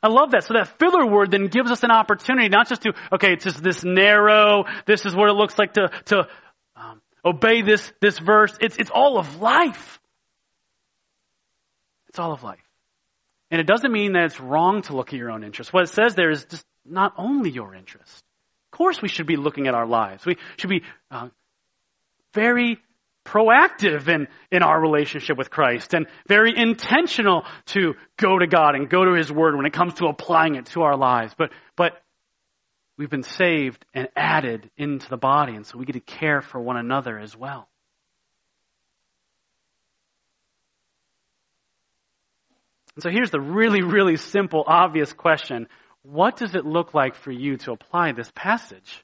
I 0.03 0.09
love 0.09 0.31
that. 0.31 0.43
So 0.43 0.53
that 0.53 0.77
filler 0.79 1.07
word 1.07 1.31
then 1.31 1.47
gives 1.47 1.71
us 1.71 1.81
an 1.83 1.89
opportunity 1.89 2.49
not 2.49 2.67
just 2.67 2.81
to, 2.83 2.93
okay, 3.13 3.33
it's 3.33 3.45
just 3.45 3.63
this 3.63 3.83
narrow, 3.83 4.65
this 4.85 5.05
is 5.05 5.15
what 5.15 5.29
it 5.29 5.33
looks 5.33 5.57
like 5.57 5.73
to, 5.73 5.89
to 6.05 6.27
obey 7.25 7.61
this, 7.61 7.91
this 8.01 8.19
verse. 8.19 8.55
It's, 8.59 8.77
it's 8.77 8.91
all 8.91 9.17
of 9.17 9.41
life. 9.41 9.99
It's 12.09 12.19
all 12.19 12.33
of 12.33 12.43
life. 12.43 12.59
And 13.49 13.59
it 13.59 13.67
doesn't 13.67 13.91
mean 13.91 14.13
that 14.13 14.25
it's 14.25 14.39
wrong 14.39 14.81
to 14.83 14.95
look 14.95 15.13
at 15.13 15.19
your 15.19 15.31
own 15.31 15.43
interests. 15.43 15.71
What 15.71 15.83
it 15.83 15.89
says 15.89 16.15
there 16.15 16.31
is 16.31 16.45
just 16.45 16.65
not 16.85 17.13
only 17.17 17.49
your 17.49 17.75
interest. 17.75 18.23
Of 18.71 18.77
course, 18.77 19.01
we 19.01 19.07
should 19.07 19.27
be 19.27 19.35
looking 19.35 19.67
at 19.67 19.75
our 19.75 19.85
lives. 19.85 20.25
We 20.25 20.37
should 20.57 20.69
be 20.69 20.83
uh, 21.11 21.29
very 22.33 22.79
proactive 23.25 24.07
in, 24.09 24.27
in 24.51 24.63
our 24.63 24.79
relationship 24.79 25.37
with 25.37 25.49
Christ 25.49 25.93
and 25.93 26.07
very 26.27 26.57
intentional 26.57 27.45
to 27.67 27.93
go 28.17 28.37
to 28.37 28.47
God 28.47 28.75
and 28.75 28.89
go 28.89 29.05
to 29.05 29.13
His 29.13 29.31
Word 29.31 29.55
when 29.55 29.65
it 29.65 29.73
comes 29.73 29.93
to 29.95 30.07
applying 30.07 30.55
it 30.55 30.65
to 30.67 30.81
our 30.81 30.97
lives. 30.97 31.33
But, 31.37 31.51
but 31.75 31.93
We've 32.97 33.09
been 33.09 33.23
saved 33.23 33.85
and 33.93 34.07
added 34.15 34.69
into 34.77 35.09
the 35.09 35.17
body, 35.17 35.55
and 35.55 35.65
so 35.65 35.77
we 35.77 35.85
get 35.85 35.93
to 35.93 35.99
care 35.99 36.41
for 36.41 36.59
one 36.59 36.77
another 36.77 37.17
as 37.17 37.35
well. 37.35 37.67
And 42.95 43.01
so 43.01 43.09
here's 43.09 43.31
the 43.31 43.41
really, 43.41 43.81
really 43.81 44.17
simple, 44.17 44.63
obvious 44.67 45.11
question. 45.13 45.67
What 46.03 46.37
does 46.37 46.53
it 46.53 46.65
look 46.65 46.93
like 46.93 47.15
for 47.15 47.31
you 47.31 47.57
to 47.57 47.71
apply 47.71 48.11
this 48.11 48.31
passage? 48.35 49.03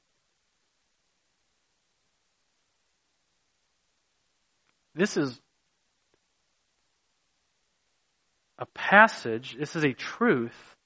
This 4.94 5.16
is 5.16 5.40
a 8.58 8.66
passage, 8.66 9.56
this 9.58 9.74
is 9.74 9.84
a 9.84 9.92
truth 9.92 10.76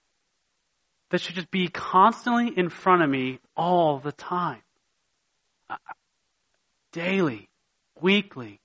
that 1.10 1.20
should 1.20 1.34
just 1.34 1.50
be 1.50 1.68
constantly 1.68 2.52
in 2.56 2.68
front 2.68 3.02
of 3.02 3.10
me 3.10 3.38
all 3.56 3.98
the 3.98 4.12
time. 4.12 4.62
Daily, 6.92 7.48
weekly, 8.00 8.60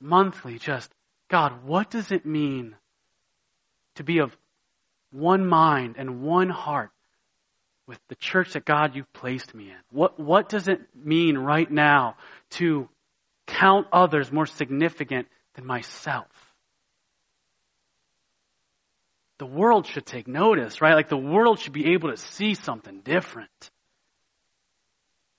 monthly, 0.00 0.58
just, 0.58 0.92
God, 1.28 1.64
what 1.64 1.90
does 1.90 2.10
it 2.10 2.26
mean 2.26 2.76
to 3.96 4.04
be 4.04 4.18
of 4.18 4.36
one 5.10 5.46
mind 5.46 5.96
and 5.98 6.22
one 6.22 6.50
heart 6.50 6.90
with 7.86 7.98
the 8.08 8.14
church 8.16 8.52
that 8.52 8.64
God 8.64 8.94
you've 8.94 9.12
placed 9.12 9.54
me 9.54 9.70
in? 9.70 9.76
What, 9.90 10.18
what 10.18 10.48
does 10.48 10.68
it 10.68 10.80
mean 10.94 11.36
right 11.36 11.70
now 11.70 12.16
to 12.50 12.88
count 13.46 13.86
others 13.92 14.32
more 14.32 14.46
significant 14.46 15.28
than 15.54 15.66
myself? 15.66 16.26
The 19.38 19.46
world 19.46 19.86
should 19.86 20.06
take 20.06 20.28
notice, 20.28 20.80
right? 20.80 20.94
Like 20.94 21.08
the 21.08 21.16
world 21.16 21.58
should 21.58 21.72
be 21.72 21.92
able 21.92 22.10
to 22.10 22.16
see 22.16 22.54
something 22.54 23.00
different. 23.00 23.70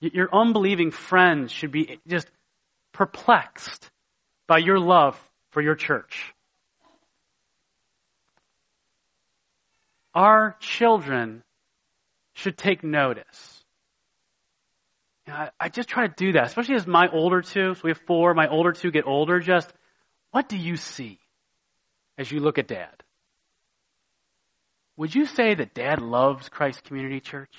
Your 0.00 0.28
unbelieving 0.32 0.90
friends 0.90 1.50
should 1.50 1.72
be 1.72 1.98
just 2.06 2.30
perplexed 2.92 3.90
by 4.46 4.58
your 4.58 4.78
love 4.78 5.18
for 5.50 5.62
your 5.62 5.74
church. 5.74 6.34
Our 10.14 10.56
children 10.60 11.42
should 12.34 12.56
take 12.56 12.84
notice. 12.84 13.64
I, 15.26 15.50
I 15.58 15.68
just 15.68 15.88
try 15.88 16.06
to 16.06 16.14
do 16.14 16.32
that, 16.32 16.46
especially 16.46 16.76
as 16.76 16.86
my 16.86 17.08
older 17.08 17.42
two, 17.42 17.74
so 17.74 17.80
we 17.82 17.90
have 17.90 18.00
four, 18.06 18.32
my 18.34 18.48
older 18.48 18.72
two 18.72 18.90
get 18.90 19.06
older, 19.06 19.40
just 19.40 19.72
what 20.30 20.48
do 20.48 20.56
you 20.56 20.76
see 20.76 21.18
as 22.18 22.30
you 22.30 22.40
look 22.40 22.58
at 22.58 22.68
dad? 22.68 23.02
Would 24.96 25.14
you 25.14 25.26
say 25.26 25.54
that 25.54 25.74
dad 25.74 26.00
loves 26.00 26.48
Christ 26.48 26.84
Community 26.84 27.20
Church? 27.20 27.52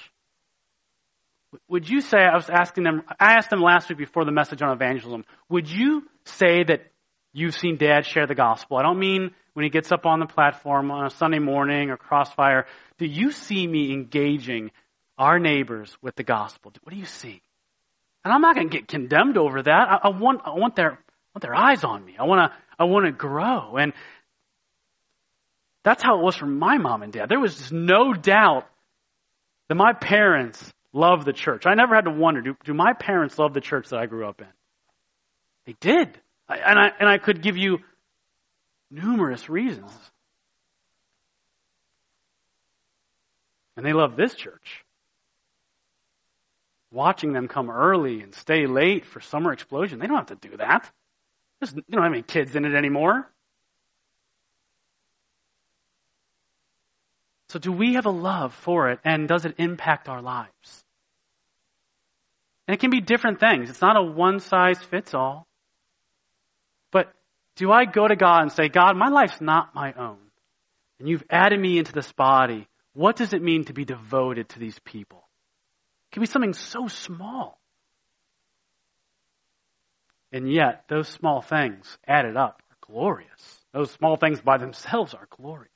Would 1.70 1.90
you 1.90 2.02
say, 2.02 2.18
I 2.18 2.36
was 2.36 2.50
asking 2.50 2.84
them, 2.84 3.04
I 3.20 3.34
asked 3.34 3.50
them 3.50 3.62
last 3.62 3.90
week 3.90 3.98
before 3.98 4.26
the 4.26 4.32
message 4.32 4.62
on 4.62 4.72
evangelism, 4.72 5.24
would 5.50 5.70
you 5.70 6.04
say 6.26 6.64
that 6.64 6.92
you've 7.34 7.56
seen 7.56 7.78
dad 7.78 8.06
share 8.06 8.28
the 8.28 8.36
gospel? 8.36 8.78
I 8.78 8.84
don't 8.84 9.00
mean 9.00 9.32
when 9.54 9.64
he 9.64 9.70
gets 9.70 9.92
up 9.92 10.06
on 10.06 10.20
the 10.20 10.26
platform 10.26 10.92
on 10.92 11.06
a 11.06 11.10
Sunday 11.10 11.40
morning 11.40 11.90
or 11.90 11.98
crossfire. 11.98 12.66
Do 12.98 13.06
you 13.06 13.32
see 13.32 13.66
me 13.66 13.94
engaging 13.94 14.72
our 15.18 15.40
neighbors 15.40 15.96
with 16.02 16.16
the 16.16 16.24
gospel? 16.24 16.74
What 16.84 16.94
do 16.94 17.00
you 17.00 17.06
see? 17.06 17.42
And 18.26 18.34
I'm 18.34 18.42
not 18.42 18.56
going 18.56 18.70
to 18.70 18.78
get 18.78 18.88
condemned 18.88 19.38
over 19.38 19.62
that. 19.62 19.72
I, 19.90 20.00
I, 20.04 20.10
want, 20.10 20.42
I 20.44 20.52
want 20.52 20.76
their, 20.76 20.92
I 20.92 20.96
want 21.34 21.42
their 21.42 21.56
eyes 21.56 21.84
on 21.84 22.04
me. 22.04 22.18
I 22.20 22.24
want 22.24 22.52
to, 22.52 22.58
I 22.78 22.84
want 22.84 23.06
to 23.06 23.12
grow. 23.12 23.78
And 23.78 23.94
that's 25.88 26.04
how 26.04 26.20
it 26.20 26.22
was 26.22 26.36
for 26.36 26.46
my 26.46 26.78
mom 26.78 27.02
and 27.02 27.14
dad. 27.14 27.30
There 27.30 27.40
was 27.40 27.72
no 27.72 28.14
doubt 28.14 28.68
that 29.70 29.76
my 29.76 29.94
parents 29.94 30.62
loved 30.92 31.26
the 31.26 31.32
church. 31.32 31.66
I 31.66 31.76
never 31.76 31.96
had 31.96 32.04
to 32.04 32.12
wonder, 32.12 32.42
do, 32.42 32.58
do 32.66 32.74
my 32.74 32.92
parents 32.92 33.40
love 33.40 33.54
the 33.54 33.62
church 33.62 33.88
that 33.90 34.00
I 34.00 34.06
grew 34.06 34.28
up 34.28 34.42
in? 34.42 34.48
They 35.66 35.76
did. 35.80 36.20
I, 36.50 36.58
and, 36.58 36.78
I, 36.78 36.92
and 37.00 37.08
I 37.08 37.18
could 37.20 37.42
give 37.42 37.56
you 37.56 37.78
numerous 38.92 39.48
reasons. 39.50 39.92
And 43.78 43.86
they 43.86 43.94
love 43.94 44.18
this 44.18 44.36
church. 44.36 44.84
Watching 46.92 47.32
them 47.32 47.48
come 47.48 47.70
early 47.70 48.22
and 48.22 48.36
stay 48.36 48.68
late 48.68 49.06
for 49.06 49.22
summer 49.22 49.54
explosion, 49.54 50.00
they 50.00 50.08
don't 50.08 50.18
have 50.18 50.38
to 50.38 50.50
do 50.50 50.58
that. 50.58 50.92
There's, 51.62 51.74
you 51.74 51.84
don't 51.92 52.04
have 52.04 52.12
any 52.12 52.24
kids 52.24 52.58
in 52.58 52.66
it 52.66 52.76
anymore. 52.76 53.30
So, 57.50 57.60
do 57.60 57.72
we 57.72 57.94
have 57.94 58.06
a 58.06 58.12
love 58.12 58.54
for 58.54 58.90
it, 58.90 59.00
and 59.06 59.28
does 59.28 59.46
it 59.46 59.56
impact 59.58 60.10
our 60.10 60.22
lives? 60.22 60.84
And 62.68 62.76
it 62.76 62.80
can 62.80 62.90
be 62.90 63.00
different 63.00 63.40
things. 63.40 63.70
It's 63.70 63.82
not 63.82 63.96
a 63.96 64.04
one 64.04 64.42
size 64.42 64.80
fits 64.80 65.14
all. 65.14 65.48
But 66.92 67.14
do 67.56 67.72
I 67.72 67.86
go 67.86 68.06
to 68.06 68.18
God 68.18 68.42
and 68.42 68.52
say, 68.52 68.68
God, 68.68 68.98
my 68.98 69.08
life's 69.08 69.40
not 69.40 69.74
my 69.74 69.94
own, 69.94 70.20
and 71.00 71.08
you've 71.08 71.24
added 71.30 71.60
me 71.60 71.78
into 71.78 71.94
this 71.94 72.12
body. 72.12 72.68
What 72.94 73.16
does 73.16 73.32
it 73.32 73.42
mean 73.42 73.64
to 73.66 73.74
be 73.74 73.86
devoted 73.86 74.50
to 74.50 74.60
these 74.60 74.80
people? 74.80 75.24
It 76.10 76.16
can 76.16 76.22
be 76.22 76.28
something 76.28 76.54
so 76.54 76.88
small. 76.88 77.60
And 80.34 80.52
yet, 80.52 80.84
those 80.90 81.08
small 81.08 81.42
things 81.42 81.98
added 82.06 82.36
up 82.36 82.62
are 82.70 82.94
glorious. 82.94 83.62
Those 83.72 83.92
small 83.92 84.18
things 84.18 84.42
by 84.42 84.58
themselves 84.58 85.14
are 85.14 85.28
glorious. 85.30 85.72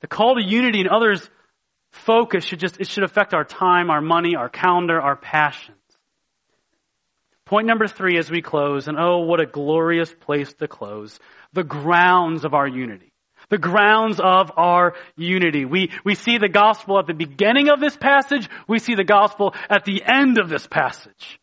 The 0.00 0.06
call 0.06 0.36
to 0.36 0.42
unity 0.42 0.80
and 0.80 0.88
others' 0.88 1.28
focus 1.92 2.44
should 2.44 2.60
just, 2.60 2.80
it 2.80 2.88
should 2.88 3.04
affect 3.04 3.34
our 3.34 3.44
time, 3.44 3.90
our 3.90 4.00
money, 4.00 4.36
our 4.36 4.48
calendar, 4.48 5.00
our 5.00 5.16
passions. 5.16 5.76
Point 7.44 7.66
number 7.66 7.88
three 7.88 8.16
as 8.16 8.30
we 8.30 8.42
close, 8.42 8.86
and 8.86 8.96
oh, 8.98 9.18
what 9.18 9.40
a 9.40 9.46
glorious 9.46 10.14
place 10.14 10.52
to 10.54 10.68
close. 10.68 11.18
The 11.52 11.64
grounds 11.64 12.44
of 12.44 12.54
our 12.54 12.68
unity. 12.68 13.12
the 13.48 13.58
grounds 13.58 14.20
of 14.20 14.52
our 14.56 14.94
unity. 15.16 15.64
We, 15.64 15.90
we 16.04 16.14
see 16.14 16.38
the 16.38 16.48
gospel 16.48 16.98
at 17.00 17.08
the 17.08 17.14
beginning 17.14 17.68
of 17.68 17.80
this 17.80 17.96
passage. 17.96 18.48
We 18.68 18.78
see 18.78 18.94
the 18.94 19.02
gospel 19.02 19.54
at 19.68 19.84
the 19.84 20.04
end 20.04 20.38
of 20.38 20.48
this 20.48 20.66
passage. 20.68 21.40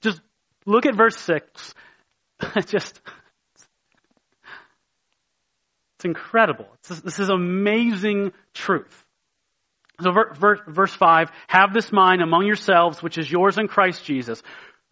Just 0.00 0.20
look 0.66 0.86
at 0.86 0.94
verse 0.94 1.16
6. 1.16 1.74
just, 2.66 3.00
it's 6.00 6.06
incredible. 6.06 6.66
It's, 6.78 7.00
this 7.00 7.18
is 7.18 7.28
amazing 7.28 8.32
truth. 8.54 9.04
So 10.00 10.12
verse, 10.12 10.60
verse 10.66 10.94
5, 10.94 11.30
have 11.46 11.74
this 11.74 11.92
mind 11.92 12.22
among 12.22 12.46
yourselves, 12.46 13.02
which 13.02 13.18
is 13.18 13.30
yours 13.30 13.58
in 13.58 13.68
Christ 13.68 14.02
Jesus, 14.06 14.42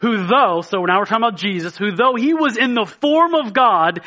who 0.02 0.26
though, 0.26 0.60
so 0.60 0.84
now 0.84 0.98
we're 0.98 1.06
talking 1.06 1.24
about 1.24 1.38
Jesus, 1.38 1.78
who 1.78 1.92
though 1.92 2.14
he 2.14 2.34
was 2.34 2.58
in 2.58 2.74
the 2.74 2.84
form 2.84 3.34
of 3.34 3.54
God, 3.54 4.02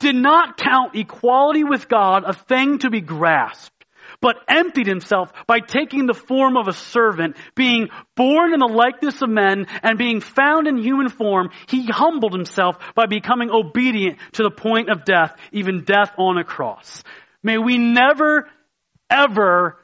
did 0.00 0.16
not 0.16 0.56
count 0.56 0.96
equality 0.96 1.62
with 1.62 1.88
God 1.88 2.24
a 2.26 2.32
thing 2.32 2.78
to 2.78 2.90
be 2.90 3.00
grasped, 3.00 3.79
but 4.20 4.36
emptied 4.48 4.86
himself 4.86 5.32
by 5.46 5.60
taking 5.60 6.06
the 6.06 6.14
form 6.14 6.56
of 6.56 6.68
a 6.68 6.72
servant, 6.72 7.36
being 7.54 7.88
born 8.16 8.52
in 8.52 8.60
the 8.60 8.66
likeness 8.66 9.22
of 9.22 9.28
men, 9.28 9.66
and 9.82 9.98
being 9.98 10.20
found 10.20 10.66
in 10.66 10.76
human 10.76 11.08
form, 11.08 11.50
he 11.68 11.86
humbled 11.86 12.32
himself 12.32 12.76
by 12.94 13.06
becoming 13.06 13.50
obedient 13.50 14.18
to 14.32 14.42
the 14.42 14.50
point 14.50 14.90
of 14.90 15.04
death, 15.04 15.36
even 15.52 15.84
death 15.84 16.12
on 16.18 16.38
a 16.38 16.44
cross. 16.44 17.02
May 17.42 17.58
we 17.58 17.78
never, 17.78 18.48
ever 19.08 19.78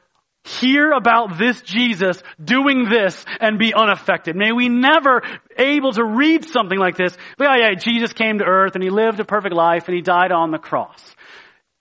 hear 0.47 0.91
about 0.91 1.37
this 1.37 1.61
Jesus 1.61 2.21
doing 2.41 2.89
this 2.89 3.25
and 3.39 3.59
be 3.59 3.73
unaffected. 3.73 4.35
May 4.35 4.51
we 4.51 4.69
never 4.69 5.21
able 5.57 5.91
to 5.93 6.03
read 6.03 6.45
something 6.45 6.77
like 6.77 6.95
this. 6.95 7.15
Oh 7.39 7.55
yeah, 7.55 7.73
Jesus 7.73 8.13
came 8.13 8.39
to 8.39 8.45
earth 8.45 8.75
and 8.75 8.83
he 8.83 8.89
lived 8.89 9.19
a 9.19 9.25
perfect 9.25 9.53
life 9.53 9.87
and 9.87 9.95
he 9.95 10.01
died 10.01 10.31
on 10.31 10.51
the 10.51 10.57
cross. 10.57 11.15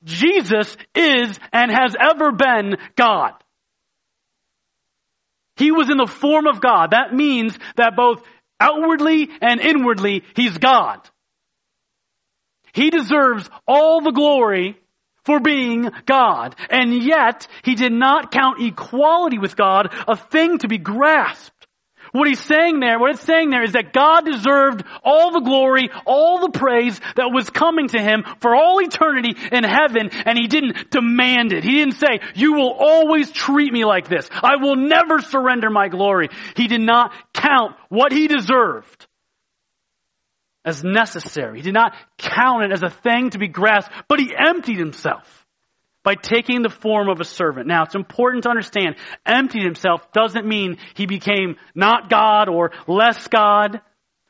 Jesus 0.05 0.77
is 0.95 1.39
and 1.53 1.71
has 1.71 1.95
ever 1.99 2.33
been 2.33 2.77
God. 2.97 3.33
He 5.57 5.71
was 5.71 5.89
in 5.91 5.97
the 5.97 6.07
form 6.07 6.47
of 6.47 6.61
God. 6.61 6.91
That 6.91 7.15
means 7.15 7.59
that 7.77 7.97
both 7.97 8.23
outwardly 8.61 9.29
and 9.41 9.61
inwardly, 9.61 10.23
He's 10.35 10.57
God. 10.59 11.01
He 12.73 12.91
deserves 12.91 13.49
all 13.67 14.03
the 14.03 14.11
glory 14.11 14.79
for 15.25 15.41
being 15.41 15.91
God. 16.05 16.55
And 16.71 16.95
yet, 17.03 17.49
he 17.65 17.75
did 17.75 17.93
not 17.93 18.31
count 18.31 18.63
equality 18.63 19.39
with 19.39 19.57
God 19.57 19.95
a 20.07 20.17
thing 20.17 20.59
to 20.59 20.69
be 20.69 20.79
grasped. 20.79 21.53
What 22.17 22.29
he's 22.29 22.41
saying 22.41 22.81
there, 22.81 22.99
what 22.99 23.11
it's 23.11 23.21
saying 23.21 23.51
there 23.51 23.63
is 23.63 23.73
that 23.73 23.93
God 23.93 24.25
deserved 24.25 24.85
all 25.05 25.33
the 25.33 25.41
glory, 25.41 25.91
all 26.07 26.41
the 26.41 26.59
praise 26.59 26.99
that 27.17 27.31
was 27.31 27.51
coming 27.51 27.89
to 27.89 28.01
him 28.01 28.25
for 28.41 28.55
all 28.55 28.81
eternity 28.81 29.37
in 29.53 29.65
heaven, 29.65 30.11
and 30.25 30.39
he 30.39 30.47
didn't 30.47 30.91
demand 30.91 31.53
it. 31.53 31.63
He 31.63 31.73
didn't 31.73 31.97
say, 31.97 32.21
you 32.35 32.55
will 32.55 32.73
always 32.73 33.31
treat 33.31 33.73
me 33.73 33.85
like 33.85 34.09
this. 34.09 34.29
I 34.33 34.57
will 34.57 34.77
never 34.77 35.21
surrender 35.21 35.69
my 35.69 35.89
glory. 35.89 36.31
He 36.57 36.69
did 36.69 36.81
not 36.81 37.13
count 37.35 37.77
what 37.91 38.13
he 38.13 38.29
deserved 38.29 39.07
as 40.65 40.83
necessary. 40.83 41.59
He 41.59 41.63
did 41.63 41.75
not 41.75 41.95
count 42.19 42.65
it 42.65 42.73
as 42.73 42.83
a 42.83 42.91
thing 42.91 43.31
to 43.31 43.39
be 43.39 43.49
grasped, 43.49 43.93
but 44.09 44.19
he 44.19 44.35
emptied 44.35 44.79
himself 44.79 45.46
by 46.07 46.15
taking 46.15 46.63
the 46.63 46.71
form 46.71 47.09
of 47.09 47.19
a 47.19 47.25
servant. 47.25 47.67
Now, 47.67 47.83
it's 47.83 47.97
important 47.97 48.45
to 48.45 48.49
understand, 48.49 48.95
emptied 49.27 49.65
himself 49.65 50.13
doesn't 50.13 50.47
mean 50.47 50.79
he 50.95 51.05
became 51.05 51.57
not 51.75 52.09
God 52.09 52.49
or 52.49 52.71
less 52.87 53.27
God. 53.27 53.81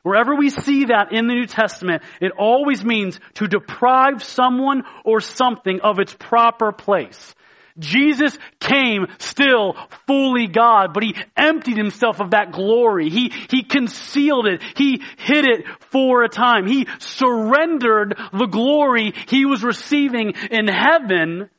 Wherever 0.01 0.33
we 0.35 0.49
see 0.49 0.85
that 0.85 1.11
in 1.11 1.27
the 1.27 1.35
New 1.35 1.45
Testament, 1.45 2.01
it 2.19 2.31
always 2.35 2.83
means 2.83 3.19
to 3.35 3.47
deprive 3.47 4.23
someone 4.23 4.85
or 5.05 5.21
something 5.21 5.79
of 5.81 5.99
its 5.99 6.15
proper 6.15 6.71
place. 6.71 7.35
Jesus 7.77 8.35
came 8.59 9.05
still 9.19 9.75
fully 10.07 10.47
God, 10.47 10.95
but 10.95 11.03
he 11.03 11.15
emptied 11.35 11.77
himself 11.77 12.19
of 12.19 12.31
that 12.31 12.53
glory. 12.53 13.11
He, 13.11 13.31
he 13.51 13.61
concealed 13.61 14.47
it. 14.47 14.63
He 14.75 15.03
hid 15.19 15.45
it 15.45 15.65
for 15.91 16.23
a 16.23 16.29
time. 16.29 16.65
He 16.65 16.87
surrendered 16.97 18.17
the 18.33 18.47
glory 18.47 19.13
he 19.27 19.45
was 19.45 19.63
receiving 19.63 20.33
in 20.49 20.67
heaven 20.67 21.51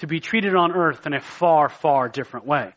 to 0.00 0.06
be 0.06 0.20
treated 0.20 0.54
on 0.54 0.72
earth 0.72 1.06
in 1.06 1.14
a 1.14 1.20
far, 1.20 1.68
far 1.68 2.08
different 2.08 2.46
way. 2.46 2.74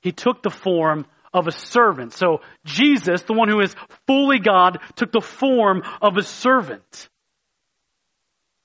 He 0.00 0.12
took 0.12 0.42
the 0.42 0.50
form 0.50 1.06
of 1.32 1.46
a 1.46 1.52
servant. 1.52 2.12
So 2.12 2.40
Jesus, 2.64 3.22
the 3.22 3.34
one 3.34 3.48
who 3.48 3.60
is 3.60 3.74
fully 4.06 4.38
God, 4.38 4.78
took 4.96 5.12
the 5.12 5.20
form 5.20 5.82
of 6.00 6.16
a 6.16 6.22
servant 6.22 7.08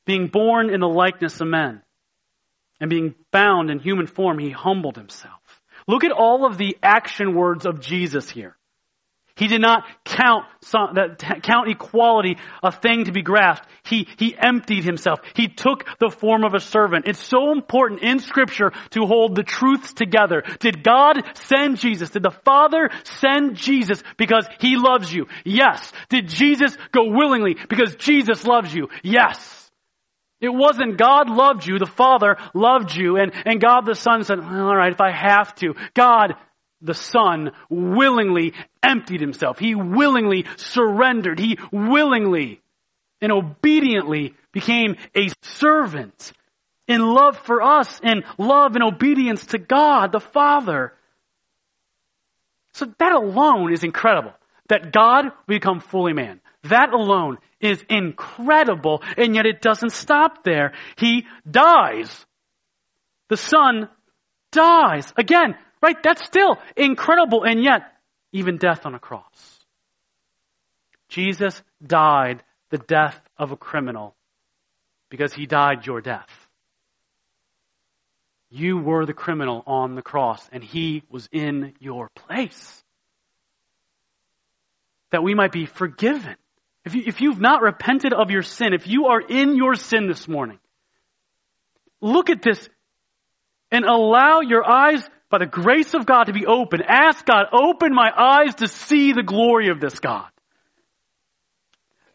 being 0.06 0.28
born 0.28 0.70
in 0.70 0.80
the 0.80 0.88
likeness 0.88 1.42
of 1.42 1.48
men 1.48 1.82
and 2.80 2.90
being 2.90 3.16
bound 3.32 3.70
in 3.70 3.80
human 3.80 4.08
form, 4.08 4.40
he 4.40 4.52
humbled 4.52 4.96
himself. 4.96 5.62
Look 5.88 6.04
at 6.04 6.12
all 6.12 6.46
of 6.46 6.58
the 6.58 6.78
action 6.82 7.36
words 7.36 7.66
of 7.66 7.80
Jesus 7.80 8.30
here. 8.30 8.56
He 9.36 9.48
did 9.48 9.62
not 9.62 9.84
count 10.06 10.46
count 11.44 11.70
equality 11.70 12.38
a 12.64 12.72
thing 12.72 13.06
to 13.06 13.12
be 13.12 13.22
grasped. 13.22 13.68
He, 13.84 14.08
he 14.18 14.36
emptied 14.36 14.84
himself. 14.86 15.20
He 15.36 15.50
took 15.50 15.86
the 16.00 16.10
form 16.10 16.44
of 16.46 16.54
a 16.54 16.60
servant. 16.60 17.06
It's 17.08 17.24
so 17.24 17.52
important 17.52 18.02
in 18.02 18.20
scripture 18.20 18.72
to 18.92 19.06
hold 19.06 19.36
the 19.36 19.44
truths 19.44 19.94
together. 19.94 20.44
Did 20.60 20.84
God 20.84 21.22
send 21.34 21.78
Jesus? 21.78 22.12
Did 22.12 22.24
the 22.24 22.32
Father 22.32 22.90
send 23.04 23.58
Jesus 23.58 24.02
because 24.18 24.48
he 24.60 24.78
loves 24.78 25.14
you? 25.14 25.28
Yes. 25.44 25.92
Did 26.10 26.30
Jesus 26.30 26.76
go 26.92 27.10
willingly 27.10 27.58
because 27.70 27.96
Jesus 27.98 28.46
loves 28.46 28.74
you? 28.74 28.88
Yes. 29.04 29.66
It 30.42 30.50
wasn't 30.50 30.98
God 30.98 31.30
loved 31.30 31.66
you, 31.66 31.80
the 31.80 31.86
Father 31.86 32.38
loved 32.54 32.94
you, 32.94 33.18
and, 33.18 33.32
and 33.46 33.62
God 33.62 33.86
the 33.86 33.96
Son 33.96 34.24
said, 34.24 34.40
all 34.40 34.76
right, 34.76 34.92
if 34.92 35.02
I 35.02 35.12
have 35.12 35.56
to. 35.56 35.74
God 35.94 36.36
the 36.86 36.94
Son 36.94 37.52
willingly 37.70 38.54
emptied 38.82 39.22
himself. 39.22 39.60
He 39.60 39.76
willingly 39.76 40.46
surrendered. 40.58 41.40
He 41.40 41.58
willingly 41.72 42.62
and 43.22 43.32
obediently 43.32 44.34
became 44.52 44.96
a 45.16 45.30
servant 45.42 46.32
in 46.88 47.02
love 47.02 47.38
for 47.40 47.62
us 47.62 48.00
and 48.04 48.24
love 48.38 48.76
and 48.76 48.84
obedience 48.84 49.48
to 49.48 49.58
God 49.58 50.12
the 50.12 50.20
Father. 50.20 50.94
So 52.74 52.94
that 53.00 53.14
alone 53.14 53.74
is 53.74 53.84
incredible. 53.84 54.34
That 54.68 54.92
God 54.92 55.26
become 55.48 55.80
fully 55.80 56.14
man. 56.14 56.42
That 56.64 56.94
alone 56.94 57.38
is 57.60 57.84
incredible, 57.90 59.04
and 59.18 59.36
yet 59.36 59.46
it 59.46 59.62
doesn't 59.62 59.92
stop 59.92 60.44
there. 60.44 60.74
He 60.98 61.26
dies. 61.50 62.26
The 63.30 63.38
Son 63.38 63.90
dies. 64.52 65.12
Again, 65.16 65.56
right? 65.86 66.02
That's 66.02 66.26
still 66.26 66.58
incredible, 66.76 67.44
and 67.44 67.64
yet, 67.64 67.84
even 68.32 68.58
death 68.58 68.86
on 68.86 68.96
a 68.96 69.00
cross. 69.00 69.60
Jesus 71.10 71.62
died 71.86 72.44
the 72.72 72.80
death 72.80 73.20
of 73.38 73.52
a 73.52 73.58
criminal 73.58 74.16
because 75.10 75.32
he 75.32 75.46
died 75.46 75.86
your 75.86 76.02
death. 76.02 76.30
You 78.50 78.78
were 78.78 79.06
the 79.06 79.14
criminal 79.14 79.64
on 79.68 79.96
the 79.96 80.02
cross, 80.02 80.48
and 80.52 80.64
he 80.64 81.04
was 81.10 81.30
in 81.32 81.74
your 81.80 82.10
place. 82.16 82.84
That 85.12 85.22
we 85.22 85.36
might 85.36 85.52
be 85.52 85.68
forgiven 85.68 86.36
if, 86.84 86.96
you, 86.96 87.04
if 87.06 87.22
you've 87.22 87.40
not 87.40 87.62
repented 87.62 88.14
of 88.14 88.32
your 88.32 88.44
sin, 88.44 88.74
if 88.74 88.88
you 88.88 89.08
are 89.08 89.22
in 89.22 89.56
your 89.56 89.76
sin 89.76 90.08
this 90.08 90.28
morning, 90.28 90.60
look 92.02 92.30
at 92.30 92.42
this 92.42 92.70
and 93.72 93.86
allow 93.86 94.42
your 94.42 94.64
eyes 94.64 95.08
by 95.36 95.46
the 95.46 95.52
grace 95.52 95.94
of 95.94 96.06
God 96.06 96.26
to 96.26 96.34
be 96.34 96.46
open. 96.46 96.82
Ask 96.82 97.26
God, 97.26 97.46
open 97.52 97.94
my 97.94 98.10
eyes 98.16 98.56
to 98.56 98.68
see 98.68 99.12
the 99.12 99.24
glory 99.24 99.70
of 99.70 99.80
this 99.82 100.00
God. 100.00 100.28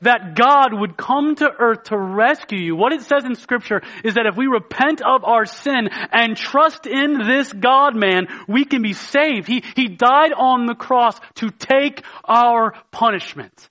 That 0.02 0.34
God 0.34 0.72
would 0.72 0.96
come 0.96 1.34
to 1.34 1.50
earth 1.58 1.84
to 1.84 1.98
rescue 1.98 2.58
you. 2.58 2.74
What 2.76 2.94
it 2.94 3.02
says 3.02 3.26
in 3.26 3.34
scripture 3.34 3.82
is 4.02 4.14
that 4.14 4.24
if 4.24 4.36
we 4.36 4.46
repent 4.46 5.02
of 5.02 5.24
our 5.24 5.44
sin 5.44 5.90
and 6.10 6.34
trust 6.34 6.86
in 6.86 7.18
this 7.26 7.52
God 7.52 7.94
man, 7.94 8.26
we 8.48 8.64
can 8.64 8.80
be 8.80 8.94
saved. 8.94 9.46
He, 9.46 9.62
he 9.76 9.88
died 9.88 10.32
on 10.32 10.64
the 10.64 10.74
cross 10.74 11.20
to 11.36 11.50
take 11.50 12.02
our 12.24 12.72
punishment 12.90 13.68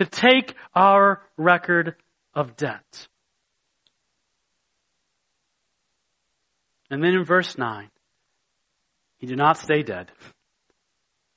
to 0.00 0.06
take 0.06 0.54
our 0.74 1.20
record 1.36 1.94
of 2.32 2.56
debt. 2.56 3.06
And 6.90 7.04
then 7.04 7.12
in 7.12 7.24
verse 7.24 7.58
9, 7.58 7.90
he 9.20 9.26
did 9.26 9.38
not 9.38 9.58
stay 9.58 9.82
dead. 9.82 10.10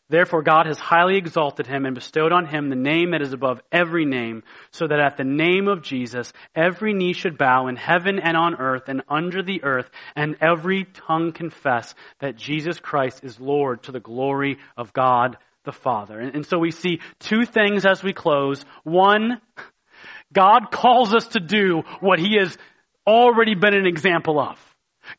Therefore, 0.09 0.43
God 0.43 0.67
has 0.67 0.77
highly 0.77 1.17
exalted 1.17 1.65
him 1.65 1.85
and 1.85 1.95
bestowed 1.95 2.31
on 2.31 2.45
him 2.45 2.69
the 2.69 2.75
name 2.75 3.11
that 3.11 3.21
is 3.21 3.33
above 3.33 3.61
every 3.71 4.05
name, 4.05 4.43
so 4.71 4.87
that 4.87 4.99
at 4.99 5.17
the 5.17 5.23
name 5.23 5.67
of 5.67 5.81
Jesus, 5.81 6.31
every 6.55 6.93
knee 6.93 7.13
should 7.13 7.37
bow 7.37 7.67
in 7.67 7.75
heaven 7.75 8.19
and 8.19 8.37
on 8.37 8.55
earth 8.55 8.83
and 8.87 9.01
under 9.09 9.41
the 9.41 9.63
earth, 9.63 9.89
and 10.15 10.35
every 10.41 10.85
tongue 11.07 11.31
confess 11.31 11.95
that 12.19 12.35
Jesus 12.35 12.79
Christ 12.79 13.23
is 13.23 13.39
Lord 13.39 13.83
to 13.83 13.91
the 13.91 13.99
glory 13.99 14.57
of 14.77 14.93
God 14.93 15.37
the 15.63 15.71
Father. 15.71 16.19
And, 16.19 16.35
and 16.35 16.45
so 16.45 16.59
we 16.59 16.71
see 16.71 16.99
two 17.19 17.45
things 17.45 17.85
as 17.85 18.03
we 18.03 18.13
close. 18.13 18.63
One, 18.83 19.41
God 20.33 20.71
calls 20.71 21.13
us 21.15 21.27
to 21.29 21.39
do 21.39 21.83
what 22.01 22.19
He 22.19 22.37
has 22.37 22.57
already 23.07 23.55
been 23.55 23.73
an 23.73 23.87
example 23.87 24.39
of. 24.39 24.59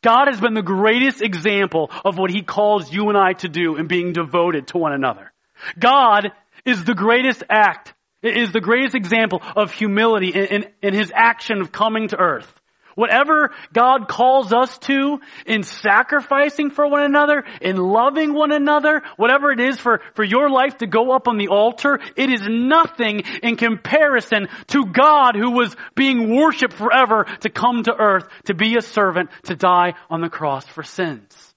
God 0.03 0.29
has 0.29 0.41
been 0.41 0.55
the 0.55 0.63
greatest 0.63 1.23
example 1.23 1.91
of 2.05 2.19
what 2.19 2.31
He 2.31 2.43
calls 2.43 2.93
you 2.93 3.09
and 3.09 3.19
I 3.19 3.35
to 3.35 3.49
do 3.49 3.77
in 3.77 3.87
being 3.87 4.13
devoted 4.13 4.69
to 4.69 4.79
one 4.79 4.93
another. 4.93 5.33
God 5.79 6.33
is 6.65 6.85
the 6.85 6.95
greatest 6.95 7.43
act, 7.49 7.95
is 8.23 8.53
the 8.53 8.61
greatest 8.61 8.95
example 8.95 9.43
of 9.57 9.73
humility 9.73 10.29
in, 10.29 10.45
in, 10.47 10.67
in 10.83 10.95
His 10.95 11.13
action 11.15 11.61
of 11.61 11.73
coming 11.73 12.09
to 12.09 12.19
earth. 12.19 12.53
Whatever 12.95 13.51
God 13.73 14.09
calls 14.09 14.53
us 14.53 14.77
to 14.79 15.21
in 15.47 15.63
sacrificing 15.63 16.71
for 16.71 16.87
one 16.87 17.03
another, 17.03 17.45
in 17.61 17.77
loving 17.77 18.33
one 18.35 18.53
another, 18.53 19.03
whatever 19.17 19.51
it 19.51 19.61
is 19.61 19.79
for, 19.79 20.01
for 20.15 20.25
your 20.25 20.49
life 20.49 20.79
to 20.79 20.87
go 20.87 21.13
up 21.13 21.29
on 21.29 21.39
the 21.39 21.49
altar, 21.49 21.99
it 22.17 22.31
is 22.31 22.43
nothing 22.49 23.23
in 23.43 23.57
comparison 23.57 24.49
to 24.69 24.87
God 24.87 25.35
who 25.37 25.51
was 25.51 25.75
being 25.95 26.35
worshiped 26.35 26.75
forever 26.75 27.27
to 27.41 27.51
come 27.51 27.83
to 27.83 27.95
earth, 27.95 28.29
to 28.45 28.55
be 28.55 28.77
a 28.77 28.83
servant, 28.83 29.31
to 29.45 29.57
die 29.57 29.95
on 30.09 30.21
the 30.21 30.31
cross 30.31 30.67
for 30.67 30.83
sins. 30.83 31.55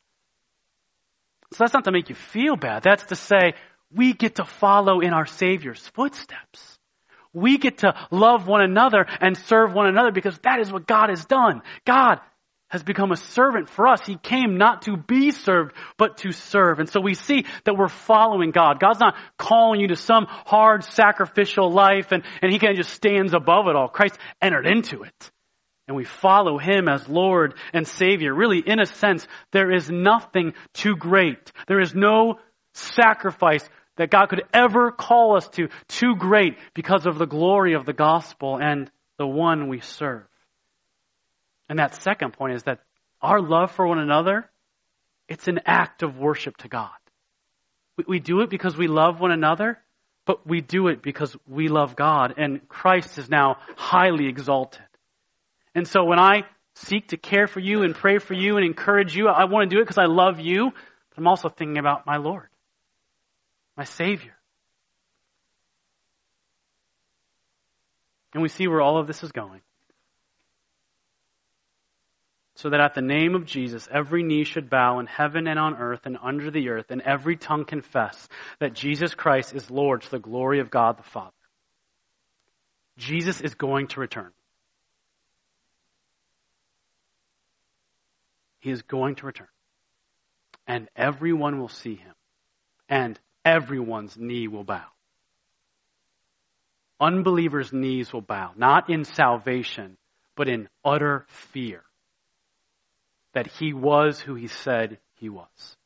So 1.53 1.63
that's 1.63 1.73
not 1.73 1.85
to 1.85 1.91
make 1.91 2.09
you 2.09 2.15
feel 2.15 2.55
bad. 2.55 2.83
That's 2.83 3.05
to 3.05 3.15
say, 3.15 3.53
we 3.91 4.13
get 4.13 4.35
to 4.35 4.45
follow 4.45 4.99
in 4.99 5.13
our 5.13 5.25
Savior's 5.25 5.87
footsteps. 5.89 6.76
We 7.37 7.59
get 7.59 7.79
to 7.79 7.93
love 8.09 8.47
one 8.47 8.61
another 8.61 9.05
and 9.21 9.37
serve 9.37 9.71
one 9.71 9.85
another 9.85 10.11
because 10.11 10.37
that 10.39 10.59
is 10.59 10.71
what 10.71 10.87
God 10.87 11.09
has 11.09 11.23
done. 11.25 11.61
God 11.85 12.19
has 12.69 12.81
become 12.81 13.11
a 13.11 13.15
servant 13.15 13.69
for 13.69 13.87
us. 13.87 14.05
He 14.05 14.17
came 14.17 14.57
not 14.57 14.81
to 14.83 14.97
be 14.97 15.29
served, 15.29 15.75
but 15.97 16.17
to 16.17 16.31
serve. 16.31 16.79
And 16.79 16.89
so 16.89 16.99
we 16.99 17.13
see 17.13 17.45
that 17.63 17.77
we're 17.77 17.89
following 17.89 18.49
God. 18.49 18.79
God's 18.79 18.99
not 18.99 19.15
calling 19.37 19.79
you 19.79 19.89
to 19.89 19.95
some 19.95 20.25
hard 20.27 20.83
sacrificial 20.83 21.71
life 21.71 22.11
and, 22.11 22.23
and 22.41 22.51
He 22.51 22.57
kind 22.57 22.71
of 22.71 22.77
just 22.77 22.95
stands 22.95 23.35
above 23.35 23.67
it 23.67 23.75
all. 23.75 23.87
Christ 23.87 24.17
entered 24.41 24.65
into 24.65 25.03
it. 25.03 25.31
And 25.87 25.95
we 25.95 26.05
follow 26.05 26.57
Him 26.57 26.89
as 26.89 27.07
Lord 27.07 27.53
and 27.71 27.87
Savior. 27.87 28.33
Really, 28.33 28.63
in 28.65 28.79
a 28.79 28.85
sense, 28.87 29.27
there 29.51 29.71
is 29.71 29.91
nothing 29.91 30.53
too 30.73 30.95
great. 30.95 31.51
There 31.67 31.79
is 31.79 31.93
no 31.93 32.39
sacrifice 32.73 33.67
that 33.97 34.11
God 34.11 34.27
could 34.27 34.43
ever 34.53 34.91
call 34.91 35.35
us 35.35 35.47
to 35.49 35.69
too 35.87 36.15
great 36.15 36.57
because 36.73 37.05
of 37.05 37.17
the 37.17 37.25
glory 37.25 37.73
of 37.73 37.85
the 37.85 37.93
gospel 37.93 38.57
and 38.57 38.89
the 39.17 39.27
one 39.27 39.67
we 39.67 39.81
serve. 39.81 40.23
And 41.67 41.79
that 41.79 42.01
second 42.01 42.33
point 42.33 42.55
is 42.55 42.63
that 42.63 42.79
our 43.21 43.41
love 43.41 43.71
for 43.71 43.85
one 43.85 43.99
another, 43.99 44.49
it's 45.27 45.47
an 45.47 45.59
act 45.65 46.03
of 46.03 46.17
worship 46.17 46.57
to 46.57 46.67
God. 46.67 46.89
We, 47.97 48.05
we 48.07 48.19
do 48.19 48.41
it 48.41 48.49
because 48.49 48.77
we 48.77 48.87
love 48.87 49.19
one 49.19 49.31
another, 49.31 49.79
but 50.25 50.47
we 50.47 50.61
do 50.61 50.87
it 50.87 51.01
because 51.01 51.35
we 51.47 51.67
love 51.67 51.95
God 51.95 52.35
and 52.37 52.67
Christ 52.69 53.17
is 53.17 53.29
now 53.29 53.57
highly 53.75 54.27
exalted. 54.27 54.81
And 55.73 55.87
so 55.87 56.05
when 56.05 56.19
I 56.19 56.43
seek 56.75 57.09
to 57.09 57.17
care 57.17 57.47
for 57.47 57.59
you 57.59 57.81
and 57.81 57.95
pray 57.95 58.19
for 58.19 58.35
you 58.35 58.57
and 58.57 58.65
encourage 58.65 59.15
you, 59.15 59.27
I 59.27 59.45
want 59.45 59.69
to 59.69 59.75
do 59.75 59.81
it 59.81 59.85
because 59.85 59.97
I 59.97 60.05
love 60.05 60.39
you, 60.39 60.71
but 60.71 61.17
I'm 61.17 61.27
also 61.27 61.49
thinking 61.49 61.79
about 61.79 62.05
my 62.05 62.17
Lord 62.17 62.47
my 63.77 63.83
Savior. 63.83 64.33
And 68.33 68.41
we 68.41 68.49
see 68.49 68.67
where 68.67 68.81
all 68.81 68.97
of 68.97 69.07
this 69.07 69.23
is 69.23 69.31
going. 69.31 69.61
So 72.55 72.71
that 72.71 72.79
at 72.79 72.95
the 72.95 73.01
name 73.01 73.35
of 73.35 73.45
Jesus, 73.45 73.87
every 73.91 74.23
knee 74.23 74.43
should 74.43 74.69
bow 74.69 74.99
in 74.99 75.05
heaven 75.05 75.47
and 75.47 75.59
on 75.59 75.75
earth 75.75 76.01
and 76.05 76.17
under 76.21 76.49
the 76.49 76.69
earth, 76.69 76.87
and 76.89 77.01
every 77.03 77.37
tongue 77.37 77.65
confess 77.65 78.27
that 78.59 78.73
Jesus 78.73 79.13
Christ 79.13 79.53
is 79.53 79.69
Lord 79.69 80.01
to 80.01 80.11
the 80.11 80.19
glory 80.19 80.59
of 80.59 80.71
God 80.71 80.97
the 80.97 81.03
Father. 81.03 81.31
Jesus 82.97 83.41
is 83.41 83.53
going 83.53 83.87
to 83.89 83.99
return. 83.99 84.31
He 88.59 88.71
is 88.71 88.81
going 88.81 89.15
to 89.15 89.27
return. 89.27 89.47
And 90.65 90.89
everyone 90.95 91.59
will 91.59 91.69
see 91.69 91.95
him. 91.95 92.13
And 92.89 93.19
everyone's 93.47 94.17
knee 94.17 94.47
will 94.47 94.65
bow. 94.65 94.85
Unbelievers' 96.99 97.71
knees 97.71 98.11
will 98.11 98.21
bow, 98.21 98.51
not 98.57 98.89
in 98.89 99.05
salvation, 99.05 99.97
but 100.35 100.49
in 100.49 100.67
utter 100.83 101.25
fear 101.29 101.83
that 103.33 103.47
he 103.47 103.71
was 103.71 104.19
who 104.19 104.35
he 104.35 104.47
said 104.47 104.97
he 105.15 105.29
was. 105.29 105.77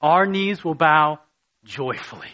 Our 0.00 0.24
knees 0.24 0.64
will 0.64 0.74
bow 0.74 1.18
joyfully. 1.64 2.30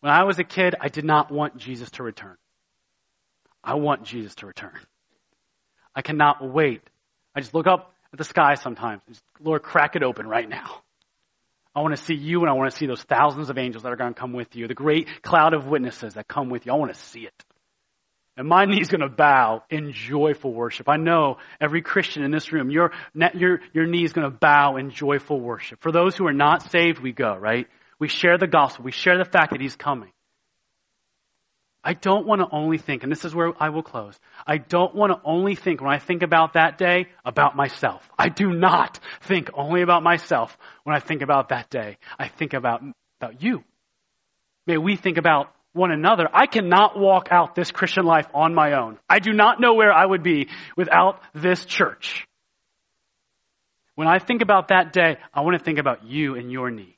When 0.00 0.12
I 0.12 0.24
was 0.24 0.38
a 0.38 0.44
kid, 0.44 0.74
I 0.78 0.88
did 0.88 1.04
not 1.04 1.30
want 1.30 1.56
Jesus 1.56 1.90
to 1.92 2.02
return. 2.02 2.36
I 3.62 3.74
want 3.74 4.04
Jesus 4.04 4.34
to 4.36 4.46
return. 4.46 4.78
I 5.94 6.02
cannot 6.02 6.44
wait. 6.46 6.82
I 7.34 7.40
just 7.40 7.54
look 7.54 7.66
up 7.66 7.94
at 8.12 8.18
the 8.18 8.24
sky 8.24 8.56
sometimes. 8.56 9.00
Lord, 9.40 9.62
crack 9.62 9.96
it 9.96 10.02
open 10.02 10.26
right 10.26 10.48
now. 10.48 10.83
I 11.74 11.80
want 11.80 11.96
to 11.96 12.02
see 12.02 12.14
you 12.14 12.40
and 12.40 12.50
I 12.50 12.52
want 12.52 12.70
to 12.70 12.76
see 12.76 12.86
those 12.86 13.02
thousands 13.02 13.50
of 13.50 13.58
angels 13.58 13.82
that 13.82 13.92
are 13.92 13.96
going 13.96 14.14
to 14.14 14.18
come 14.18 14.32
with 14.32 14.54
you, 14.54 14.68
the 14.68 14.74
great 14.74 15.08
cloud 15.22 15.54
of 15.54 15.66
witnesses 15.66 16.14
that 16.14 16.28
come 16.28 16.48
with 16.48 16.66
you. 16.66 16.72
I 16.72 16.76
want 16.76 16.94
to 16.94 17.00
see 17.00 17.20
it. 17.20 17.44
And 18.36 18.48
my 18.48 18.64
knee's 18.64 18.88
going 18.88 19.00
to 19.00 19.08
bow 19.08 19.62
in 19.70 19.92
joyful 19.92 20.52
worship. 20.52 20.88
I 20.88 20.96
know 20.96 21.38
every 21.60 21.82
Christian 21.82 22.24
in 22.24 22.32
this 22.32 22.52
room, 22.52 22.70
your, 22.70 22.92
your, 23.34 23.60
your 23.72 23.86
knee 23.86 24.04
is 24.04 24.12
going 24.12 24.30
to 24.30 24.36
bow 24.36 24.76
in 24.76 24.90
joyful 24.90 25.40
worship. 25.40 25.80
For 25.80 25.92
those 25.92 26.16
who 26.16 26.26
are 26.26 26.32
not 26.32 26.70
saved, 26.70 26.98
we 26.98 27.12
go, 27.12 27.36
right? 27.36 27.68
We 28.00 28.08
share 28.08 28.36
the 28.38 28.48
gospel. 28.48 28.84
We 28.84 28.92
share 28.92 29.18
the 29.18 29.24
fact 29.24 29.52
that 29.52 29.60
he's 29.60 29.76
coming. 29.76 30.10
I 31.84 31.92
don't 31.92 32.26
want 32.26 32.40
to 32.40 32.48
only 32.50 32.78
think, 32.78 33.02
and 33.02 33.12
this 33.12 33.26
is 33.26 33.34
where 33.34 33.52
I 33.62 33.68
will 33.68 33.82
close. 33.82 34.18
I 34.46 34.56
don't 34.56 34.94
want 34.94 35.12
to 35.12 35.20
only 35.22 35.54
think 35.54 35.82
when 35.82 35.92
I 35.92 35.98
think 35.98 36.22
about 36.22 36.54
that 36.54 36.78
day 36.78 37.08
about 37.26 37.54
myself. 37.54 38.08
I 38.18 38.30
do 38.30 38.50
not 38.54 38.98
think 39.20 39.50
only 39.52 39.82
about 39.82 40.02
myself 40.02 40.56
when 40.84 40.96
I 40.96 41.00
think 41.00 41.20
about 41.20 41.50
that 41.50 41.68
day. 41.68 41.98
I 42.18 42.28
think 42.28 42.54
about, 42.54 42.82
about 43.20 43.42
you. 43.42 43.62
May 44.66 44.78
we 44.78 44.96
think 44.96 45.18
about 45.18 45.54
one 45.74 45.90
another. 45.90 46.26
I 46.32 46.46
cannot 46.46 46.98
walk 46.98 47.28
out 47.30 47.54
this 47.54 47.70
Christian 47.70 48.06
life 48.06 48.26
on 48.32 48.54
my 48.54 48.72
own. 48.72 48.98
I 49.08 49.18
do 49.18 49.32
not 49.32 49.60
know 49.60 49.74
where 49.74 49.92
I 49.92 50.06
would 50.06 50.22
be 50.22 50.48
without 50.76 51.20
this 51.34 51.66
church. 51.66 52.26
When 53.94 54.08
I 54.08 54.18
think 54.20 54.40
about 54.40 54.68
that 54.68 54.92
day, 54.92 55.18
I 55.34 55.42
want 55.42 55.58
to 55.58 55.64
think 55.64 55.78
about 55.78 56.04
you 56.04 56.36
and 56.36 56.50
your 56.50 56.70
need. 56.70 56.96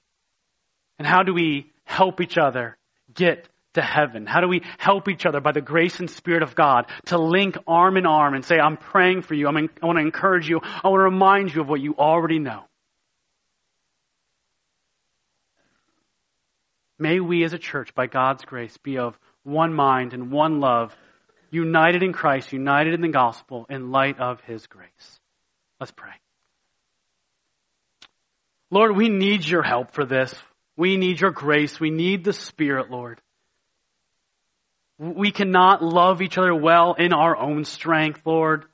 And 0.99 1.09
how 1.09 1.25
do 1.25 1.35
we 1.35 1.73
help 1.85 2.21
each 2.21 2.39
other 2.39 2.77
get 3.13 3.49
to 3.77 3.83
heaven? 3.83 4.27
How 4.27 4.41
do 4.41 4.49
we 4.49 4.63
help 4.77 5.09
each 5.09 5.25
other 5.25 5.41
by 5.41 5.53
the 5.53 5.63
grace 5.63 6.01
and 6.01 6.11
Spirit 6.11 6.43
of 6.43 6.55
God 6.55 6.87
to 7.07 7.17
link 7.17 7.57
arm 7.67 7.97
in 7.97 8.05
arm 8.05 8.35
and 8.35 8.45
say, 8.45 8.59
I'm 8.59 8.77
praying 8.77 9.23
for 9.23 9.35
you. 9.35 9.49
I'm 9.49 9.57
in, 9.57 9.71
I 9.83 9.87
want 9.87 9.99
to 9.99 10.05
encourage 10.05 10.49
you. 10.49 10.61
I 10.63 10.89
want 10.89 11.01
to 11.01 11.05
remind 11.05 11.55
you 11.55 11.63
of 11.63 11.69
what 11.69 11.81
you 11.81 11.95
already 11.97 12.39
know. 12.39 12.65
May 16.99 17.21
we 17.21 17.45
as 17.45 17.53
a 17.53 17.59
church, 17.59 17.95
by 17.95 18.07
God's 18.07 18.45
grace, 18.45 18.77
be 18.79 18.99
of 18.99 19.19
one 19.43 19.73
mind 19.73 20.15
and 20.15 20.31
one 20.31 20.61
love, 20.61 20.97
united 21.51 22.03
in 22.03 22.13
Christ, 22.13 22.53
united 22.53 22.95
in 22.95 23.01
the 23.03 23.09
gospel, 23.09 23.67
in 23.69 23.91
light 23.91 24.19
of 24.19 24.41
His 24.41 24.67
grace. 24.67 25.21
Let's 25.79 25.93
pray. 25.93 26.13
Lord, 28.71 28.97
we 28.97 29.09
need 29.09 29.45
your 29.45 29.63
help 29.63 29.93
for 29.93 30.05
this. 30.05 30.35
We 30.77 30.97
need 30.97 31.21
your 31.21 31.31
grace. 31.31 31.79
We 31.79 31.91
need 31.91 32.25
the 32.25 32.33
Spirit, 32.33 32.91
Lord. 32.91 33.21
We 34.99 35.31
cannot 35.31 35.83
love 35.83 36.23
each 36.23 36.39
other 36.39 36.55
well 36.55 36.95
in 36.95 37.13
our 37.13 37.37
own 37.37 37.65
strength, 37.65 38.23
Lord. 38.25 38.65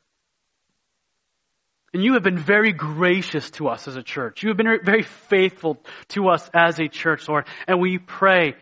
And 1.93 2.03
you 2.03 2.14
have 2.14 2.23
been 2.23 2.39
very 2.39 2.73
gracious 2.73 3.51
to 3.53 3.68
us 3.68 3.87
as 3.87 3.97
a 3.97 4.03
church. 4.03 4.43
You 4.43 4.49
have 4.49 4.57
been 4.57 4.79
very 4.83 5.03
faithful 5.03 5.83
to 6.09 6.29
us 6.29 6.49
as 6.55 6.79
a 6.79 6.89
church, 6.89 7.29
Lord. 7.29 7.47
And 7.66 7.81
we 7.81 7.99
pray, 7.99 8.55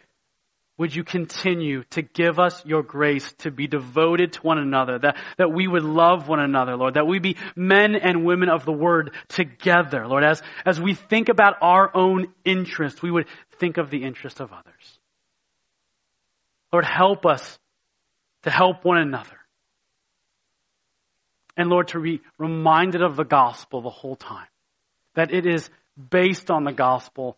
would 0.79 0.95
you 0.95 1.05
continue 1.05 1.85
to 1.91 2.03
give 2.03 2.41
us 2.41 2.65
your 2.65 2.83
grace 2.83 3.33
to 3.41 3.51
be 3.51 3.69
devoted 3.69 4.33
to 4.33 4.41
one 4.41 4.59
another, 4.59 4.99
that, 4.99 5.19
that 5.37 5.53
we 5.53 5.69
would 5.69 5.85
love 5.85 6.27
one 6.27 6.41
another, 6.41 6.75
Lord, 6.77 6.95
that 6.95 7.07
we 7.07 7.19
be 7.19 7.37
men 7.55 7.95
and 7.95 8.25
women 8.25 8.49
of 8.49 8.65
the 8.65 8.73
word 8.73 9.13
together, 9.29 10.09
Lord. 10.09 10.25
As, 10.25 10.43
as 10.65 10.81
we 10.81 10.95
think 10.95 11.29
about 11.29 11.57
our 11.61 11.95
own 11.95 12.29
interests, 12.45 13.03
we 13.03 13.11
would 13.11 13.27
think 13.59 13.77
of 13.77 13.91
the 13.91 14.03
interest 14.03 14.41
of 14.41 14.53
others. 14.53 15.00
Lord, 16.73 16.85
help 16.85 17.27
us 17.27 17.59
to 18.43 18.51
help 18.51 18.85
one 18.85 18.99
another. 18.99 19.37
And 21.57 21.69
Lord, 21.69 21.89
to 21.89 22.01
be 22.01 22.21
reminded 22.39 23.03
of 23.03 23.17
the 23.17 23.25
gospel 23.25 23.83
the 23.83 23.91
whole 23.91 24.17
time. 24.17 24.47
That 25.15 25.33
it 25.33 25.47
is 25.47 25.69
based 26.11 26.51
on 26.51 26.65
the 26.65 26.73
gospel 26.73 27.37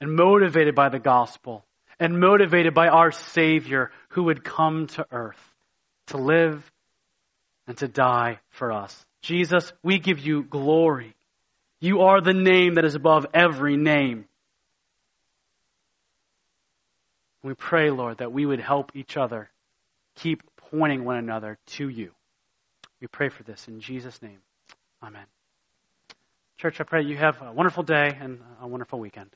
and 0.00 0.14
motivated 0.14 0.74
by 0.74 0.88
the 0.88 0.98
gospel 0.98 1.64
and 2.00 2.18
motivated 2.18 2.74
by 2.74 2.88
our 2.88 3.12
Savior 3.12 3.90
who 4.10 4.24
would 4.24 4.44
come 4.44 4.86
to 4.88 5.06
earth 5.10 5.54
to 6.08 6.18
live 6.18 6.70
and 7.66 7.76
to 7.78 7.88
die 7.88 8.40
for 8.50 8.72
us. 8.72 9.04
Jesus, 9.22 9.72
we 9.82 9.98
give 9.98 10.20
you 10.20 10.42
glory. 10.42 11.14
You 11.80 12.02
are 12.02 12.20
the 12.20 12.32
name 12.32 12.74
that 12.74 12.84
is 12.84 12.94
above 12.94 13.26
every 13.34 13.76
name. 13.76 14.26
We 17.46 17.54
pray, 17.54 17.92
Lord, 17.92 18.18
that 18.18 18.32
we 18.32 18.44
would 18.44 18.58
help 18.58 18.90
each 18.96 19.16
other 19.16 19.50
keep 20.16 20.42
pointing 20.56 21.04
one 21.04 21.16
another 21.16 21.58
to 21.76 21.88
you. 21.88 22.10
We 23.00 23.06
pray 23.06 23.28
for 23.28 23.44
this 23.44 23.68
in 23.68 23.78
Jesus' 23.78 24.20
name. 24.20 24.40
Amen. 25.00 25.26
Church, 26.58 26.80
I 26.80 26.82
pray 26.82 27.02
you 27.02 27.16
have 27.16 27.40
a 27.40 27.52
wonderful 27.52 27.84
day 27.84 28.18
and 28.20 28.40
a 28.60 28.66
wonderful 28.66 28.98
weekend. 28.98 29.30